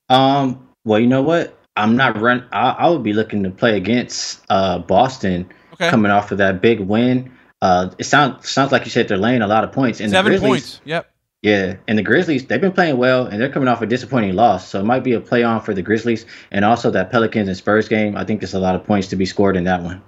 Um, 0.09 0.69
well, 0.85 0.99
you 0.99 1.07
know 1.07 1.23
what? 1.23 1.58
I'm 1.75 1.95
not 1.95 2.19
run. 2.19 2.47
I, 2.51 2.69
I 2.71 2.89
would 2.89 3.03
be 3.03 3.13
looking 3.13 3.43
to 3.43 3.49
play 3.49 3.77
against 3.77 4.43
uh, 4.49 4.79
Boston 4.79 5.49
okay. 5.73 5.89
coming 5.89 6.11
off 6.11 6.31
of 6.31 6.37
that 6.39 6.61
big 6.61 6.79
win. 6.79 7.31
Uh, 7.61 7.89
it 7.97 8.05
sounds 8.05 8.49
sounds 8.49 8.71
like 8.71 8.85
you 8.85 8.91
said 8.91 9.07
they're 9.07 9.17
laying 9.17 9.41
a 9.41 9.47
lot 9.47 9.63
of 9.63 9.71
points. 9.71 9.99
And 9.99 10.11
Seven 10.11 10.31
the 10.31 10.39
Grizzlies, 10.39 10.61
points. 10.61 10.81
Yep. 10.85 11.11
Yeah, 11.41 11.75
and 11.87 11.97
the 11.97 12.03
Grizzlies 12.03 12.45
they've 12.47 12.59
been 12.59 12.73
playing 12.73 12.97
well, 12.97 13.25
and 13.25 13.41
they're 13.41 13.51
coming 13.51 13.69
off 13.69 13.81
a 13.81 13.85
disappointing 13.85 14.35
loss. 14.35 14.67
So 14.67 14.79
it 14.79 14.83
might 14.83 15.03
be 15.03 15.13
a 15.13 15.21
play 15.21 15.43
on 15.43 15.61
for 15.61 15.73
the 15.73 15.81
Grizzlies, 15.81 16.25
and 16.51 16.65
also 16.65 16.91
that 16.91 17.11
Pelicans 17.11 17.47
and 17.47 17.55
Spurs 17.55 17.87
game. 17.87 18.17
I 18.17 18.25
think 18.25 18.41
there's 18.41 18.53
a 18.53 18.59
lot 18.59 18.75
of 18.75 18.85
points 18.85 19.07
to 19.09 19.15
be 19.15 19.25
scored 19.25 19.55
in 19.55 19.63
that 19.63 19.81
one. 19.81 20.01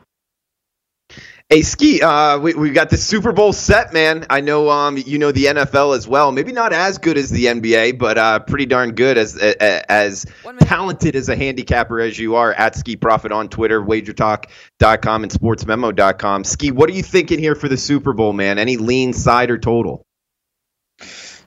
Hey, 1.52 1.64
Ski, 1.64 2.02
uh, 2.02 2.40
we, 2.40 2.54
we 2.54 2.70
got 2.70 2.90
the 2.90 2.96
Super 2.96 3.34
Bowl 3.34 3.52
set, 3.52 3.92
man. 3.92 4.26
I 4.30 4.40
know 4.40 4.70
um, 4.70 4.96
you 4.96 5.18
know 5.20 5.34
the 5.34 5.48
NFL 5.48 5.98
as 5.98 6.08
well. 6.08 6.32
Maybe 6.32 6.54
not 6.54 6.72
as 6.72 6.98
good 6.98 7.18
as 7.18 7.30
the 7.30 7.48
NBA, 7.48 7.98
but 7.98 8.18
uh, 8.18 8.40
pretty 8.40 8.66
darn 8.66 8.94
good 8.94 9.18
as 9.18 9.36
as 9.36 10.26
talented 10.62 11.14
as 11.18 11.28
a 11.28 11.36
handicapper 11.36 12.00
as 12.00 12.18
you 12.18 12.36
are 12.38 12.54
at 12.54 12.78
Ski 12.78 12.96
Profit 12.96 13.34
on 13.34 13.50
Twitter, 13.50 13.82
wagertalk.com, 13.82 15.24
and 15.24 15.32
sportsmemo.com. 15.34 16.46
Ski, 16.46 16.72
what 16.72 16.90
are 16.90 16.94
you 16.94 17.04
thinking 17.04 17.38
here 17.38 17.56
for 17.56 17.68
the 17.68 17.76
Super 17.76 18.14
Bowl, 18.14 18.32
man? 18.32 18.58
Any 18.58 18.78
lean 18.78 19.12
side 19.12 19.52
or 19.52 19.58
total? 19.58 20.06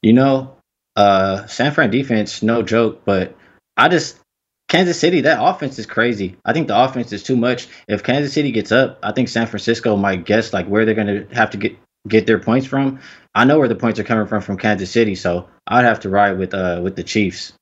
You 0.02 0.12
know, 0.12 0.59
uh, 0.96 1.46
San 1.46 1.72
Fran 1.72 1.88
defense, 1.88 2.42
no 2.42 2.62
joke, 2.62 3.07
but 3.07 3.34
I 3.78 3.88
just 3.88 4.18
Kansas 4.75 4.99
City, 4.99 5.20
that 5.20 5.39
offense 5.41 5.79
is 5.79 5.87
crazy. 5.87 6.35
I 6.45 6.53
think 6.53 6.66
the 6.66 6.77
offense 6.77 7.12
is 7.12 7.22
too 7.22 7.37
much. 7.37 7.68
If 7.87 8.03
Kansas 8.03 8.33
City 8.33 8.51
gets 8.51 8.72
up, 8.72 8.99
I 9.05 9.12
think 9.12 9.29
San 9.29 9.47
Francisco 9.47 9.95
might 9.95 10.25
guess 10.25 10.53
like 10.53 10.66
where 10.66 10.85
they're 10.85 10.97
going 10.97 11.29
to 11.29 11.33
have 11.33 11.51
to 11.51 11.59
get 11.59 11.79
get 12.09 12.27
their 12.27 12.41
points 12.41 12.66
from. 12.66 12.99
I 13.37 13.45
know 13.45 13.61
where 13.61 13.68
the 13.68 13.77
points 13.77 14.01
are 14.01 14.05
coming 14.05 14.27
from 14.27 14.43
from 14.43 14.59
Kansas 14.59 14.91
City, 14.91 15.14
so 15.14 15.49
I'd 15.64 15.85
have 15.85 16.01
to 16.01 16.09
ride 16.09 16.39
with 16.39 16.55
uh 16.55 16.81
with 16.83 16.97
the 16.97 17.05
Chiefs. 17.05 17.53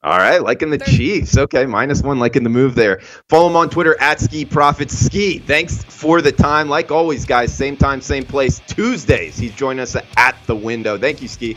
All 0.00 0.16
right, 0.16 0.40
liking 0.40 0.70
the 0.70 0.78
Chiefs. 0.78 1.36
Okay, 1.36 1.66
minus 1.66 2.00
one, 2.00 2.20
liking 2.20 2.44
the 2.44 2.48
move 2.48 2.76
there. 2.76 3.00
Follow 3.28 3.48
him 3.48 3.56
on 3.56 3.68
Twitter 3.68 4.00
at 4.00 4.20
Ski 4.20 4.44
Profits 4.44 4.96
Ski. 4.96 5.40
Thanks 5.40 5.82
for 5.82 6.22
the 6.22 6.30
time. 6.30 6.68
Like 6.68 6.92
always, 6.92 7.24
guys, 7.24 7.52
same 7.52 7.76
time, 7.76 8.02
same 8.02 8.24
place. 8.24 8.62
Tuesdays, 8.68 9.36
he's 9.36 9.52
joining 9.56 9.80
us 9.80 9.96
at 10.16 10.36
the 10.46 10.54
window. 10.54 10.96
Thank 10.96 11.22
you, 11.22 11.26
Ski. 11.26 11.56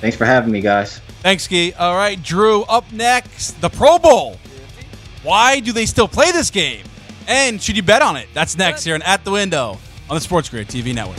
Thanks 0.00 0.16
for 0.16 0.24
having 0.24 0.50
me, 0.50 0.60
guys. 0.60 0.98
Thanks, 1.22 1.44
Ski. 1.44 1.72
All 1.74 1.94
right, 1.94 2.20
Drew, 2.22 2.62
up 2.62 2.90
next, 2.92 3.60
the 3.60 3.68
Pro 3.68 3.98
Bowl. 3.98 4.36
Why 5.22 5.60
do 5.60 5.72
they 5.72 5.84
still 5.86 6.08
play 6.08 6.32
this 6.32 6.50
game? 6.50 6.84
And 7.28 7.60
should 7.60 7.76
you 7.76 7.82
bet 7.82 8.02
on 8.02 8.16
it? 8.16 8.28
That's 8.32 8.56
next 8.56 8.84
here 8.84 8.94
and 8.94 9.04
At 9.04 9.24
the 9.24 9.30
Window 9.30 9.78
on 10.08 10.16
the 10.16 10.20
Sports 10.20 10.48
Grid 10.48 10.68
TV 10.68 10.94
network. 10.94 11.18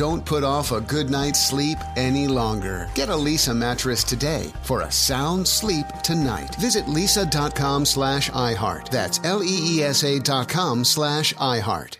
Don't 0.00 0.24
put 0.24 0.44
off 0.44 0.72
a 0.72 0.80
good 0.80 1.10
night's 1.10 1.46
sleep 1.46 1.76
any 1.94 2.26
longer. 2.26 2.88
Get 2.94 3.10
a 3.10 3.12
Leesa 3.12 3.54
mattress 3.54 4.02
today 4.02 4.50
for 4.62 4.80
a 4.80 4.90
sound 4.90 5.46
sleep 5.46 5.84
tonight. 6.02 6.54
Visit 6.54 6.86
leesa.com 6.86 7.84
slash 7.84 8.30
iHeart. 8.30 8.88
That's 8.88 9.20
L-E-E-S-A 9.24 10.20
dot 10.20 10.48
com 10.48 10.86
slash 10.86 11.34
iHeart. 11.34 11.98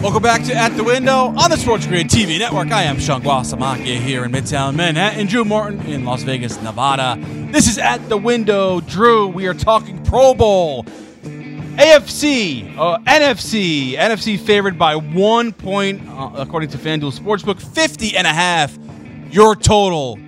Welcome 0.00 0.22
back 0.22 0.44
to 0.44 0.54
At 0.54 0.76
the 0.76 0.84
Window 0.84 1.34
on 1.36 1.50
the 1.50 1.56
Sports 1.56 1.88
Grid 1.88 2.06
TV 2.06 2.38
network. 2.38 2.70
I 2.70 2.84
am 2.84 3.00
Sean 3.00 3.20
Guasamaki 3.20 3.98
here 3.98 4.24
in 4.24 4.30
Midtown 4.30 4.76
Manhattan. 4.76 5.26
Drew 5.26 5.44
Morton 5.44 5.80
in 5.86 6.04
Las 6.04 6.22
Vegas, 6.22 6.62
Nevada. 6.62 7.18
This 7.50 7.66
is 7.66 7.78
At 7.78 8.08
the 8.08 8.16
Window. 8.16 8.80
Drew, 8.80 9.26
we 9.26 9.48
are 9.48 9.54
talking 9.54 10.00
Pro 10.04 10.34
Bowl. 10.34 10.86
AFC, 11.80 12.76
uh, 12.76 12.98
NFC, 13.06 13.96
NFC 13.96 14.38
favored 14.38 14.78
by 14.78 14.96
one 14.96 15.50
point, 15.50 16.06
uh, 16.08 16.30
according 16.34 16.68
to 16.70 16.78
FanDuel 16.78 17.18
Sportsbook, 17.18 17.58
50 17.58 18.18
and 18.18 18.26
a 18.26 18.32
half. 18.32 18.78
Your 19.30 19.56
total 19.56 20.18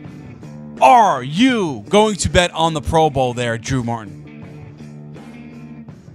are 0.80 1.22
you 1.22 1.84
going 1.88 2.16
to 2.16 2.30
bet 2.30 2.50
on 2.52 2.74
the 2.74 2.80
Pro 2.80 3.10
Bowl 3.10 3.34
there, 3.34 3.58
Drew 3.58 3.84
Martin? 3.84 4.18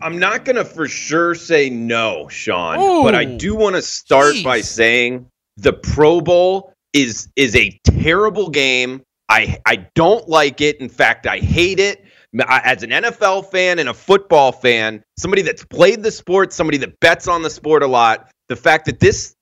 I'm 0.01 0.19
not 0.19 0.43
going 0.43 0.55
to 0.55 0.65
for 0.65 0.88
sure 0.88 1.35
say 1.35 1.69
no, 1.69 2.27
Sean, 2.29 2.79
Ooh, 2.79 3.03
but 3.03 3.15
I 3.15 3.23
do 3.23 3.55
want 3.55 3.75
to 3.75 3.81
start 3.81 4.33
geez. 4.33 4.43
by 4.43 4.61
saying 4.61 5.25
the 5.55 5.71
Pro 5.71 6.19
Bowl 6.19 6.73
is 6.93 7.29
is 7.35 7.55
a 7.55 7.79
terrible 7.83 8.49
game. 8.49 9.03
I 9.29 9.59
I 9.65 9.88
don't 9.95 10.27
like 10.27 10.61
it. 10.61 10.77
In 10.81 10.89
fact, 10.89 11.27
I 11.27 11.38
hate 11.38 11.79
it. 11.79 12.03
As 12.47 12.84
an 12.84 12.89
NFL 12.89 13.49
fan 13.51 13.80
and 13.80 13.89
a 13.89 13.93
football 13.93 14.51
fan, 14.51 15.03
somebody 15.17 15.41
that's 15.41 15.63
played 15.63 16.03
the 16.03 16.11
sport, 16.11 16.53
somebody 16.53 16.78
that 16.80 16.99
bets 16.99 17.28
on 17.28 17.41
the 17.41 17.49
sport 17.49 17.84
a 17.84 17.88
lot, 17.88 18.30
the 18.49 18.55
fact 18.55 18.86
that 18.86 18.99
this 18.99 19.36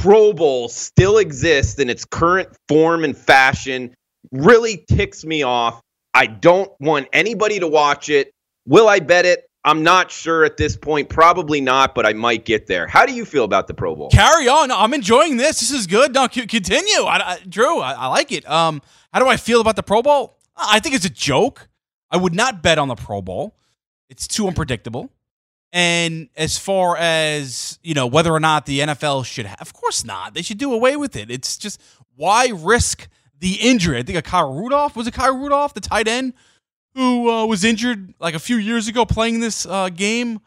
Pro 0.00 0.32
Bowl 0.32 0.68
still 0.68 1.18
exists 1.18 1.78
in 1.78 1.88
its 1.88 2.04
current 2.04 2.48
form 2.68 3.04
and 3.04 3.16
fashion 3.16 3.94
really 4.32 4.84
ticks 4.88 5.24
me 5.24 5.42
off. 5.42 5.80
I 6.14 6.26
don't 6.26 6.70
want 6.80 7.08
anybody 7.12 7.60
to 7.60 7.68
watch 7.68 8.08
it. 8.08 8.32
Will 8.66 8.88
I 8.88 9.00
bet 9.00 9.24
it? 9.24 9.44
I'm 9.64 9.82
not 9.82 10.10
sure 10.10 10.44
at 10.44 10.56
this 10.56 10.76
point. 10.76 11.08
Probably 11.08 11.60
not, 11.60 11.94
but 11.94 12.06
I 12.06 12.12
might 12.12 12.44
get 12.44 12.66
there. 12.66 12.86
How 12.86 13.06
do 13.06 13.12
you 13.12 13.24
feel 13.24 13.44
about 13.44 13.66
the 13.66 13.74
Pro 13.74 13.94
Bowl? 13.94 14.08
Carry 14.10 14.48
on. 14.48 14.70
I'm 14.70 14.94
enjoying 14.94 15.36
this. 15.36 15.60
This 15.60 15.70
is 15.70 15.86
good. 15.86 16.14
No, 16.14 16.28
continue. 16.28 17.02
I, 17.02 17.32
I, 17.32 17.38
Drew, 17.48 17.80
I, 17.80 17.92
I 17.92 18.06
like 18.06 18.32
it. 18.32 18.48
Um, 18.48 18.80
how 19.12 19.20
do 19.20 19.28
I 19.28 19.36
feel 19.36 19.60
about 19.60 19.76
the 19.76 19.82
Pro 19.82 20.02
Bowl? 20.02 20.38
I 20.56 20.80
think 20.80 20.94
it's 20.94 21.04
a 21.04 21.10
joke. 21.10 21.68
I 22.10 22.16
would 22.16 22.34
not 22.34 22.62
bet 22.62 22.78
on 22.78 22.88
the 22.88 22.94
Pro 22.94 23.22
Bowl. 23.22 23.54
It's 24.08 24.26
too 24.26 24.46
unpredictable. 24.46 25.10
And 25.72 26.28
as 26.36 26.56
far 26.56 26.96
as 26.96 27.78
you 27.82 27.94
know, 27.94 28.06
whether 28.06 28.32
or 28.32 28.40
not 28.40 28.64
the 28.64 28.80
NFL 28.80 29.26
should 29.26 29.46
have, 29.46 29.60
of 29.60 29.74
course 29.74 30.04
not. 30.04 30.34
They 30.34 30.42
should 30.42 30.58
do 30.58 30.72
away 30.72 30.96
with 30.96 31.14
it. 31.14 31.30
It's 31.30 31.58
just 31.58 31.80
why 32.16 32.48
risk 32.54 33.08
the 33.38 33.54
injury? 33.54 33.98
I 33.98 34.02
think 34.02 34.18
a 34.18 34.22
Kyle 34.22 34.52
Rudolph 34.54 34.96
was 34.96 35.06
it 35.06 35.14
Kyle 35.14 35.36
Rudolph, 35.36 35.74
the 35.74 35.80
tight 35.80 36.08
end, 36.08 36.32
who 36.94 37.30
uh, 37.30 37.46
was 37.46 37.64
injured 37.64 38.14
like 38.18 38.34
a 38.34 38.38
few 38.38 38.56
years 38.56 38.88
ago 38.88 39.04
playing 39.04 39.40
this 39.40 39.66
uh, 39.66 39.90
game. 39.90 40.40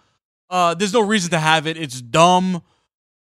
Uh, 0.50 0.74
there's 0.74 0.94
no 0.94 1.02
reason 1.02 1.30
to 1.32 1.40
have 1.40 1.68
it. 1.68 1.78
It's 1.78 2.02
dumb, 2.02 2.64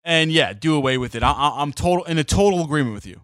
and 0.04 0.30
yeah, 0.32 0.52
do 0.52 0.74
away 0.76 0.98
with 0.98 1.14
it. 1.14 1.22
I, 1.22 1.32
I'm 1.56 1.72
total 1.72 2.04
in 2.04 2.16
a 2.18 2.24
total 2.24 2.64
agreement 2.64 2.94
with 2.94 3.06
you. 3.06 3.20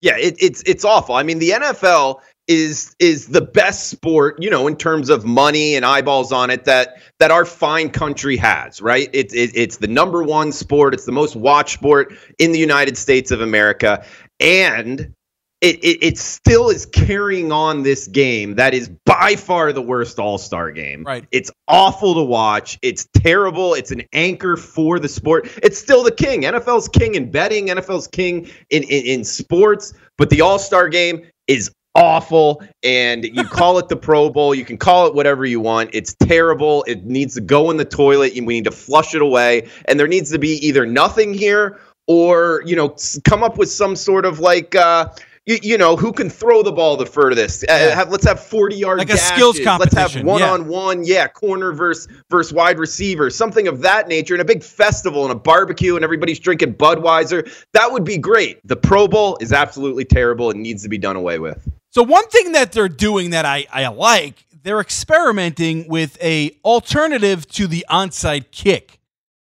Yeah, 0.00 0.16
it, 0.16 0.36
it's 0.38 0.62
it's 0.64 0.84
awful. 0.84 1.16
I 1.16 1.24
mean, 1.24 1.40
the 1.40 1.50
NFL 1.50 2.20
is 2.48 2.96
is 2.98 3.26
the 3.28 3.42
best 3.42 3.88
sport, 3.88 4.42
you 4.42 4.48
know, 4.50 4.66
in 4.66 4.74
terms 4.74 5.10
of 5.10 5.24
money 5.24 5.76
and 5.76 5.84
eyeballs 5.84 6.32
on 6.32 6.48
it 6.50 6.64
that 6.64 7.00
that 7.18 7.30
our 7.30 7.44
fine 7.44 7.90
country 7.90 8.38
has, 8.38 8.80
right? 8.80 9.10
It's 9.12 9.34
it, 9.34 9.50
it's 9.54 9.76
the 9.76 9.86
number 9.86 10.22
one 10.22 10.50
sport. 10.50 10.94
It's 10.94 11.04
the 11.04 11.12
most 11.12 11.36
watched 11.36 11.74
sport 11.74 12.14
in 12.38 12.52
the 12.52 12.58
United 12.58 12.96
States 12.96 13.30
of 13.30 13.42
America, 13.42 14.04
and 14.40 15.12
it, 15.60 15.76
it 15.84 15.98
it 16.02 16.18
still 16.18 16.70
is 16.70 16.86
carrying 16.86 17.52
on 17.52 17.82
this 17.82 18.08
game 18.08 18.54
that 18.54 18.72
is 18.72 18.88
by 19.04 19.36
far 19.36 19.72
the 19.74 19.82
worst 19.82 20.18
All 20.18 20.38
Star 20.38 20.70
game. 20.70 21.04
Right. 21.04 21.26
It's 21.30 21.50
awful 21.68 22.14
to 22.14 22.22
watch. 22.22 22.78
It's 22.80 23.06
terrible. 23.14 23.74
It's 23.74 23.90
an 23.90 24.04
anchor 24.14 24.56
for 24.56 24.98
the 24.98 25.08
sport. 25.08 25.50
It's 25.62 25.78
still 25.78 26.02
the 26.02 26.12
king. 26.12 26.42
NFL's 26.42 26.88
king 26.88 27.14
in 27.14 27.30
betting. 27.30 27.66
NFL's 27.66 28.08
king 28.08 28.48
in 28.70 28.84
in, 28.84 29.04
in 29.04 29.24
sports. 29.24 29.92
But 30.16 30.30
the 30.30 30.40
All 30.40 30.58
Star 30.58 30.88
game 30.88 31.26
is 31.46 31.70
awful. 31.98 32.62
And 32.82 33.24
you 33.24 33.44
call 33.44 33.78
it 33.78 33.88
the 33.88 33.96
Pro 33.96 34.30
Bowl. 34.30 34.54
You 34.54 34.64
can 34.64 34.78
call 34.78 35.06
it 35.06 35.14
whatever 35.14 35.44
you 35.44 35.60
want. 35.60 35.90
It's 35.92 36.14
terrible. 36.14 36.84
It 36.86 37.04
needs 37.04 37.34
to 37.34 37.40
go 37.40 37.70
in 37.70 37.76
the 37.76 37.84
toilet. 37.84 38.32
We 38.34 38.54
need 38.54 38.64
to 38.64 38.70
flush 38.70 39.14
it 39.14 39.22
away. 39.22 39.68
And 39.86 39.98
there 39.98 40.08
needs 40.08 40.30
to 40.30 40.38
be 40.38 40.64
either 40.66 40.86
nothing 40.86 41.34
here 41.34 41.78
or 42.06 42.62
you 42.64 42.74
know 42.74 42.96
come 43.24 43.42
up 43.42 43.58
with 43.58 43.70
some 43.70 43.96
sort 43.96 44.24
of 44.24 44.38
like. 44.38 44.74
uh 44.74 45.08
you, 45.48 45.58
you 45.62 45.78
know 45.78 45.96
who 45.96 46.12
can 46.12 46.28
throw 46.28 46.62
the 46.62 46.72
ball 46.72 46.98
the 46.98 47.06
furthest? 47.06 47.64
Uh, 47.66 47.94
have, 47.94 48.10
let's 48.10 48.26
have 48.26 48.38
forty 48.38 48.76
yard 48.76 48.98
Like 48.98 49.08
a 49.08 49.16
skills 49.16 49.58
competition. 49.58 49.98
Let's 49.98 50.14
have 50.14 50.24
one 50.24 50.40
yeah. 50.40 50.52
on 50.52 50.68
one, 50.68 51.04
yeah, 51.04 51.26
corner 51.26 51.72
versus 51.72 52.06
versus 52.28 52.52
wide 52.52 52.78
receiver, 52.78 53.30
something 53.30 53.66
of 53.66 53.80
that 53.80 54.08
nature, 54.08 54.34
and 54.34 54.42
a 54.42 54.44
big 54.44 54.62
festival 54.62 55.22
and 55.22 55.32
a 55.32 55.34
barbecue, 55.34 55.96
and 55.96 56.04
everybody's 56.04 56.38
drinking 56.38 56.74
Budweiser. 56.74 57.50
That 57.72 57.90
would 57.90 58.04
be 58.04 58.18
great. 58.18 58.60
The 58.66 58.76
Pro 58.76 59.08
Bowl 59.08 59.38
is 59.40 59.50
absolutely 59.50 60.04
terrible 60.04 60.50
and 60.50 60.62
needs 60.62 60.82
to 60.82 60.90
be 60.90 60.98
done 60.98 61.16
away 61.16 61.38
with. 61.38 61.66
So 61.90 62.02
one 62.02 62.28
thing 62.28 62.52
that 62.52 62.72
they're 62.72 62.88
doing 62.88 63.30
that 63.30 63.44
I, 63.44 63.66
I 63.72 63.88
like, 63.88 64.44
they're 64.62 64.80
experimenting 64.80 65.88
with 65.88 66.22
a 66.22 66.50
alternative 66.64 67.46
to 67.52 67.66
the 67.66 67.86
onside 67.88 68.50
kick. 68.50 69.00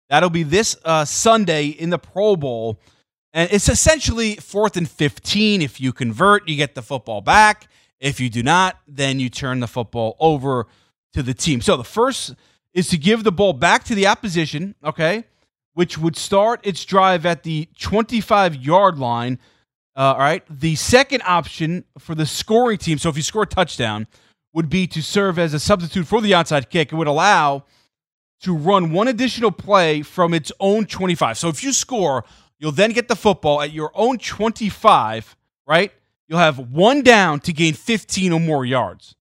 That'll 0.10 0.30
be 0.30 0.44
this 0.44 0.76
uh, 0.86 1.06
Sunday 1.06 1.68
in 1.68 1.90
the 1.90 1.98
Pro 1.98 2.36
Bowl. 2.36 2.80
And 3.34 3.50
it's 3.52 3.68
essentially 3.68 4.36
fourth 4.36 4.78
and 4.78 4.90
15. 4.90 5.62
If 5.62 5.82
you 5.82 5.92
convert, 5.92 6.48
you 6.48 6.56
get 6.56 6.76
the 6.76 6.82
football 6.82 7.22
back. 7.22 7.68
If 8.00 8.20
you 8.20 8.30
do 8.30 8.44
not, 8.44 8.78
then 8.88 9.20
you 9.20 9.30
turn 9.30 9.60
the 9.60 9.68
football 9.68 10.16
over 10.20 10.68
to 11.14 11.24
the 11.24 11.34
team. 11.34 11.62
So 11.62 11.76
the 11.76 11.84
first 11.84 12.36
is 12.74 12.88
to 12.90 12.98
give 12.98 13.24
the 13.24 13.32
ball 13.32 13.54
back 13.54 13.84
to 13.86 13.96
the 13.96 14.06
opposition, 14.06 14.76
okay, 14.84 15.24
which 15.74 15.98
would 15.98 16.16
start 16.16 16.60
its 16.64 16.86
drive 16.86 17.26
at 17.26 17.44
the 17.44 17.68
25 17.80 18.56
yard 18.56 19.00
line. 19.00 19.40
Uh, 19.96 20.14
all 20.14 20.20
right. 20.20 20.44
The 20.50 20.76
second 20.76 21.24
option 21.26 21.86
for 21.98 22.16
the 22.16 22.26
scoring 22.26 22.78
team, 22.78 22.98
so 22.98 23.10
if 23.10 23.16
you 23.16 23.24
score 23.24 23.44
a 23.44 23.48
touchdown, 23.48 24.08
would 24.54 24.70
be 24.70 24.88
to 24.88 25.02
serve 25.02 25.38
as 25.38 25.54
a 25.54 25.60
substitute 25.60 26.08
for 26.08 26.22
the 26.22 26.32
onside 26.32 26.70
kick. 26.70 26.92
It 26.92 26.96
would 26.96 27.08
allow 27.08 27.66
to 28.42 28.56
run 28.56 28.92
one 28.92 29.08
additional 29.08 29.52
play 29.52 30.02
from 30.02 30.34
its 30.34 30.52
own 30.60 30.86
25. 30.86 31.38
So 31.38 31.50
if 31.50 31.64
you 31.64 31.74
score, 31.74 32.26
you'll 32.60 32.72
then 32.72 32.92
get 32.92 33.08
the 33.08 33.16
football 33.16 33.62
at 33.62 33.72
your 33.72 33.92
own 33.94 34.18
25, 34.18 35.36
right? 35.68 35.92
You'll 36.28 36.40
have 36.40 36.58
one 36.58 37.02
down 37.02 37.40
to 37.42 37.54
gain 37.54 37.74
15 37.74 38.34
or 38.34 38.40
more 38.40 38.66
yards 38.66 39.16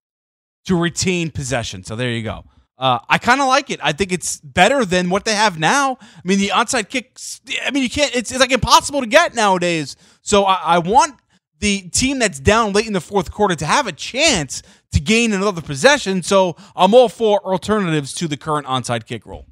to 0.67 0.77
retain 0.77 1.31
possession. 1.31 1.85
So 1.85 1.97
there 1.97 2.11
you 2.11 2.23
go. 2.23 2.45
Uh, 2.77 2.99
I 3.09 3.19
kind 3.19 3.41
of 3.41 3.47
like 3.47 3.71
it. 3.71 3.81
I 3.83 3.93
think 3.93 4.13
it's 4.13 4.41
better 4.41 4.85
than 4.85 5.09
what 5.09 5.25
they 5.25 5.35
have 5.35 5.59
now. 5.59 5.97
I 6.01 6.21
mean, 6.25 6.39
the 6.39 6.49
onside 6.49 6.89
kicks. 6.89 7.41
I 7.65 7.71
mean, 7.71 7.83
you 7.83 7.91
can't. 7.91 8.15
It's, 8.15 8.33
it's 8.33 8.41
like 8.41 8.51
impossible 8.51 9.01
to 9.01 9.07
get 9.07 9.35
nowadays. 9.35 9.97
So 10.23 10.45
I, 10.45 10.55
I 10.55 10.79
want 10.79 11.15
the 11.61 11.83
team 11.91 12.19
that's 12.19 12.41
down 12.41 12.73
late 12.73 12.87
in 12.87 12.93
the 12.93 13.01
fourth 13.01 13.31
quarter 13.31 13.55
to 13.55 13.67
have 13.67 13.87
a 13.87 13.93
chance 13.93 14.63
to 14.93 15.01
gain 15.01 15.33
another 15.33 15.63
possession. 15.63 16.23
So 16.23 16.57
I'm 16.75 16.95
all 16.95 17.09
for 17.09 17.39
alternatives 17.45 18.13
to 18.15 18.29
the 18.29 18.37
current 18.37 18.67
onside 18.67 19.07
kick 19.07 19.25
rule. 19.25 19.47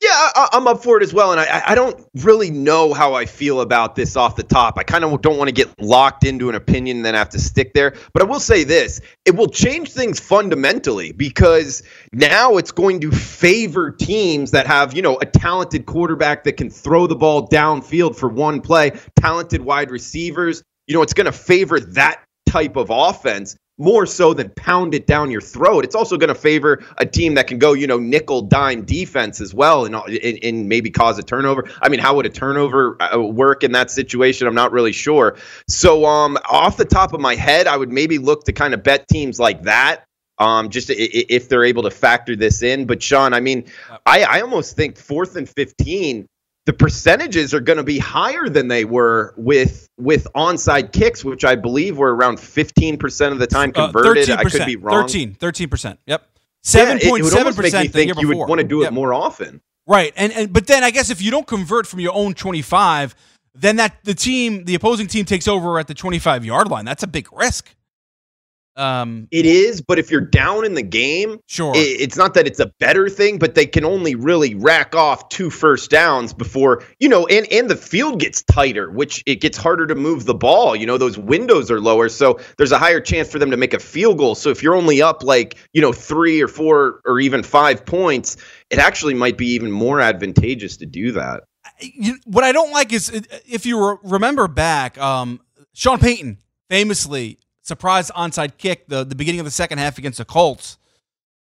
Yeah, 0.00 0.10
I, 0.12 0.48
I'm 0.52 0.66
up 0.66 0.82
for 0.82 0.98
it 0.98 1.02
as 1.02 1.14
well, 1.14 1.32
and 1.32 1.40
I, 1.40 1.62
I 1.68 1.74
don't 1.74 2.04
really 2.16 2.50
know 2.50 2.92
how 2.92 3.14
I 3.14 3.24
feel 3.24 3.60
about 3.60 3.96
this 3.96 4.16
off 4.16 4.36
the 4.36 4.42
top. 4.42 4.76
I 4.76 4.82
kind 4.82 5.02
of 5.02 5.22
don't 5.22 5.38
want 5.38 5.48
to 5.48 5.54
get 5.54 5.68
locked 5.80 6.24
into 6.24 6.48
an 6.50 6.54
opinion 6.54 6.98
and 6.98 7.06
then 7.06 7.14
have 7.14 7.30
to 7.30 7.38
stick 7.38 7.72
there. 7.72 7.94
But 8.12 8.22
I 8.22 8.26
will 8.26 8.40
say 8.40 8.64
this: 8.64 9.00
it 9.24 9.34
will 9.36 9.46
change 9.48 9.92
things 9.92 10.20
fundamentally 10.20 11.12
because 11.12 11.82
now 12.12 12.56
it's 12.58 12.72
going 12.72 13.00
to 13.00 13.10
favor 13.12 13.92
teams 13.92 14.50
that 14.50 14.66
have, 14.66 14.94
you 14.94 15.00
know, 15.00 15.16
a 15.22 15.26
talented 15.26 15.86
quarterback 15.86 16.44
that 16.44 16.58
can 16.58 16.68
throw 16.68 17.06
the 17.06 17.16
ball 17.16 17.48
downfield 17.48 18.14
for 18.16 18.28
one 18.28 18.60
play, 18.60 18.92
talented 19.16 19.62
wide 19.62 19.90
receivers. 19.90 20.62
You 20.86 20.94
know, 20.94 21.02
it's 21.02 21.14
going 21.14 21.26
to 21.26 21.32
favor 21.32 21.80
that 21.80 22.22
type 22.46 22.76
of 22.76 22.88
offense 22.90 23.56
more 23.78 24.06
so 24.06 24.32
than 24.34 24.50
pound 24.50 24.94
it 24.94 25.06
down 25.06 25.30
your 25.30 25.40
throat. 25.40 25.84
It's 25.84 25.94
also 25.94 26.16
going 26.16 26.28
to 26.28 26.34
favor 26.34 26.82
a 26.98 27.06
team 27.06 27.34
that 27.34 27.46
can 27.46 27.58
go, 27.58 27.72
you 27.72 27.86
know, 27.86 27.98
nickel 27.98 28.42
dime 28.42 28.84
defense 28.84 29.40
as 29.40 29.52
well 29.52 29.84
and, 29.84 29.94
and, 29.94 30.38
and 30.42 30.68
maybe 30.68 30.90
cause 30.90 31.18
a 31.18 31.22
turnover. 31.22 31.68
I 31.82 31.88
mean, 31.88 32.00
how 32.00 32.14
would 32.16 32.26
a 32.26 32.30
turnover 32.30 32.96
uh, 33.02 33.18
work 33.18 33.64
in 33.64 33.72
that 33.72 33.90
situation? 33.90 34.46
I'm 34.46 34.54
not 34.54 34.72
really 34.72 34.92
sure. 34.92 35.36
So, 35.68 36.04
um, 36.06 36.38
off 36.48 36.76
the 36.76 36.84
top 36.84 37.12
of 37.12 37.20
my 37.20 37.34
head, 37.34 37.66
I 37.66 37.76
would 37.76 37.90
maybe 37.90 38.18
look 38.18 38.44
to 38.44 38.52
kind 38.52 38.74
of 38.74 38.82
bet 38.82 39.08
teams 39.08 39.40
like 39.40 39.62
that. 39.62 40.04
Um, 40.38 40.68
just 40.68 40.90
if 40.90 41.48
they're 41.48 41.64
able 41.64 41.84
to 41.84 41.92
factor 41.92 42.34
this 42.34 42.62
in. 42.62 42.86
But 42.86 43.00
Sean, 43.00 43.32
I 43.32 43.38
mean, 43.38 43.66
I, 44.04 44.24
I 44.24 44.40
almost 44.40 44.74
think 44.74 44.98
fourth 44.98 45.36
and 45.36 45.48
15 45.48 46.26
the 46.66 46.72
percentages 46.72 47.52
are 47.52 47.60
going 47.60 47.76
to 47.76 47.82
be 47.82 47.98
higher 47.98 48.48
than 48.48 48.68
they 48.68 48.84
were 48.84 49.34
with 49.36 49.88
with 49.98 50.26
onside 50.34 50.92
kicks, 50.92 51.24
which 51.24 51.44
I 51.44 51.54
believe 51.54 51.98
were 51.98 52.14
around 52.14 52.38
15% 52.38 53.32
of 53.32 53.38
the 53.38 53.46
time 53.46 53.70
Uh, 53.74 53.84
converted. 53.86 54.30
I 54.30 54.44
could 54.44 54.64
be 54.66 54.76
wrong. 54.76 55.02
13, 55.06 55.34
13%. 55.34 55.98
Yep. 56.06 56.26
Yeah, 56.72 56.94
it- 56.94 57.02
it 57.04 57.12
would 57.12 57.22
7.7% 57.22 57.38
almost 57.38 57.58
make 57.58 57.72
me 57.74 57.86
the 57.86 57.88
think 57.88 58.06
year 58.14 58.14
you 58.22 58.28
would 58.28 58.48
want 58.48 58.60
to 58.60 58.66
do 58.66 58.80
it 58.80 58.84
Yep. 58.84 58.92
more 58.94 59.12
often. 59.12 59.60
Right. 59.86 60.12
And 60.16 60.32
and 60.32 60.52
but 60.52 60.66
then 60.66 60.82
I 60.82 60.90
guess 60.90 61.10
if 61.10 61.20
you 61.20 61.30
don't 61.30 61.46
convert 61.46 61.86
from 61.86 62.00
your 62.00 62.14
own 62.14 62.32
25, 62.32 63.14
then 63.54 63.76
that 63.76 63.98
the 64.04 64.14
team, 64.14 64.64
the 64.64 64.74
opposing 64.74 65.06
team 65.06 65.26
takes 65.26 65.46
over 65.46 65.78
at 65.78 65.86
the 65.88 65.94
25 65.94 66.44
yard 66.44 66.68
line. 66.68 66.86
That's 66.86 67.02
a 67.02 67.06
big 67.06 67.28
risk. 67.32 67.74
Um 68.76 69.28
It 69.30 69.46
is, 69.46 69.80
but 69.80 69.98
if 69.98 70.10
you're 70.10 70.20
down 70.20 70.64
in 70.64 70.74
the 70.74 70.82
game, 70.82 71.38
Sure. 71.46 71.74
i- 71.74 71.78
it's 71.78 72.16
not 72.16 72.34
that 72.34 72.46
it's 72.46 72.58
a 72.60 72.72
better 72.80 73.08
thing, 73.08 73.38
but 73.38 73.54
they 73.54 73.66
can 73.66 73.84
only 73.84 74.14
really 74.14 74.54
rack 74.54 74.94
off 74.96 75.28
two 75.28 75.50
first 75.50 75.90
downs 75.90 76.32
before 76.32 76.82
you 76.98 77.08
know, 77.08 77.26
and 77.26 77.46
and 77.52 77.68
the 77.70 77.76
field 77.76 78.20
gets 78.20 78.42
tighter, 78.42 78.90
which 78.90 79.22
it 79.26 79.40
gets 79.40 79.56
harder 79.56 79.86
to 79.86 79.94
move 79.94 80.24
the 80.24 80.34
ball. 80.34 80.74
You 80.74 80.86
know, 80.86 80.98
those 80.98 81.16
windows 81.18 81.70
are 81.70 81.80
lower, 81.80 82.08
so 82.08 82.38
there's 82.58 82.72
a 82.72 82.78
higher 82.78 83.00
chance 83.00 83.30
for 83.30 83.38
them 83.38 83.50
to 83.50 83.56
make 83.56 83.74
a 83.74 83.78
field 83.78 84.18
goal. 84.18 84.34
So 84.34 84.50
if 84.50 84.62
you're 84.62 84.74
only 84.74 85.00
up 85.02 85.22
like 85.22 85.56
you 85.72 85.80
know 85.80 85.92
three 85.92 86.42
or 86.42 86.48
four 86.48 87.00
or 87.04 87.20
even 87.20 87.42
five 87.42 87.84
points, 87.86 88.36
it 88.70 88.78
actually 88.78 89.14
might 89.14 89.38
be 89.38 89.46
even 89.54 89.70
more 89.70 90.00
advantageous 90.00 90.76
to 90.78 90.86
do 90.86 91.12
that. 91.12 91.44
you, 91.80 92.16
what 92.24 92.44
I 92.44 92.52
don't 92.52 92.72
like 92.72 92.92
is 92.92 93.10
uh, 93.10 93.20
if 93.48 93.66
you 93.66 93.78
re- 93.90 93.96
remember 94.02 94.48
back, 94.48 94.98
um, 94.98 95.40
Sean 95.74 95.98
Payton 95.98 96.38
famously 96.70 97.38
surprise 97.64 98.10
onside 98.12 98.56
kick 98.58 98.86
the 98.86 99.04
the 99.04 99.14
beginning 99.16 99.40
of 99.40 99.44
the 99.46 99.50
second 99.50 99.78
half 99.78 99.98
against 99.98 100.18
the 100.18 100.24
Colts 100.24 100.78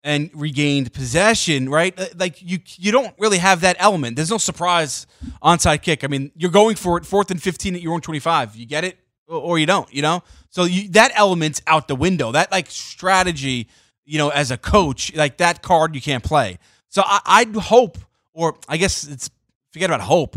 and 0.04 0.30
regained 0.32 0.92
possession, 0.92 1.68
right? 1.68 1.98
Uh, 1.98 2.06
Like 2.16 2.40
you 2.40 2.58
you 2.76 2.92
don't 2.92 3.14
really 3.18 3.38
have 3.38 3.60
that 3.62 3.76
element. 3.78 4.16
There's 4.16 4.30
no 4.30 4.38
surprise 4.38 5.06
onside 5.42 5.82
kick. 5.82 6.04
I 6.04 6.06
mean, 6.06 6.30
you're 6.36 6.50
going 6.50 6.76
for 6.76 6.96
it 6.98 7.04
fourth 7.04 7.30
and 7.30 7.42
15 7.42 7.74
at 7.74 7.80
your 7.82 7.92
own 7.94 8.00
25. 8.00 8.56
You 8.56 8.66
get 8.66 8.84
it 8.84 8.96
or 9.28 9.40
or 9.40 9.58
you 9.58 9.66
don't, 9.66 9.92
you 9.92 10.02
know? 10.02 10.22
So 10.50 10.64
you, 10.64 10.88
that 10.90 11.12
element's 11.14 11.60
out 11.66 11.88
the 11.88 11.96
window. 11.96 12.32
That 12.32 12.50
like 12.50 12.70
strategy, 12.70 13.68
you 14.04 14.18
know, 14.18 14.28
as 14.30 14.50
a 14.50 14.56
coach, 14.56 15.14
like 15.14 15.36
that 15.38 15.62
card 15.62 15.94
you 15.94 16.00
can't 16.00 16.24
play. 16.24 16.58
So 16.88 17.02
I, 17.04 17.20
I'd 17.26 17.54
hope, 17.54 17.98
or 18.32 18.56
I 18.68 18.76
guess 18.76 19.04
it's 19.06 19.30
forget 19.72 19.90
about 19.90 20.00
hope. 20.02 20.36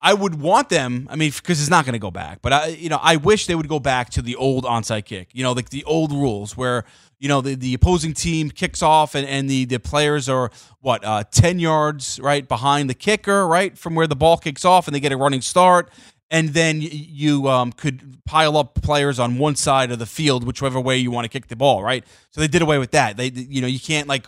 I 0.00 0.14
would 0.14 0.40
want 0.40 0.68
them. 0.68 1.08
I 1.10 1.16
mean, 1.16 1.32
because 1.34 1.60
it's 1.60 1.70
not 1.70 1.84
going 1.84 1.94
to 1.94 1.98
go 1.98 2.10
back. 2.10 2.40
But 2.42 2.52
I, 2.52 2.66
you 2.68 2.88
know, 2.88 2.98
I 3.02 3.16
wish 3.16 3.46
they 3.46 3.54
would 3.54 3.68
go 3.68 3.80
back 3.80 4.10
to 4.10 4.22
the 4.22 4.36
old 4.36 4.64
onside 4.64 5.04
kick. 5.04 5.28
You 5.32 5.42
know, 5.42 5.52
like 5.52 5.70
the 5.70 5.84
old 5.84 6.12
rules 6.12 6.56
where 6.56 6.84
you 7.18 7.28
know 7.28 7.40
the, 7.40 7.54
the 7.54 7.74
opposing 7.74 8.12
team 8.12 8.50
kicks 8.50 8.82
off 8.82 9.14
and, 9.14 9.26
and 9.26 9.48
the 9.48 9.64
the 9.64 9.78
players 9.80 10.28
are 10.28 10.50
what 10.80 11.04
uh, 11.04 11.24
ten 11.30 11.58
yards 11.58 12.20
right 12.22 12.46
behind 12.46 12.90
the 12.90 12.94
kicker, 12.94 13.46
right 13.46 13.76
from 13.76 13.94
where 13.94 14.06
the 14.06 14.16
ball 14.16 14.36
kicks 14.36 14.64
off, 14.64 14.86
and 14.86 14.94
they 14.94 15.00
get 15.00 15.12
a 15.12 15.16
running 15.16 15.40
start. 15.40 15.90
And 16.30 16.50
then 16.50 16.80
you 16.82 17.48
um, 17.48 17.70
could 17.70 18.18
pile 18.24 18.56
up 18.56 18.74
players 18.82 19.20
on 19.20 19.38
one 19.38 19.54
side 19.54 19.92
of 19.92 20.00
the 20.00 20.06
field, 20.06 20.44
whichever 20.44 20.80
way 20.80 20.98
you 20.98 21.12
want 21.12 21.24
to 21.24 21.28
kick 21.28 21.46
the 21.46 21.54
ball, 21.54 21.84
right? 21.84 22.04
So 22.30 22.40
they 22.40 22.48
did 22.48 22.62
away 22.62 22.78
with 22.78 22.90
that. 22.90 23.16
They, 23.16 23.28
you 23.28 23.60
know, 23.60 23.68
you 23.68 23.78
can't 23.78 24.08
like 24.08 24.26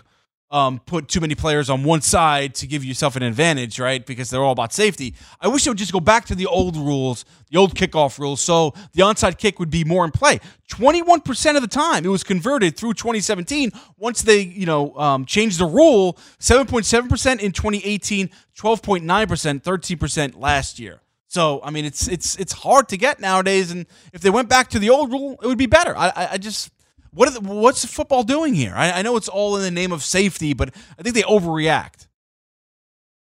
um, 0.51 0.79
put 0.81 1.09
too 1.09 1.21
many 1.21 1.35
players 1.35 1.69
on 1.69 1.85
one 1.85 2.01
side 2.01 2.55
to 2.57 2.67
give 2.67 2.85
yourself 2.85 3.17
an 3.17 3.23
advantage, 3.23 3.79
right? 3.79 4.05
Because 4.05 4.31
they're 4.31 4.43
all 4.43 4.53
about 4.53 4.73
safety. 4.73 5.15
I 5.41 5.49
wish 5.49 5.65
they 5.65 5.71
would 5.71 5.79
just 5.79 5.93
go 5.93 6.01
back 6.01 6.25
to 6.27 6.35
the 6.35 6.47
old 6.47 6.77
rules, 6.77 7.25
the 7.51 7.59
old 7.59 7.75
kickoff 7.75 8.19
rules, 8.19 8.41
so 8.41 8.73
the 8.95 9.03
onside 9.03 9.39
kick 9.39 9.59
would 9.59 9.71
be 9.71 9.85
more 9.85 10.05
in 10.05 10.11
play. 10.11 10.41
Twenty-one 10.69 11.21
percent 11.21 11.57
of 11.57 11.63
the 11.63 11.69
time, 11.69 12.05
it 12.05 12.09
was 12.09 12.25
converted 12.25 12.77
through 12.77 12.95
2017. 12.95 13.73
Once 13.99 14.23
they, 14.23 14.41
you 14.41 14.67
know, 14.67 14.97
um, 14.97 15.27
changed 15.27 15.59
the 15.59 15.67
rule, 15.67 16.19
seven 16.39 16.67
point 16.67 16.87
seven 16.87 17.09
percent 17.11 17.43
in 17.43 17.53
2018, 17.53 18.31
12.9 18.59 19.29
percent, 19.29 19.63
13 19.63 19.99
percent 19.99 20.41
last 20.41 20.79
year. 20.79 21.01
So 21.27 21.61
I 21.63 21.71
mean, 21.71 21.85
it's 21.85 22.09
it's 22.09 22.37
it's 22.37 22.53
hard 22.53 22.89
to 22.89 22.97
get 22.97 23.21
nowadays, 23.21 23.71
and 23.71 23.85
if 24.15 24.23
they 24.23 24.31
went 24.31 24.49
back 24.49 24.71
to 24.71 24.79
the 24.79 24.89
old 24.89 25.13
rule, 25.13 25.39
it 25.43 25.47
would 25.47 25.59
be 25.59 25.67
better. 25.67 25.95
I 25.97 26.09
I, 26.09 26.29
I 26.33 26.39
just 26.39 26.71
what 27.13 27.29
are 27.29 27.33
the, 27.33 27.41
what's 27.41 27.85
football 27.85 28.23
doing 28.23 28.55
here? 28.55 28.73
I, 28.75 28.93
I 28.93 29.03
know 29.03 29.17
it's 29.17 29.29
all 29.29 29.57
in 29.57 29.63
the 29.63 29.71
name 29.71 29.93
of 29.93 30.03
safety, 30.03 30.55
but 30.55 30.75
I 30.99 31.03
think 31.03 31.15
they 31.15 31.23
overreact. 31.23 32.07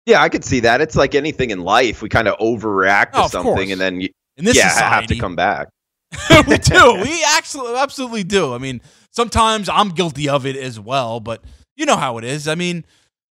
Yeah, 0.06 0.22
I 0.22 0.30
could 0.30 0.44
see 0.44 0.60
that. 0.62 0.82
It's 0.82 0.96
like 0.96 1.16
anything 1.16 1.52
in 1.52 1.62
life. 1.62 2.02
We 2.02 2.10
kind 2.10 2.28
of 2.28 2.38
overreact 2.40 3.12
Oh, 3.14 3.20
to 3.20 3.26
of 3.26 3.32
something, 3.32 3.54
course. 3.56 3.72
and 3.72 3.80
then 3.80 4.02
you, 4.02 4.10
In 4.38 4.46
this 4.46 4.58
yeah, 4.58 4.70
have 4.70 5.08
to 5.08 5.18
come 5.18 5.36
back. 5.36 5.70
we 6.48 6.58
do. 6.58 6.96
We 7.02 7.24
actually 7.36 7.76
absolutely 7.76 8.24
do. 8.24 8.54
I 8.54 8.58
mean, 8.58 8.82
sometimes 9.12 9.70
I'm 9.70 9.90
guilty 9.90 10.28
of 10.30 10.46
it 10.46 10.56
as 10.56 10.80
well, 10.80 11.20
but 11.20 11.44
you 11.76 11.86
know 11.86 11.96
how 11.96 12.18
it 12.18 12.24
is. 12.24 12.48
I 12.48 12.56
mean, 12.56 12.86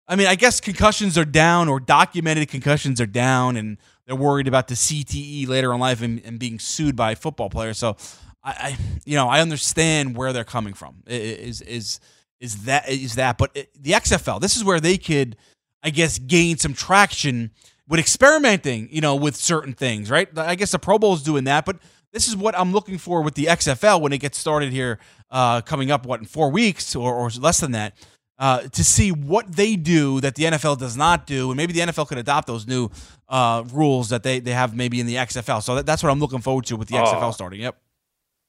I 0.09 0.17
mean, 0.17 0.27
I 0.27 0.35
guess 0.35 0.61
concussions 0.61 1.17
are 1.17 1.25
down 1.25 1.69
or 1.69 1.79
documented 1.79 2.49
concussions 2.49 3.01
are 3.01 3.07
down, 3.07 3.57
and 3.57 3.79
they're 4.07 4.17
worried 4.17 4.49
about 4.49 4.67
the 4.69 4.75
CTE 4.75 5.47
later 5.47 5.73
in 5.73 5.79
life 5.79 6.03
and, 6.03 6.21
and 6.25 6.39
being 6.39 6.59
sued 6.59 6.97
by 6.97 7.15
football 7.15 7.51
players. 7.51 7.79
So, 7.79 7.97
I, 8.45 8.51
I, 8.51 8.77
you 9.05 9.17
know, 9.17 9.29
I 9.29 9.41
understand 9.41 10.17
where 10.17 10.33
they're 10.33 10.45
coming 10.45 10.75
from. 10.75 11.03
Is 11.07 11.61
is 11.63 12.01
is 12.41 12.65
that 12.65 12.89
is 12.89 13.15
that? 13.15 13.39
But 13.39 13.51
it, 13.55 13.71
the 13.81 13.93
XFL, 13.93 14.41
this 14.41 14.57
is 14.57 14.65
where 14.65 14.81
they 14.81 14.99
could, 14.99 15.37
I 15.83 15.91
guess, 15.91 16.19
gain 16.19 16.57
some 16.59 16.75
traction 16.75 17.51
with 17.89 18.01
experimenting, 18.01 18.89
you 18.91 19.01
know, 19.01 19.15
with 19.15 19.37
certain 19.37 19.73
things, 19.75 20.11
right? 20.11 20.29
I 20.39 20.55
guess 20.55 20.73
the 20.73 20.79
Pro 20.79 20.99
Bowl 20.99 21.15
is 21.15 21.23
doing 21.23 21.45
that, 21.45 21.65
but 21.65 21.77
this 22.13 22.29
is 22.29 22.37
what 22.37 22.59
I'm 22.59 22.73
looking 22.73 22.99
for 22.99 23.23
with 23.23 23.35
the 23.35 23.47
XFL 23.47 24.01
when 24.01 24.13
it 24.13 24.19
gets 24.19 24.39
started 24.39 24.73
here, 24.73 24.99
uh, 25.31 25.61
coming 25.63 25.91
up 25.91 26.05
what 26.07 26.21
in 26.21 26.27
four 26.27 26.51
weeks 26.51 26.95
or, 26.97 27.15
or 27.15 27.31
less 27.41 27.61
than 27.61 27.73
that, 27.73 27.95
uh, 28.39 28.61
to 28.63 28.85
see 28.85 29.13
what 29.13 29.51
they 29.55 29.77
do 29.77 30.21
that 30.21 30.35
the 30.35 30.45
NFL 30.45 30.79
does 30.79 30.97
not 30.97 31.27
do, 31.27 31.51
and 31.51 31.57
maybe 31.57 31.73
the 31.73 31.81
NFL 31.81 32.09
could 32.09 32.19
adopt 32.19 32.47
those 32.47 32.67
new 32.67 32.91
uh, 33.29 33.63
rules 33.73 34.09
that 34.09 34.23
they 34.23 34.41
they 34.41 34.53
have 34.53 34.75
maybe 34.75 34.99
in 35.01 35.07
the 35.07 35.15
XFL. 35.17 35.63
So 35.63 35.77
that, 35.77 35.87
that's 35.87 36.03
what 36.03 36.11
I'm 36.11 36.21
looking 36.21 36.41
forward 36.41 36.67
to 36.67 36.77
with 36.77 36.89
the 36.89 36.99
Oh. 36.99 37.05
XFL 37.05 37.33
starting. 37.35 37.61
Yep. 37.61 37.77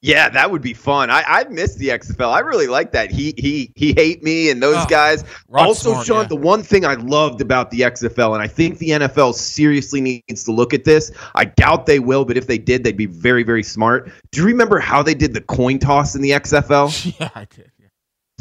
Yeah, 0.04 0.28
that 0.28 0.50
would 0.50 0.60
be 0.60 0.74
fun. 0.74 1.08
I 1.08 1.24
I 1.26 1.44
miss 1.44 1.76
the 1.76 1.88
XFL. 1.88 2.30
I 2.30 2.40
really 2.40 2.66
like 2.66 2.92
that. 2.92 3.10
He 3.10 3.32
he 3.38 3.72
he 3.74 3.94
hate 3.94 4.22
me 4.22 4.50
and 4.50 4.62
those 4.62 4.76
Oh, 4.76 4.86
guys. 4.86 5.24
Also, 5.54 5.92
Smart, 5.92 6.06
Sean, 6.06 6.22
yeah. 6.24 6.28
the 6.28 6.36
one 6.36 6.62
thing 6.62 6.84
I 6.84 6.92
loved 6.92 7.40
about 7.40 7.70
the 7.70 7.80
XFL, 7.80 8.34
and 8.34 8.42
I 8.42 8.46
think 8.46 8.76
the 8.76 8.90
NFL 8.90 9.32
seriously 9.34 10.02
needs 10.02 10.44
to 10.44 10.52
look 10.52 10.74
at 10.74 10.84
this. 10.84 11.10
I 11.34 11.46
doubt 11.46 11.86
they 11.86 12.00
will, 12.00 12.26
but 12.26 12.36
if 12.36 12.46
they 12.46 12.58
did, 12.58 12.84
they'd 12.84 12.98
be 12.98 13.06
very 13.06 13.44
very 13.44 13.62
smart. 13.62 14.10
Do 14.30 14.42
you 14.42 14.46
remember 14.46 14.78
how 14.78 15.02
they 15.02 15.14
did 15.14 15.32
the 15.32 15.40
coin 15.40 15.78
toss 15.78 16.14
in 16.14 16.20
the 16.20 16.32
XFL? 16.32 16.92
Yeah, 17.18 17.30
I 17.34 17.46
did. 17.46 17.70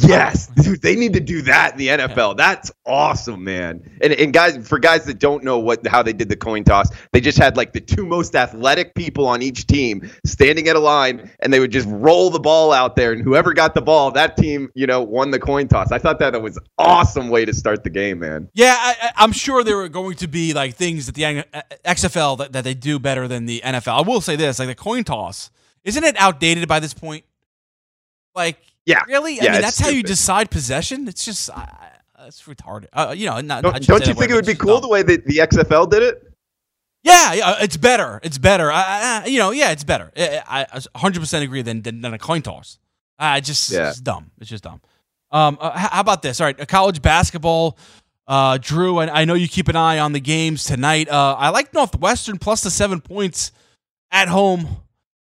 Yes, 0.07 0.47
dude, 0.47 0.81
they 0.81 0.95
need 0.95 1.13
to 1.13 1.19
do 1.19 1.41
that 1.43 1.73
in 1.73 1.77
the 1.77 1.87
NFL. 1.87 2.37
That's 2.37 2.71
awesome, 2.85 3.43
man. 3.43 3.81
And 4.01 4.13
and 4.13 4.33
guys, 4.33 4.67
for 4.67 4.79
guys 4.79 5.05
that 5.05 5.19
don't 5.19 5.43
know 5.43 5.59
what 5.59 5.85
how 5.87 6.03
they 6.03 6.13
did 6.13 6.29
the 6.29 6.35
coin 6.35 6.63
toss, 6.63 6.89
they 7.11 7.21
just 7.21 7.37
had 7.37 7.55
like 7.57 7.73
the 7.73 7.79
two 7.81 8.05
most 8.05 8.35
athletic 8.35 8.95
people 8.95 9.27
on 9.27 9.41
each 9.41 9.65
team 9.67 10.09
standing 10.25 10.67
at 10.67 10.75
a 10.75 10.79
line, 10.79 11.29
and 11.39 11.53
they 11.53 11.59
would 11.59 11.71
just 11.71 11.87
roll 11.89 12.29
the 12.29 12.39
ball 12.39 12.71
out 12.73 12.95
there, 12.95 13.11
and 13.11 13.21
whoever 13.23 13.53
got 13.53 13.73
the 13.73 13.81
ball, 13.81 14.11
that 14.11 14.35
team, 14.37 14.69
you 14.75 14.85
know, 14.87 15.01
won 15.01 15.31
the 15.31 15.39
coin 15.39 15.67
toss. 15.67 15.91
I 15.91 15.97
thought 15.99 16.19
that 16.19 16.41
was 16.41 16.59
awesome 16.77 17.29
way 17.29 17.45
to 17.45 17.53
start 17.53 17.83
the 17.83 17.89
game, 17.89 18.19
man. 18.19 18.49
Yeah, 18.53 18.75
I, 18.77 18.95
I- 19.01 19.11
I'm 19.23 19.31
sure 19.31 19.63
there 19.63 19.77
were 19.77 19.89
going 19.89 20.15
to 20.17 20.27
be 20.27 20.53
like 20.53 20.75
things 20.75 21.05
that 21.05 21.15
the 21.15 21.45
XFL 21.85 22.37
that, 22.39 22.51
that 22.53 22.63
they 22.63 22.73
do 22.73 22.99
better 22.99 23.27
than 23.27 23.45
the 23.45 23.61
NFL. 23.63 23.99
I 23.99 24.01
will 24.01 24.21
say 24.21 24.35
this, 24.35 24.59
like 24.59 24.67
the 24.67 24.75
coin 24.75 25.03
toss, 25.03 25.49
isn't 25.83 26.03
it 26.03 26.15
outdated 26.17 26.67
by 26.67 26.79
this 26.79 26.93
point? 26.93 27.23
Like, 28.35 28.57
Yeah, 28.85 29.01
really? 29.07 29.39
I 29.39 29.51
mean, 29.51 29.61
that's 29.61 29.79
how 29.79 29.89
you 29.89 30.03
decide 30.03 30.51
possession. 30.51 31.07
It's 31.07 31.23
just, 31.23 31.49
I, 31.49 31.91
I, 32.17 32.27
it's 32.27 32.41
retarded. 32.43 32.87
Uh, 32.93 33.13
you 33.17 33.25
know, 33.27 33.39
not, 33.41 33.63
Don't, 33.63 33.85
don't 33.85 34.07
you 34.07 34.13
think 34.13 34.31
it 34.31 34.33
would 34.33 34.45
be 34.45 34.55
cool 34.55 34.75
dumb. 34.75 34.81
the 34.81 34.89
way 34.89 35.03
that 35.03 35.25
the 35.25 35.37
XFL 35.37 35.89
did 35.89 36.03
it? 36.03 36.33
Yeah, 37.03 37.33
yeah, 37.33 37.55
it's 37.59 37.75
better. 37.77 38.19
It's 38.23 38.37
better. 38.37 38.71
I, 38.71 38.81
I, 38.81 39.21
I- 39.23 39.27
you 39.27 39.37
know, 39.39 39.51
yeah, 39.51 39.71
it's 39.71 39.83
better. 39.83 40.11
I, 40.17 40.41
I, 40.47 40.61
I 40.73 40.79
100% 40.99 41.41
agree 41.41 41.61
than, 41.61 41.81
than 41.81 42.01
than 42.01 42.13
a 42.13 42.17
coin 42.19 42.41
toss. 42.41 42.77
I 43.19 43.39
just, 43.41 43.71
Yeah. 43.71 43.89
it's 43.89 43.99
dumb. 43.99 44.31
It's 44.39 44.49
just 44.49 44.63
dumb. 44.63 44.81
Um, 45.31 45.57
uh, 45.61 45.77
how 45.77 45.99
about 46.01 46.21
this? 46.21 46.39
All 46.41 46.45
right, 46.45 46.59
uh, 46.59 46.65
college 46.65 47.01
basketball. 47.01 47.77
Uh, 48.25 48.57
Drew, 48.61 48.99
and 48.99 49.11
I 49.11 49.25
know 49.25 49.33
you 49.33 49.49
keep 49.49 49.67
an 49.67 49.75
eye 49.75 49.99
on 49.99 50.13
the 50.13 50.19
games 50.21 50.63
tonight. 50.63 51.09
Uh, 51.09 51.35
I 51.37 51.49
like 51.49 51.73
Northwestern 51.73 52.37
plus 52.39 52.61
the 52.63 52.71
seven 52.71 53.01
points 53.01 53.51
at 54.11 54.29
home 54.29 54.67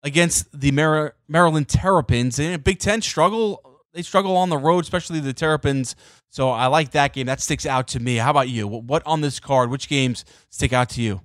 against 0.07 0.59
the 0.59 0.71
Mar- 0.71 1.13
Maryland 1.27 1.67
Terrapins. 1.67 2.39
And 2.39 2.63
Big 2.63 2.79
Ten 2.79 3.01
struggle. 3.01 3.61
They 3.93 4.01
struggle 4.01 4.37
on 4.37 4.49
the 4.49 4.57
road, 4.57 4.83
especially 4.83 5.19
the 5.19 5.33
Terrapins. 5.33 5.95
So 6.29 6.49
I 6.49 6.67
like 6.67 6.91
that 6.91 7.13
game. 7.13 7.25
That 7.25 7.41
sticks 7.41 7.65
out 7.65 7.87
to 7.89 7.99
me. 7.99 8.17
How 8.17 8.31
about 8.31 8.49
you? 8.49 8.67
What, 8.67 9.03
on 9.05 9.21
this 9.21 9.39
card? 9.39 9.69
Which 9.69 9.89
games 9.89 10.23
stick 10.49 10.73
out 10.73 10.89
to 10.89 11.01
you? 11.01 11.21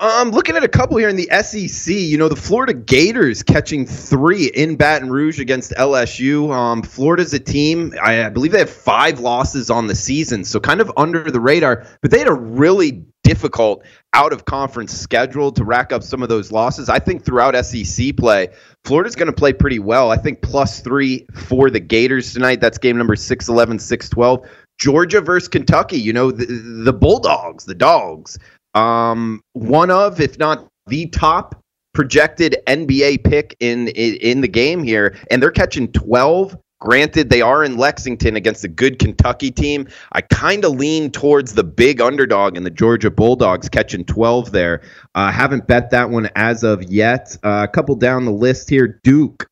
I'm 0.00 0.28
um, 0.28 0.34
looking 0.34 0.56
at 0.56 0.64
a 0.64 0.68
couple 0.68 0.96
here 0.96 1.08
in 1.08 1.14
the 1.14 1.28
SEC, 1.42 1.94
you 1.94 2.18
know, 2.18 2.28
the 2.28 2.34
Florida 2.34 2.74
Gators 2.74 3.44
catching 3.44 3.86
three 3.86 4.46
in 4.46 4.74
Baton 4.74 5.08
Rouge 5.08 5.38
against 5.38 5.70
LSU. 5.78 6.52
Um, 6.52 6.82
Florida's 6.82 7.32
a 7.32 7.38
team, 7.38 7.94
I 8.02 8.28
believe 8.28 8.50
they 8.50 8.58
have 8.58 8.70
five 8.70 9.20
losses 9.20 9.70
on 9.70 9.86
the 9.86 9.94
season, 9.94 10.44
so 10.44 10.58
kind 10.58 10.80
of 10.80 10.90
under 10.96 11.30
the 11.30 11.38
radar, 11.38 11.86
but 12.02 12.10
they 12.10 12.18
had 12.18 12.26
a 12.26 12.34
really 12.34 13.04
difficult 13.24 13.84
out 14.12 14.32
of 14.32 14.44
conference 14.44 14.92
schedule 14.92 15.50
to 15.50 15.64
rack 15.64 15.92
up 15.92 16.02
some 16.02 16.22
of 16.22 16.28
those 16.28 16.52
losses. 16.52 16.88
I 16.88 17.00
think 17.00 17.24
throughout 17.24 17.56
SEC 17.64 18.16
play, 18.16 18.48
Florida's 18.84 19.16
going 19.16 19.26
to 19.26 19.32
play 19.32 19.52
pretty 19.52 19.80
well. 19.80 20.12
I 20.12 20.16
think 20.16 20.40
plus 20.40 20.80
three 20.80 21.26
for 21.34 21.70
the 21.70 21.80
Gators 21.80 22.32
tonight. 22.32 22.60
That's 22.60 22.78
game 22.78 22.96
number 22.96 23.16
6'11, 23.16 23.74
6'12. 23.74 24.48
Georgia 24.78 25.20
versus 25.20 25.48
Kentucky, 25.48 25.98
you 25.98 26.12
know, 26.12 26.30
the, 26.30 26.46
the 26.84 26.92
Bulldogs, 26.92 27.64
the 27.64 27.74
Dogs 27.74 28.38
um, 28.74 29.42
one 29.52 29.90
of, 29.90 30.20
if 30.20 30.38
not 30.38 30.66
the 30.86 31.06
top 31.06 31.60
projected 31.94 32.56
NBA 32.66 33.24
pick 33.24 33.56
in, 33.60 33.88
in 33.88 34.16
in 34.16 34.40
the 34.40 34.48
game 34.48 34.82
here, 34.82 35.16
and 35.30 35.42
they're 35.42 35.50
catching 35.50 35.90
12. 35.92 36.56
Granted, 36.80 37.30
they 37.30 37.40
are 37.40 37.64
in 37.64 37.76
Lexington 37.78 38.36
against 38.36 38.64
a 38.64 38.68
good 38.68 38.98
Kentucky 38.98 39.50
team. 39.50 39.88
I 40.12 40.20
kind 40.20 40.64
of 40.64 40.72
lean 40.72 41.10
towards 41.10 41.54
the 41.54 41.64
big 41.64 42.00
underdog 42.00 42.56
in 42.56 42.64
the 42.64 42.70
Georgia 42.70 43.10
Bulldogs 43.10 43.68
catching 43.68 44.04
12 44.04 44.52
there. 44.52 44.82
Uh, 45.14 45.30
haven't 45.30 45.66
bet 45.66 45.90
that 45.90 46.10
one 46.10 46.28
as 46.36 46.62
of 46.62 46.82
yet. 46.82 47.36
Uh, 47.42 47.66
a 47.68 47.72
couple 47.72 47.96
down 47.96 48.26
the 48.26 48.32
list 48.32 48.68
here. 48.68 49.00
Duke 49.02 49.48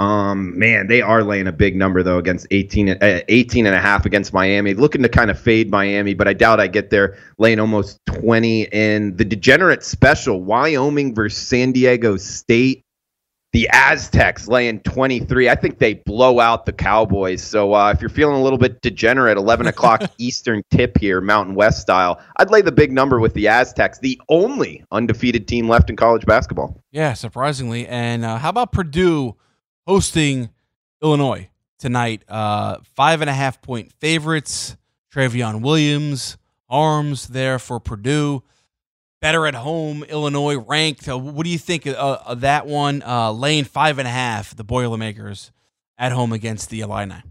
um, 0.00 0.58
man, 0.58 0.86
they 0.86 1.02
are 1.02 1.22
laying 1.22 1.46
a 1.46 1.52
big 1.52 1.76
number 1.76 2.02
though 2.02 2.16
against 2.16 2.46
18, 2.50 2.88
uh, 2.88 3.20
18 3.28 3.66
and 3.66 3.74
a 3.74 3.80
half 3.80 4.06
against 4.06 4.32
Miami. 4.32 4.72
Looking 4.72 5.02
to 5.02 5.10
kind 5.10 5.30
of 5.30 5.38
fade 5.38 5.70
Miami, 5.70 6.14
but 6.14 6.26
I 6.26 6.32
doubt 6.32 6.58
I 6.58 6.68
get 6.68 6.88
there 6.88 7.18
laying 7.36 7.60
almost 7.60 8.00
20 8.06 8.62
in 8.72 9.14
the 9.16 9.26
degenerate 9.26 9.84
special, 9.84 10.42
Wyoming 10.42 11.14
versus 11.14 11.46
San 11.46 11.72
Diego 11.72 12.16
State. 12.16 12.82
The 13.52 13.68
Aztecs 13.72 14.46
laying 14.46 14.80
23. 14.80 15.48
I 15.48 15.56
think 15.56 15.78
they 15.78 15.94
blow 15.94 16.38
out 16.38 16.66
the 16.66 16.72
Cowboys. 16.72 17.42
So 17.42 17.74
uh, 17.74 17.90
if 17.90 18.00
you're 18.00 18.08
feeling 18.08 18.36
a 18.36 18.42
little 18.42 18.58
bit 18.58 18.80
degenerate, 18.80 19.36
11 19.36 19.66
o'clock 19.68 20.02
Eastern 20.18 20.62
tip 20.70 20.96
here, 20.98 21.20
Mountain 21.20 21.56
West 21.56 21.80
style, 21.80 22.20
I'd 22.36 22.50
lay 22.50 22.62
the 22.62 22.70
big 22.72 22.92
number 22.92 23.18
with 23.18 23.34
the 23.34 23.48
Aztecs, 23.48 23.98
the 23.98 24.20
only 24.28 24.84
undefeated 24.92 25.48
team 25.48 25.68
left 25.68 25.90
in 25.90 25.96
college 25.96 26.24
basketball. 26.26 26.80
Yeah, 26.92 27.14
surprisingly. 27.14 27.88
And 27.88 28.24
uh, 28.24 28.38
how 28.38 28.50
about 28.50 28.70
Purdue 28.70 29.34
hosting 29.84 30.50
Illinois 31.02 31.48
tonight? 31.78 32.22
Uh, 32.28 32.76
five 32.94 33.20
and 33.20 33.28
a 33.28 33.34
half 33.34 33.60
point 33.60 33.92
favorites. 33.94 34.76
Trevion 35.12 35.60
Williams, 35.60 36.36
Haarms 36.70 37.26
there 37.26 37.58
for 37.58 37.80
Purdue 37.80 38.44
better 39.20 39.46
at 39.46 39.54
home. 39.54 40.02
Illinois 40.04 40.56
ranked. 40.56 41.08
Uh, 41.08 41.18
what 41.18 41.44
do 41.44 41.50
you 41.50 41.58
think 41.58 41.86
of, 41.86 41.94
uh, 41.94 42.18
of 42.26 42.40
that 42.40 42.66
one? 42.66 43.02
Uh, 43.02 43.32
laying 43.32 43.64
five 43.64 43.98
and 43.98 44.08
a 44.08 44.10
half, 44.10 44.56
the 44.56 44.64
Boilermakers 44.64 45.52
at 45.98 46.12
home 46.12 46.32
against 46.32 46.70
the 46.70 46.80
Illini. 46.80 47.22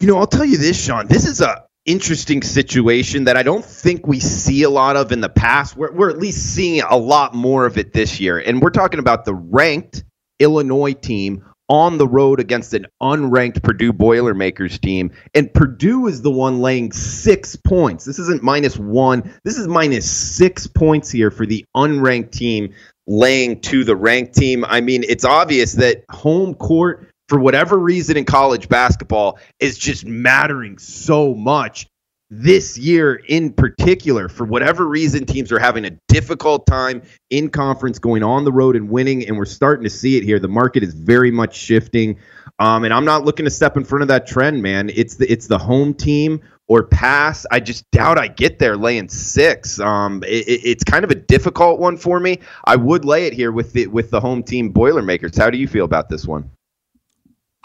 You 0.00 0.08
know, 0.08 0.18
I'll 0.18 0.26
tell 0.26 0.44
you 0.44 0.58
this, 0.58 0.82
Sean. 0.82 1.06
This 1.06 1.26
is 1.26 1.40
a 1.40 1.64
interesting 1.86 2.42
situation 2.42 3.24
that 3.24 3.36
I 3.36 3.42
don't 3.42 3.64
think 3.64 4.06
we 4.06 4.18
see 4.18 4.62
a 4.62 4.70
lot 4.70 4.96
of 4.96 5.12
in 5.12 5.20
the 5.20 5.28
past. 5.28 5.76
We're, 5.76 5.92
we're 5.92 6.10
at 6.10 6.18
least 6.18 6.54
seeing 6.54 6.82
a 6.82 6.96
lot 6.96 7.34
more 7.34 7.66
of 7.66 7.76
it 7.78 7.92
this 7.92 8.18
year. 8.18 8.38
And 8.38 8.60
we're 8.60 8.70
talking 8.70 8.98
about 8.98 9.24
the 9.24 9.34
ranked 9.34 10.02
Illinois 10.38 10.94
team 10.94 11.44
on 11.68 11.98
the 11.98 12.06
road 12.06 12.40
against 12.40 12.74
an 12.74 12.86
unranked 13.02 13.62
Purdue 13.62 13.92
Boilermakers 13.92 14.78
team. 14.78 15.10
And 15.34 15.52
Purdue 15.52 16.06
is 16.06 16.22
the 16.22 16.30
one 16.30 16.60
laying 16.60 16.92
six 16.92 17.56
points. 17.56 18.04
This 18.04 18.18
isn't 18.18 18.42
minus 18.42 18.78
one, 18.78 19.32
this 19.44 19.56
is 19.56 19.66
minus 19.66 20.10
six 20.10 20.66
points 20.66 21.10
here 21.10 21.30
for 21.30 21.46
the 21.46 21.64
unranked 21.76 22.32
team 22.32 22.74
laying 23.06 23.60
to 23.60 23.84
the 23.84 23.96
ranked 23.96 24.34
team. 24.34 24.64
I 24.64 24.80
mean, 24.80 25.04
it's 25.06 25.24
obvious 25.24 25.72
that 25.74 26.04
home 26.10 26.54
court, 26.54 27.10
for 27.28 27.38
whatever 27.38 27.78
reason 27.78 28.16
in 28.16 28.24
college 28.24 28.68
basketball, 28.68 29.38
is 29.60 29.78
just 29.78 30.04
mattering 30.06 30.78
so 30.78 31.34
much 31.34 31.86
this 32.30 32.78
year 32.78 33.14
in 33.28 33.52
particular, 33.52 34.28
for 34.28 34.44
whatever 34.44 34.86
reason, 34.88 35.26
teams 35.26 35.52
are 35.52 35.58
having 35.58 35.84
a 35.84 35.90
difficult 36.08 36.66
time 36.66 37.02
in 37.30 37.50
conference 37.50 37.98
going 37.98 38.22
on 38.22 38.44
the 38.44 38.52
road 38.52 38.76
and 38.76 38.88
winning, 38.88 39.26
and 39.26 39.36
we're 39.36 39.44
starting 39.44 39.84
to 39.84 39.90
see 39.90 40.16
it 40.16 40.24
here. 40.24 40.38
The 40.38 40.48
market 40.48 40.82
is 40.82 40.94
very 40.94 41.30
much 41.30 41.56
shifting, 41.56 42.18
um, 42.58 42.84
and 42.84 42.94
I'm 42.94 43.04
not 43.04 43.24
looking 43.24 43.44
to 43.44 43.50
step 43.50 43.76
in 43.76 43.84
front 43.84 44.02
of 44.02 44.08
that 44.08 44.26
trend, 44.26 44.62
man. 44.62 44.90
It's 44.94 45.16
the 45.16 45.30
it's 45.30 45.46
the 45.46 45.58
home 45.58 45.94
team 45.94 46.40
or 46.66 46.84
pass. 46.84 47.44
I 47.50 47.60
just 47.60 47.90
doubt 47.90 48.18
I 48.18 48.28
get 48.28 48.58
there 48.58 48.76
laying 48.76 49.08
six. 49.08 49.78
Um, 49.78 50.22
it, 50.24 50.44
it's 50.46 50.84
kind 50.84 51.04
of 51.04 51.10
a 51.10 51.14
difficult 51.14 51.78
one 51.78 51.96
for 51.96 52.20
me. 52.20 52.40
I 52.64 52.76
would 52.76 53.04
lay 53.04 53.26
it 53.26 53.34
here 53.34 53.52
with 53.52 53.72
the 53.72 53.86
with 53.88 54.10
the 54.10 54.20
home 54.20 54.42
team 54.42 54.70
Boilermakers. 54.70 55.36
How 55.36 55.50
do 55.50 55.58
you 55.58 55.68
feel 55.68 55.84
about 55.84 56.08
this 56.08 56.26
one? 56.26 56.50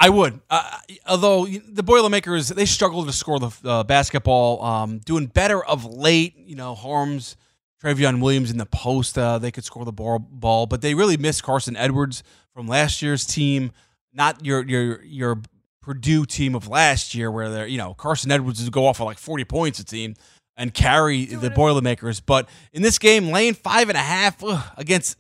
I 0.02 0.08
would, 0.08 0.40
uh, 0.50 0.78
although 1.06 1.46
the 1.46 1.84
Boilermakers 1.84 2.48
they 2.48 2.66
struggle 2.66 3.06
to 3.06 3.12
score 3.12 3.38
the 3.38 3.52
uh, 3.66 3.84
basketball. 3.84 4.64
Um, 4.64 5.00
doing 5.00 5.26
better 5.26 5.64
of 5.64 5.84
late, 5.84 6.36
you 6.38 6.56
know, 6.56 6.74
Haarms, 6.74 7.36
Trevion 7.84 8.22
Williams 8.22 8.50
in 8.50 8.58
the 8.58 8.66
post, 8.66 9.18
uh, 9.18 9.40
they 9.40 9.52
could 9.52 9.66
score 9.66 9.84
the 9.84 9.92
ball, 9.92 10.20
ball, 10.20 10.68
but 10.68 10.82
they 10.82 10.94
really 10.94 11.18
missed 11.18 11.44
Carson 11.44 11.76
Edwards 11.76 12.24
from 12.54 12.66
last 12.66 13.02
year's 13.02 13.26
team. 13.26 13.74
Not 14.14 14.46
your 14.46 14.66
your 14.66 15.04
your 15.04 15.42
Purdue 15.82 16.26
team 16.26 16.56
of 16.56 16.68
last 16.68 17.14
year, 17.14 17.30
where 17.30 17.50
they're 17.50 17.68
you 17.68 17.78
know 17.78 17.94
Carson 17.94 18.32
Edwards 18.32 18.64
would 18.64 18.72
go 18.72 18.88
off 18.88 18.98
for 18.98 19.04
like 19.04 19.18
forty 19.18 19.44
points 19.44 19.80
a 19.80 19.84
team 19.84 20.16
and 20.56 20.74
carry 20.74 21.26
the 21.26 21.50
Boilermakers. 21.50 22.22
But 22.22 22.48
in 22.72 22.84
this 22.84 23.00
game, 23.00 23.32
laying 23.32 23.54
five 23.54 23.90
and 23.90 23.98
a 23.98 24.02
half 24.02 24.42
ugh, 24.44 24.64
against 24.78 25.18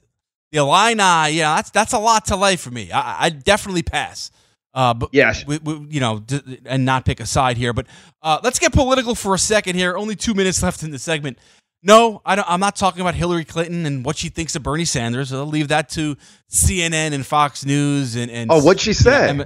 the 0.51 0.59
Illini, 0.59 1.35
yeah, 1.35 1.55
that's 1.55 1.69
that's 1.69 1.91
a 1.93 1.99
lot 1.99 2.25
to 2.25 2.37
lay 2.37 2.55
for 2.55 2.71
me. 2.71 2.91
I, 2.93 3.25
I 3.25 3.29
definitely 3.29 3.83
pass. 3.83 4.31
Uh, 4.73 4.93
but 4.93 5.09
yes, 5.11 5.45
we, 5.45 5.57
we, 5.57 5.73
you 5.89 5.99
know, 5.99 6.19
d- 6.19 6.59
and 6.65 6.85
not 6.85 7.05
pick 7.05 7.19
a 7.19 7.25
side 7.25 7.57
here. 7.57 7.73
But 7.73 7.87
uh, 8.21 8.39
let's 8.43 8.59
get 8.59 8.71
political 8.71 9.15
for 9.15 9.33
a 9.33 9.39
second 9.39 9.75
here. 9.75 9.97
Only 9.97 10.15
two 10.15 10.33
minutes 10.33 10.61
left 10.63 10.83
in 10.83 10.91
the 10.91 10.99
segment. 10.99 11.37
No, 11.81 12.21
I 12.25 12.43
am 12.53 12.59
not 12.59 12.75
talking 12.75 13.01
about 13.01 13.15
Hillary 13.15 13.45
Clinton 13.45 13.85
and 13.85 14.03
what 14.03 14.17
she 14.17 14.27
thinks 14.29 14.55
of 14.55 14.63
Bernie 14.63 14.83
Sanders. 14.85 15.31
I'll 15.31 15.45
leave 15.45 15.69
that 15.69 15.89
to 15.91 16.17
CNN 16.49 17.13
and 17.13 17.25
Fox 17.25 17.65
News 17.65 18.15
and. 18.15 18.29
and 18.29 18.51
oh, 18.51 18.61
what'd 18.63 18.81
she? 18.81 18.91
You 18.91 19.33
know, 19.33 19.45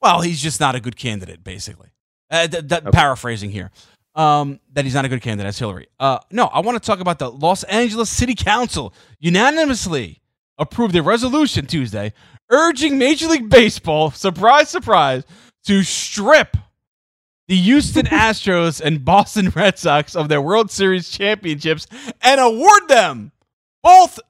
well, 0.00 0.20
he's 0.20 0.40
just 0.40 0.60
not 0.60 0.74
a 0.74 0.80
good 0.80 0.96
candidate, 0.96 1.42
basically. 1.42 1.88
Uh, 2.30 2.46
th- 2.46 2.68
th- 2.68 2.82
okay. 2.82 2.90
Paraphrasing 2.90 3.50
here, 3.50 3.70
um, 4.14 4.60
that 4.72 4.84
he's 4.84 4.94
not 4.94 5.04
a 5.04 5.08
good 5.08 5.20
candidate 5.20 5.48
as 5.48 5.58
Hillary. 5.58 5.88
Uh, 5.98 6.18
no, 6.30 6.46
I 6.46 6.60
want 6.60 6.80
to 6.80 6.86
talk 6.86 7.00
about 7.00 7.18
the 7.18 7.30
Los 7.30 7.64
Angeles 7.64 8.08
City 8.08 8.34
Council 8.34 8.94
unanimously 9.18 10.20
approved 10.58 10.94
a 10.94 11.02
resolution 11.02 11.66
Tuesday 11.66 12.12
urging 12.54 12.98
Major 12.98 13.26
League 13.28 13.50
Baseball, 13.50 14.10
surprise, 14.10 14.68
surprise, 14.68 15.24
to 15.64 15.82
strip 15.82 16.56
the 17.48 17.56
Houston 17.56 18.06
Astros 18.06 18.80
and 18.80 19.04
Boston 19.04 19.50
Red 19.50 19.78
Sox 19.78 20.14
of 20.14 20.28
their 20.28 20.40
World 20.40 20.70
Series 20.70 21.10
championships 21.10 21.86
and 22.22 22.40
award 22.40 22.88
them 22.88 23.32
both 23.82 24.20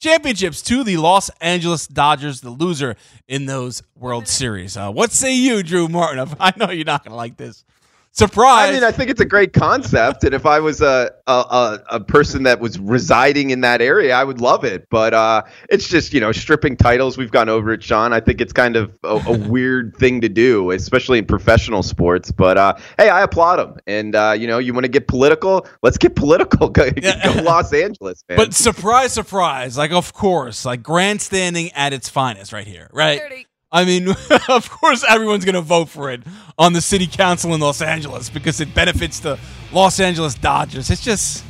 championships 0.00 0.62
to 0.62 0.84
the 0.84 0.96
Los 0.96 1.30
Angeles 1.40 1.86
Dodgers, 1.86 2.40
the 2.40 2.50
loser 2.50 2.96
in 3.28 3.46
those 3.46 3.82
World 3.94 4.28
Series. 4.28 4.76
Uh, 4.76 4.90
what 4.90 5.12
say 5.12 5.34
you, 5.34 5.62
Drew 5.62 5.88
Martin? 5.88 6.36
I 6.40 6.52
know 6.56 6.70
you're 6.70 6.84
not 6.84 7.04
going 7.04 7.12
to 7.12 7.16
like 7.16 7.36
this. 7.36 7.64
Surprise! 8.12 8.68
I 8.68 8.72
mean, 8.72 8.82
I 8.82 8.90
think 8.90 9.08
it's 9.08 9.20
a 9.20 9.24
great 9.24 9.52
concept, 9.52 10.24
and 10.24 10.34
if 10.34 10.44
I 10.44 10.58
was 10.58 10.82
a 10.82 11.12
a, 11.28 11.78
a 11.90 12.00
person 12.00 12.42
that 12.42 12.58
was 12.58 12.76
residing 12.78 13.50
in 13.50 13.60
that 13.60 13.80
area, 13.80 14.14
I 14.14 14.24
would 14.24 14.40
love 14.40 14.64
it. 14.64 14.88
But 14.90 15.14
uh, 15.14 15.42
it's 15.68 15.88
just 15.88 16.12
you 16.12 16.20
know 16.20 16.32
stripping 16.32 16.76
titles. 16.76 17.16
We've 17.16 17.30
gone 17.30 17.48
over 17.48 17.72
it, 17.72 17.84
Sean. 17.84 18.12
I 18.12 18.18
think 18.18 18.40
it's 18.40 18.52
kind 18.52 18.74
of 18.74 18.92
a, 19.04 19.22
a 19.26 19.38
weird 19.48 19.96
thing 19.96 20.20
to 20.22 20.28
do, 20.28 20.72
especially 20.72 21.18
in 21.18 21.24
professional 21.24 21.84
sports. 21.84 22.32
But 22.32 22.58
uh, 22.58 22.74
hey, 22.98 23.08
I 23.08 23.22
applaud 23.22 23.56
them. 23.56 23.76
And 23.86 24.16
uh, 24.16 24.34
you 24.36 24.48
know, 24.48 24.58
you 24.58 24.74
want 24.74 24.84
to 24.84 24.90
get 24.90 25.06
political? 25.06 25.66
Let's 25.82 25.96
get 25.96 26.16
political. 26.16 26.68
Go, 26.68 26.90
go 26.90 27.42
Los 27.42 27.72
Angeles, 27.72 28.24
man. 28.28 28.36
But 28.36 28.54
surprise, 28.54 29.12
surprise! 29.12 29.78
Like 29.78 29.92
of 29.92 30.12
course, 30.12 30.64
like 30.64 30.82
grandstanding 30.82 31.70
at 31.72 31.92
its 31.92 32.08
finest, 32.08 32.52
right 32.52 32.66
here, 32.66 32.90
right? 32.92 33.20
30. 33.20 33.46
I 33.72 33.84
mean, 33.84 34.08
of 34.48 34.70
course, 34.70 35.04
everyone's 35.08 35.44
going 35.44 35.54
to 35.54 35.60
vote 35.60 35.88
for 35.88 36.10
it 36.10 36.22
on 36.58 36.72
the 36.72 36.80
city 36.80 37.06
council 37.06 37.54
in 37.54 37.60
Los 37.60 37.80
Angeles 37.80 38.28
because 38.28 38.60
it 38.60 38.74
benefits 38.74 39.20
the 39.20 39.38
Los 39.72 40.00
Angeles 40.00 40.34
Dodgers. 40.34 40.90
It's 40.90 41.02
just, 41.02 41.44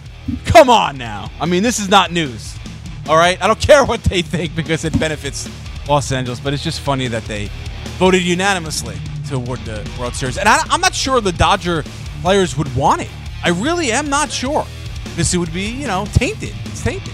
come 0.44 0.68
on 0.68 0.98
now. 0.98 1.30
I 1.40 1.46
mean, 1.46 1.62
this 1.62 1.78
is 1.78 1.88
not 1.88 2.12
news. 2.12 2.56
All 3.08 3.16
right? 3.16 3.42
I 3.42 3.46
don't 3.46 3.60
care 3.60 3.84
what 3.84 4.02
they 4.04 4.22
think 4.22 4.54
because 4.54 4.84
it 4.84 4.98
benefits 4.98 5.48
Los 5.88 6.12
Angeles, 6.12 6.40
but 6.40 6.52
it's 6.52 6.62
just 6.62 6.80
funny 6.80 7.08
that 7.08 7.24
they 7.24 7.48
voted 7.98 8.22
unanimously 8.22 8.96
to 9.28 9.36
award 9.36 9.60
the 9.60 9.88
World 9.98 10.14
Series. 10.14 10.36
And 10.36 10.48
I, 10.48 10.62
am 10.70 10.80
not 10.80 10.94
sure 10.94 11.20
the 11.20 11.32
Dodger 11.32 11.84
players 12.20 12.56
would 12.58 12.74
want 12.76 13.00
it. 13.00 13.10
I 13.42 13.48
really 13.48 13.92
am 13.92 14.10
not 14.10 14.30
sure 14.30 14.66
it 15.16 15.36
would 15.36 15.52
be, 15.52 15.68
you 15.68 15.86
know, 15.86 16.06
tainted. 16.14 16.54
It's 16.64 16.82
tainted. 16.82 17.12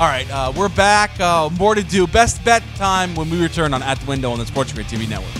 All 0.00 0.06
right, 0.06 0.30
uh, 0.30 0.50
we're 0.56 0.70
back. 0.70 1.10
Uh, 1.20 1.50
more 1.58 1.74
to 1.74 1.82
do. 1.82 2.06
Best 2.06 2.42
bet 2.42 2.62
time 2.76 3.14
when 3.14 3.28
we 3.28 3.38
return 3.38 3.74
on 3.74 3.82
At 3.82 4.00
the 4.00 4.06
Window 4.06 4.30
on 4.30 4.38
the 4.38 4.46
Sports 4.46 4.72
Grid 4.72 4.86
TV 4.86 5.06
network. 5.06 5.39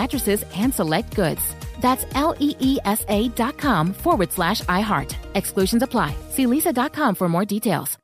mattresses 0.00 0.44
and 0.54 0.72
select 0.72 1.14
goods. 1.14 1.42
That's 1.80 2.04
L 2.14 2.34
E 2.38 2.50
E 2.60 2.78
S 2.84 3.04
A 3.08 3.28
dot 3.40 3.56
com 3.58 3.92
forward 3.92 4.30
slash 4.32 4.60
iHeart. 4.62 5.14
Exclusions 5.34 5.82
apply. 5.82 6.14
See 6.30 6.46
leesa.com 6.46 7.14
for 7.14 7.28
more 7.28 7.44
details. 7.44 7.98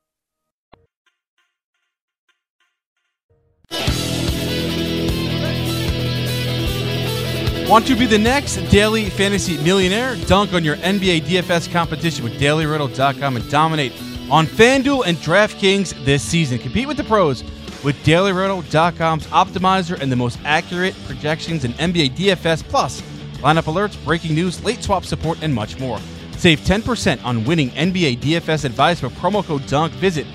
Want 7.68 7.86
to 7.86 7.96
be 7.96 8.04
the 8.04 8.18
next 8.18 8.56
daily 8.70 9.08
fantasy 9.08 9.56
millionaire? 9.64 10.16
Dunk 10.26 10.52
on 10.52 10.62
your 10.62 10.76
NBA 10.76 11.22
DFS 11.22 11.72
competition 11.72 12.22
with 12.22 12.38
dailyroto.com 12.38 13.36
and 13.36 13.50
dominate 13.50 13.92
on 14.30 14.46
FanDuel 14.46 15.06
and 15.06 15.16
DraftKings 15.18 16.04
this 16.04 16.22
season. 16.22 16.58
Compete 16.58 16.86
with 16.86 16.98
the 16.98 17.04
pros 17.04 17.42
with 17.84 17.96
dailyroto.com's 18.04 19.26
optimizer 19.26 20.00
and 20.00 20.10
the 20.10 20.16
most 20.16 20.38
accurate 20.44 20.94
projections 21.06 21.64
in 21.64 21.72
NBA 21.74 22.16
DFS 22.16 22.64
plus 22.64 23.02
lineup 23.42 23.64
alerts, 23.64 24.02
breaking 24.04 24.34
news, 24.34 24.64
late 24.64 24.82
swap 24.82 25.04
support, 25.04 25.38
and 25.42 25.54
much 25.54 25.78
more. 25.78 26.00
Save 26.38 26.60
10% 26.60 27.22
on 27.24 27.44
winning 27.44 27.70
NBA 27.70 28.18
DFS 28.18 28.64
advice 28.64 29.02
with 29.02 29.12
promo 29.14 29.44
code 29.44 29.66
DUNK. 29.66 29.92
Visit 29.92 30.26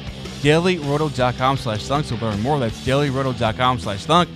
dailyroto.com 0.41 1.57
slash 1.57 1.87
dunk 1.87 2.05
to 2.07 2.15
learn 2.15 2.39
more. 2.41 2.59
That's 2.59 2.79
dailyroto.com 2.85 3.79
slash 3.79 4.05
dunk 4.05 4.29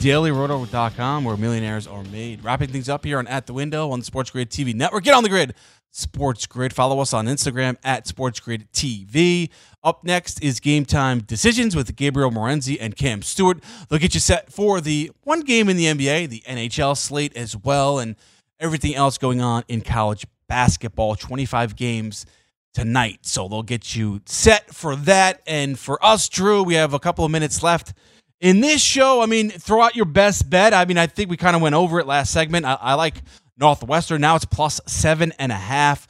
dailyroto.com 0.00 1.24
where 1.24 1.36
millionaires 1.36 1.86
are 1.86 2.02
made. 2.04 2.42
Wrapping 2.42 2.70
things 2.70 2.88
up 2.88 3.04
here 3.04 3.18
on 3.18 3.26
At 3.26 3.46
the 3.46 3.52
Window 3.52 3.90
on 3.90 3.98
the 3.98 4.04
Sports 4.04 4.30
Grid 4.30 4.50
TV 4.50 4.74
network. 4.74 5.04
Get 5.04 5.14
on 5.14 5.22
the 5.22 5.28
grid. 5.28 5.54
Sports 5.90 6.46
Grid. 6.46 6.72
Follow 6.72 7.00
us 7.00 7.12
on 7.12 7.26
Instagram 7.26 7.76
at 7.82 8.06
Sports 8.06 8.40
Grid 8.40 8.70
TV. 8.72 9.50
Up 9.82 10.04
next 10.04 10.42
is 10.42 10.60
Game 10.60 10.84
Time 10.84 11.20
Decisions 11.20 11.74
with 11.74 11.96
Gabriel 11.96 12.30
Morency 12.30 12.76
and 12.80 12.96
Cam 12.96 13.22
Stewart. 13.22 13.62
They'll 13.88 13.98
get 13.98 14.14
you 14.14 14.20
set 14.20 14.52
for 14.52 14.80
the 14.80 15.10
one 15.24 15.40
game 15.40 15.68
in 15.68 15.76
the 15.76 15.86
NBA, 15.86 16.28
the 16.28 16.42
NHL 16.46 16.96
slate 16.96 17.36
as 17.36 17.56
well, 17.56 17.98
and 17.98 18.16
everything 18.58 18.94
else 18.94 19.18
going 19.18 19.40
on 19.40 19.64
in 19.68 19.80
college 19.80 20.26
basketball. 20.48 21.16
25 21.16 21.76
games 21.76 22.26
tonight. 22.72 23.20
So 23.22 23.48
they'll 23.48 23.62
get 23.62 23.96
you 23.96 24.20
set 24.26 24.72
for 24.74 24.96
that. 24.96 25.42
And 25.46 25.78
for 25.78 26.04
us, 26.04 26.28
Drew, 26.28 26.62
we 26.62 26.74
have 26.74 26.94
a 26.94 26.98
couple 27.00 27.24
of 27.24 27.30
minutes 27.30 27.62
left 27.62 27.94
in 28.40 28.60
this 28.60 28.80
show, 28.80 29.20
I 29.20 29.26
mean, 29.26 29.50
throw 29.50 29.82
out 29.82 29.94
your 29.94 30.06
best 30.06 30.48
bet. 30.48 30.72
I 30.72 30.86
mean, 30.86 30.96
I 30.96 31.06
think 31.06 31.30
we 31.30 31.36
kind 31.36 31.54
of 31.54 31.62
went 31.62 31.74
over 31.74 32.00
it 32.00 32.06
last 32.06 32.32
segment. 32.32 32.64
I, 32.64 32.78
I, 32.80 32.94
like 32.94 33.22
Northwestern. 33.60 34.20
Now 34.20 34.36
it's 34.36 34.44
plus 34.44 34.80
seven 34.86 35.32
and 35.38 35.52
a 35.52 35.56
half 35.56 36.08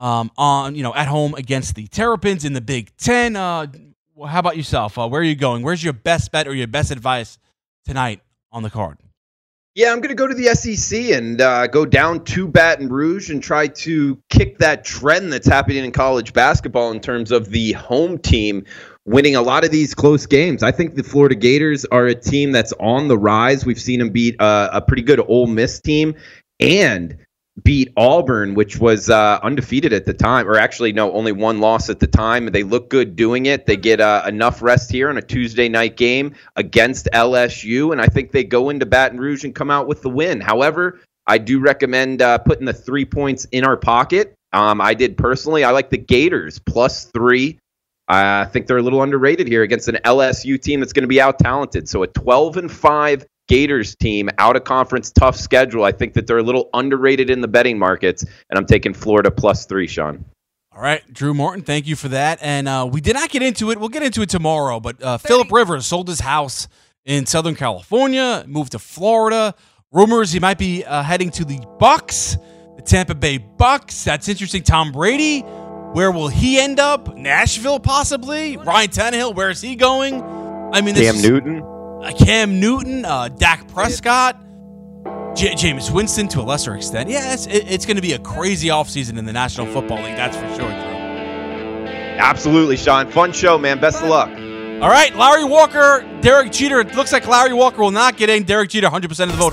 um, 0.00 0.30
on, 0.36 0.74
you 0.74 0.82
know, 0.82 0.94
at 0.94 1.06
home 1.06 1.34
against 1.34 1.74
the 1.76 1.86
Terrapins 1.86 2.44
in 2.44 2.52
the 2.52 2.60
Big 2.60 2.94
Ten. 2.96 3.36
Uh, 3.36 3.66
how 4.26 4.40
about 4.40 4.56
yourself? 4.56 4.98
Uh, 4.98 5.08
where 5.08 5.20
are 5.20 5.24
you 5.24 5.36
going? 5.36 5.62
Where's 5.62 5.82
your 5.82 5.92
best 5.92 6.32
bet 6.32 6.46
or 6.46 6.54
your 6.54 6.66
best 6.66 6.90
advice 6.90 7.38
tonight 7.84 8.20
on 8.50 8.62
the 8.62 8.70
card? 8.70 8.98
Yeah, 9.74 9.90
I'm 9.90 10.00
going 10.00 10.10
to 10.10 10.14
go 10.14 10.26
to 10.26 10.34
the 10.34 10.48
SEC 10.54 11.16
and 11.16 11.40
uh, 11.40 11.66
go 11.66 11.86
down 11.86 12.24
to 12.24 12.46
Baton 12.46 12.90
Rouge 12.90 13.30
and 13.30 13.42
try 13.42 13.68
to 13.68 14.18
kick 14.28 14.58
that 14.58 14.84
trend 14.84 15.32
that's 15.32 15.46
happening 15.46 15.82
in 15.82 15.92
college 15.92 16.34
basketball 16.34 16.90
in 16.90 17.00
terms 17.00 17.32
of 17.32 17.48
the 17.48 17.72
home 17.72 18.18
team 18.18 18.66
winning 19.06 19.34
a 19.34 19.40
lot 19.40 19.64
of 19.64 19.70
these 19.70 19.94
close 19.94 20.26
games. 20.26 20.62
I 20.62 20.72
think 20.72 20.94
the 20.94 21.02
Florida 21.02 21.34
Gators 21.34 21.86
are 21.86 22.06
a 22.06 22.14
team 22.14 22.52
that's 22.52 22.74
on 22.80 23.08
the 23.08 23.16
rise. 23.16 23.64
We've 23.64 23.80
seen 23.80 24.00
them 24.00 24.10
beat 24.10 24.38
uh, 24.40 24.68
a 24.74 24.82
pretty 24.82 25.02
good 25.02 25.20
Ole 25.26 25.46
Miss 25.46 25.80
team 25.80 26.14
and 26.62 27.18
beat 27.64 27.92
Auburn, 27.96 28.54
which 28.54 28.78
was 28.78 29.10
uh, 29.10 29.38
undefeated 29.42 29.92
at 29.92 30.06
the 30.06 30.14
time, 30.14 30.48
or 30.48 30.56
actually, 30.56 30.92
no, 30.92 31.12
only 31.12 31.32
one 31.32 31.60
loss 31.60 31.90
at 31.90 32.00
the 32.00 32.06
time. 32.06 32.46
They 32.46 32.62
look 32.62 32.88
good 32.88 33.14
doing 33.14 33.46
it. 33.46 33.66
They 33.66 33.76
get 33.76 34.00
uh, 34.00 34.22
enough 34.26 34.62
rest 34.62 34.90
here 34.90 35.10
on 35.10 35.18
a 35.18 35.22
Tuesday 35.22 35.68
night 35.68 35.96
game 35.96 36.34
against 36.56 37.08
LSU, 37.12 37.92
and 37.92 38.00
I 38.00 38.06
think 38.06 38.32
they 38.32 38.44
go 38.44 38.70
into 38.70 38.86
Baton 38.86 39.20
Rouge 39.20 39.44
and 39.44 39.54
come 39.54 39.70
out 39.70 39.86
with 39.86 40.02
the 40.02 40.08
win. 40.08 40.40
However, 40.40 41.00
I 41.26 41.38
do 41.38 41.60
recommend 41.60 42.22
uh, 42.22 42.38
putting 42.38 42.64
the 42.64 42.72
three 42.72 43.04
points 43.04 43.44
in 43.52 43.64
our 43.64 43.76
pocket. 43.76 44.34
Um, 44.52 44.80
I 44.80 44.94
did 44.94 45.16
personally. 45.16 45.64
I 45.64 45.70
like 45.70 45.90
the 45.90 45.98
Gators 45.98 46.58
plus 46.58 47.06
three. 47.06 47.58
I 48.08 48.44
think 48.46 48.66
they're 48.66 48.78
a 48.78 48.82
little 48.82 49.02
underrated 49.02 49.46
here 49.46 49.62
against 49.62 49.88
an 49.88 49.98
LSU 50.04 50.60
team 50.60 50.80
that's 50.80 50.92
going 50.92 51.04
to 51.04 51.08
be 51.08 51.20
out 51.20 51.38
talented. 51.38 51.88
So 51.88 52.02
a 52.02 52.06
12 52.08 52.56
and 52.56 52.70
5 52.70 53.26
Gators 53.48 53.94
team, 53.96 54.30
out 54.38 54.56
of 54.56 54.64
conference, 54.64 55.10
tough 55.10 55.36
schedule. 55.36 55.84
I 55.84 55.92
think 55.92 56.14
that 56.14 56.26
they're 56.26 56.38
a 56.38 56.42
little 56.42 56.70
underrated 56.74 57.28
in 57.28 57.40
the 57.40 57.48
betting 57.48 57.78
markets, 57.78 58.22
and 58.22 58.58
I'm 58.58 58.66
taking 58.66 58.94
Florida 58.94 59.30
plus 59.30 59.66
three, 59.66 59.86
Sean. 59.86 60.24
All 60.74 60.80
right, 60.80 61.02
Drew 61.12 61.34
Morton, 61.34 61.62
thank 61.62 61.86
you 61.86 61.96
for 61.96 62.08
that. 62.08 62.38
And 62.40 62.66
uh, 62.66 62.88
we 62.90 63.02
did 63.02 63.14
not 63.14 63.28
get 63.28 63.42
into 63.42 63.70
it. 63.70 63.78
We'll 63.78 63.90
get 63.90 64.02
into 64.02 64.22
it 64.22 64.30
tomorrow. 64.30 64.80
But 64.80 65.02
uh, 65.02 65.18
Philip 65.18 65.52
Rivers 65.52 65.86
sold 65.86 66.08
his 66.08 66.20
house 66.20 66.66
in 67.04 67.26
Southern 67.26 67.54
California, 67.54 68.44
moved 68.46 68.72
to 68.72 68.78
Florida. 68.78 69.54
Rumors 69.90 70.32
he 70.32 70.40
might 70.40 70.56
be 70.56 70.82
uh, 70.84 71.02
heading 71.02 71.30
to 71.32 71.44
the 71.44 71.60
Bucks, 71.78 72.38
the 72.76 72.82
Tampa 72.82 73.14
Bay 73.14 73.36
Bucks. 73.36 74.04
That's 74.04 74.28
interesting. 74.30 74.62
Tom 74.62 74.92
Brady, 74.92 75.40
where 75.40 76.10
will 76.10 76.28
he 76.28 76.58
end 76.58 76.80
up? 76.80 77.14
Nashville, 77.16 77.78
possibly. 77.78 78.56
Ryan 78.56 78.88
Tannehill, 78.88 79.34
where 79.34 79.50
is 79.50 79.60
he 79.60 79.76
going? 79.76 80.22
I 80.72 80.80
mean, 80.80 80.94
Cam 80.94 81.20
Newton. 81.20 81.62
Uh, 82.02 82.12
Cam 82.12 82.58
Newton, 82.58 83.04
uh, 83.04 83.28
Dak 83.28 83.68
Prescott, 83.68 84.36
J- 85.36 85.54
Jameis 85.54 85.90
Winston 85.92 86.26
to 86.28 86.40
a 86.40 86.42
lesser 86.42 86.74
extent. 86.74 87.08
Yeah, 87.08 87.32
it's, 87.32 87.46
it, 87.46 87.70
it's 87.70 87.86
going 87.86 87.96
to 87.96 88.02
be 88.02 88.14
a 88.14 88.18
crazy 88.18 88.68
offseason 88.68 89.18
in 89.18 89.24
the 89.24 89.32
National 89.32 89.66
Football 89.66 89.98
League, 90.02 90.16
that's 90.16 90.36
for 90.36 90.48
sure, 90.48 90.68
Drew. 90.68 90.92
Absolutely, 92.18 92.76
Sean. 92.76 93.10
Fun 93.10 93.32
show, 93.32 93.56
man. 93.56 93.80
Best 93.80 94.02
of 94.02 94.08
luck. 94.08 94.28
All 94.28 94.90
right, 94.90 95.14
Larry 95.14 95.44
Walker, 95.44 96.04
Derek 96.20 96.50
Jeter. 96.50 96.80
It 96.80 96.94
looks 96.96 97.12
like 97.12 97.26
Larry 97.28 97.52
Walker 97.54 97.80
will 97.80 97.92
not 97.92 98.16
get 98.16 98.28
in. 98.28 98.42
Derek 98.42 98.70
Jeter, 98.70 98.88
100% 98.88 99.04
of 99.24 99.30
the 99.30 99.36
vote. 99.36 99.52